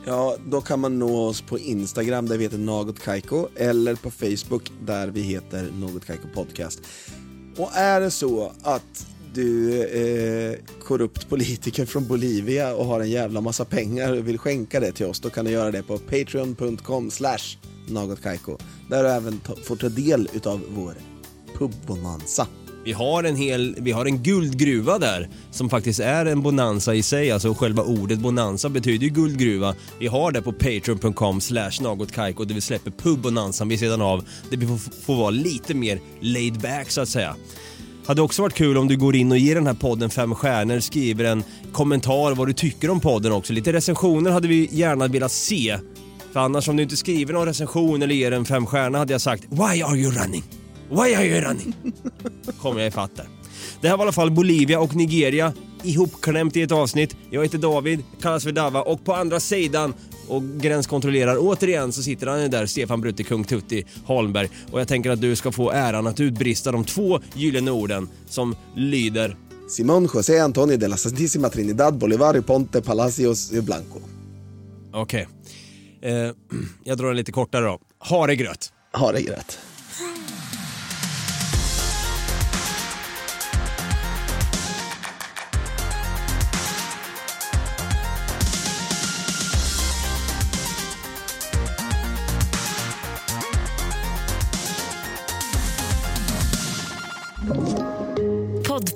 Ja, 0.07 0.37
då 0.47 0.61
kan 0.61 0.81
man 0.81 0.99
nå 0.99 1.27
oss 1.27 1.41
på 1.41 1.59
Instagram 1.59 2.29
där 2.29 2.37
vi 2.37 2.45
heter 2.45 2.59
Något 2.59 3.01
Kaiko 3.01 3.47
eller 3.57 3.95
på 3.95 4.11
Facebook 4.11 4.71
där 4.87 5.09
vi 5.09 5.21
heter 5.21 5.69
Något 5.81 6.07
Kaiko 6.07 6.29
Podcast. 6.35 6.81
Och 7.57 7.71
är 7.77 8.01
det 8.01 8.11
så 8.11 8.53
att 8.63 9.07
du 9.35 9.81
är 9.83 10.59
korrupt 10.85 11.29
politiker 11.29 11.87
från 11.87 12.07
Bolivia 12.07 12.75
och 12.75 12.87
har 12.87 13.01
en 13.01 13.11
jävla 13.11 13.41
massa 13.41 13.65
pengar 13.65 14.13
och 14.13 14.29
vill 14.29 14.39
skänka 14.39 14.81
det 14.81 14.93
till 14.93 15.07
oss, 15.07 15.21
då 15.21 15.31
kan 15.31 15.45
du 15.45 15.51
göra 15.51 15.71
det 15.71 15.83
på 15.83 15.99
patreon.com 15.99 17.11
slash 17.11 17.57
nagotkaiko. 17.89 18.59
Där 18.89 19.03
du 19.03 19.11
även 19.11 19.39
ta, 19.39 19.57
får 19.57 19.77
ta 19.77 19.89
del 19.89 20.29
utav 20.35 20.61
vår 20.69 20.95
pubbonanza. 21.59 22.47
Vi 22.85 22.93
har 22.93 23.25
en 23.25 23.37
hel, 23.37 23.77
vi 23.79 23.93
har 23.93 24.07
en 24.07 24.23
guldgruva 24.23 24.99
där 24.99 25.29
som 25.51 25.71
faktiskt 25.71 26.01
är 26.01 26.27
en 26.27 26.43
bonanza 26.43 26.95
i 26.95 27.03
sig, 27.03 27.31
alltså 27.31 27.55
själva 27.55 27.83
ordet 27.83 28.19
bonanza 28.19 28.69
betyder 28.69 29.05
ju 29.05 29.13
guldgruva. 29.13 29.75
Vi 29.99 30.07
har 30.07 30.33
det 30.33 30.43
på 30.43 30.53
patreon.com 30.53 31.41
slash 31.41 31.71
nagotkaiko 31.81 32.45
där 32.45 32.55
vi 32.55 32.61
släpper 32.61 32.91
pubbonanzan 32.91 33.69
vid 33.69 33.79
sidan 33.79 34.03
av, 34.03 34.25
där 34.51 34.57
vi 34.57 34.67
får, 34.67 34.77
får 35.03 35.17
vara 35.17 35.31
lite 35.31 35.75
mer 35.75 36.01
laid 36.21 36.61
back 36.61 36.91
så 36.91 37.01
att 37.01 37.09
säga. 37.09 37.37
Hade 38.07 38.23
också 38.23 38.43
varit 38.43 38.55
kul 38.55 38.79
om 38.79 38.89
du 38.89 38.97
går 38.97 39.17
in 39.17 39.33
och 39.33 39.39
ger 39.39 39.55
den 39.55 39.67
här 39.67 39.75
podden 39.75 40.11
fem 40.11 40.35
stjärnor, 40.35 40.81
skriver 40.81 41.25
en 41.25 41.45
kommentar 41.73 42.35
vad 42.35 42.49
du 42.49 42.53
tycker 42.53 42.91
om 42.91 43.01
podden 43.01 43.33
också. 43.33 43.53
Lite 43.53 43.73
recensioner 43.73 44.31
hade 44.31 44.49
vi 44.49 44.69
gärna 44.73 45.09
velat 45.09 45.33
se. 45.33 45.79
För 46.33 46.41
annars 46.41 46.69
om 46.69 46.77
du 46.77 46.83
inte 46.83 46.97
skriver 46.97 47.33
någon 47.33 47.47
recension 47.47 48.03
eller 48.03 48.15
ger 48.15 48.33
en 48.33 48.45
fem 48.45 48.67
stjärnor 48.67 48.99
hade 48.99 49.13
jag 49.13 49.21
sagt 49.21 49.45
Why 49.51 49.83
are 49.83 49.97
you 49.97 50.13
running? 50.13 50.45
Why 50.91 51.15
are 51.15 51.25
you 51.25 51.41
running? 51.41 51.75
Kommer 52.61 52.81
jag 52.81 52.89
ifatt 52.89 53.17
där. 53.17 53.27
Det 53.81 53.89
här 53.89 53.97
var 53.97 54.05
i 54.05 54.07
alla 54.07 54.13
fall 54.13 54.31
Bolivia 54.31 54.81
och 54.81 54.97
Nigeria 54.97 55.53
ihopklämt 55.83 56.57
i 56.57 56.63
ett 56.63 56.73
avsnitt. 56.73 57.17
Jag 57.31 57.43
heter 57.43 57.59
David, 57.59 58.03
kallas 58.23 58.45
för 58.45 58.53
Dava 58.53 58.83
och 58.83 59.05
på 59.05 59.15
andra 59.15 59.41
sidan 59.41 59.95
och 60.29 60.43
gränskontrollerar 60.43 61.37
återigen 61.39 61.93
så 61.93 62.03
sitter 62.03 62.27
han 62.27 62.51
där, 62.51 62.67
Stefan 62.67 63.01
Brutti, 63.01 63.25
Kung 63.25 63.45
Tutti 63.45 63.85
Holmberg. 64.05 64.49
Och 64.73 64.81
jag 64.81 64.89
tänker 64.89 65.11
att 65.11 65.21
du 65.21 65.37
ska 65.37 65.53
få 65.53 65.71
äran 65.71 66.07
att 66.07 66.21
utbrista 66.21 66.73
de 66.73 66.85
två 66.85 67.21
gyllene 67.35 67.71
orden 67.71 68.09
som 68.29 68.57
lyder 68.75 69.37
Simon 69.69 70.09
José 70.15 70.39
Antonio 70.39 70.77
de 70.77 70.89
la 70.89 70.97
Santísima 70.97 71.49
Trinidad 71.49 71.99
Bolivar 71.99 72.41
Ponte 72.41 72.83
Palacios 72.83 73.51
Blanco. 73.51 74.01
Okej. 74.93 75.29
Eh, 76.03 76.13
jag 76.85 76.99
drar 76.99 77.07
den 77.07 77.17
lite 77.17 77.33
kortare 77.33 77.65
då. 77.65 77.79
Ha 78.93 79.13
det 79.13 79.70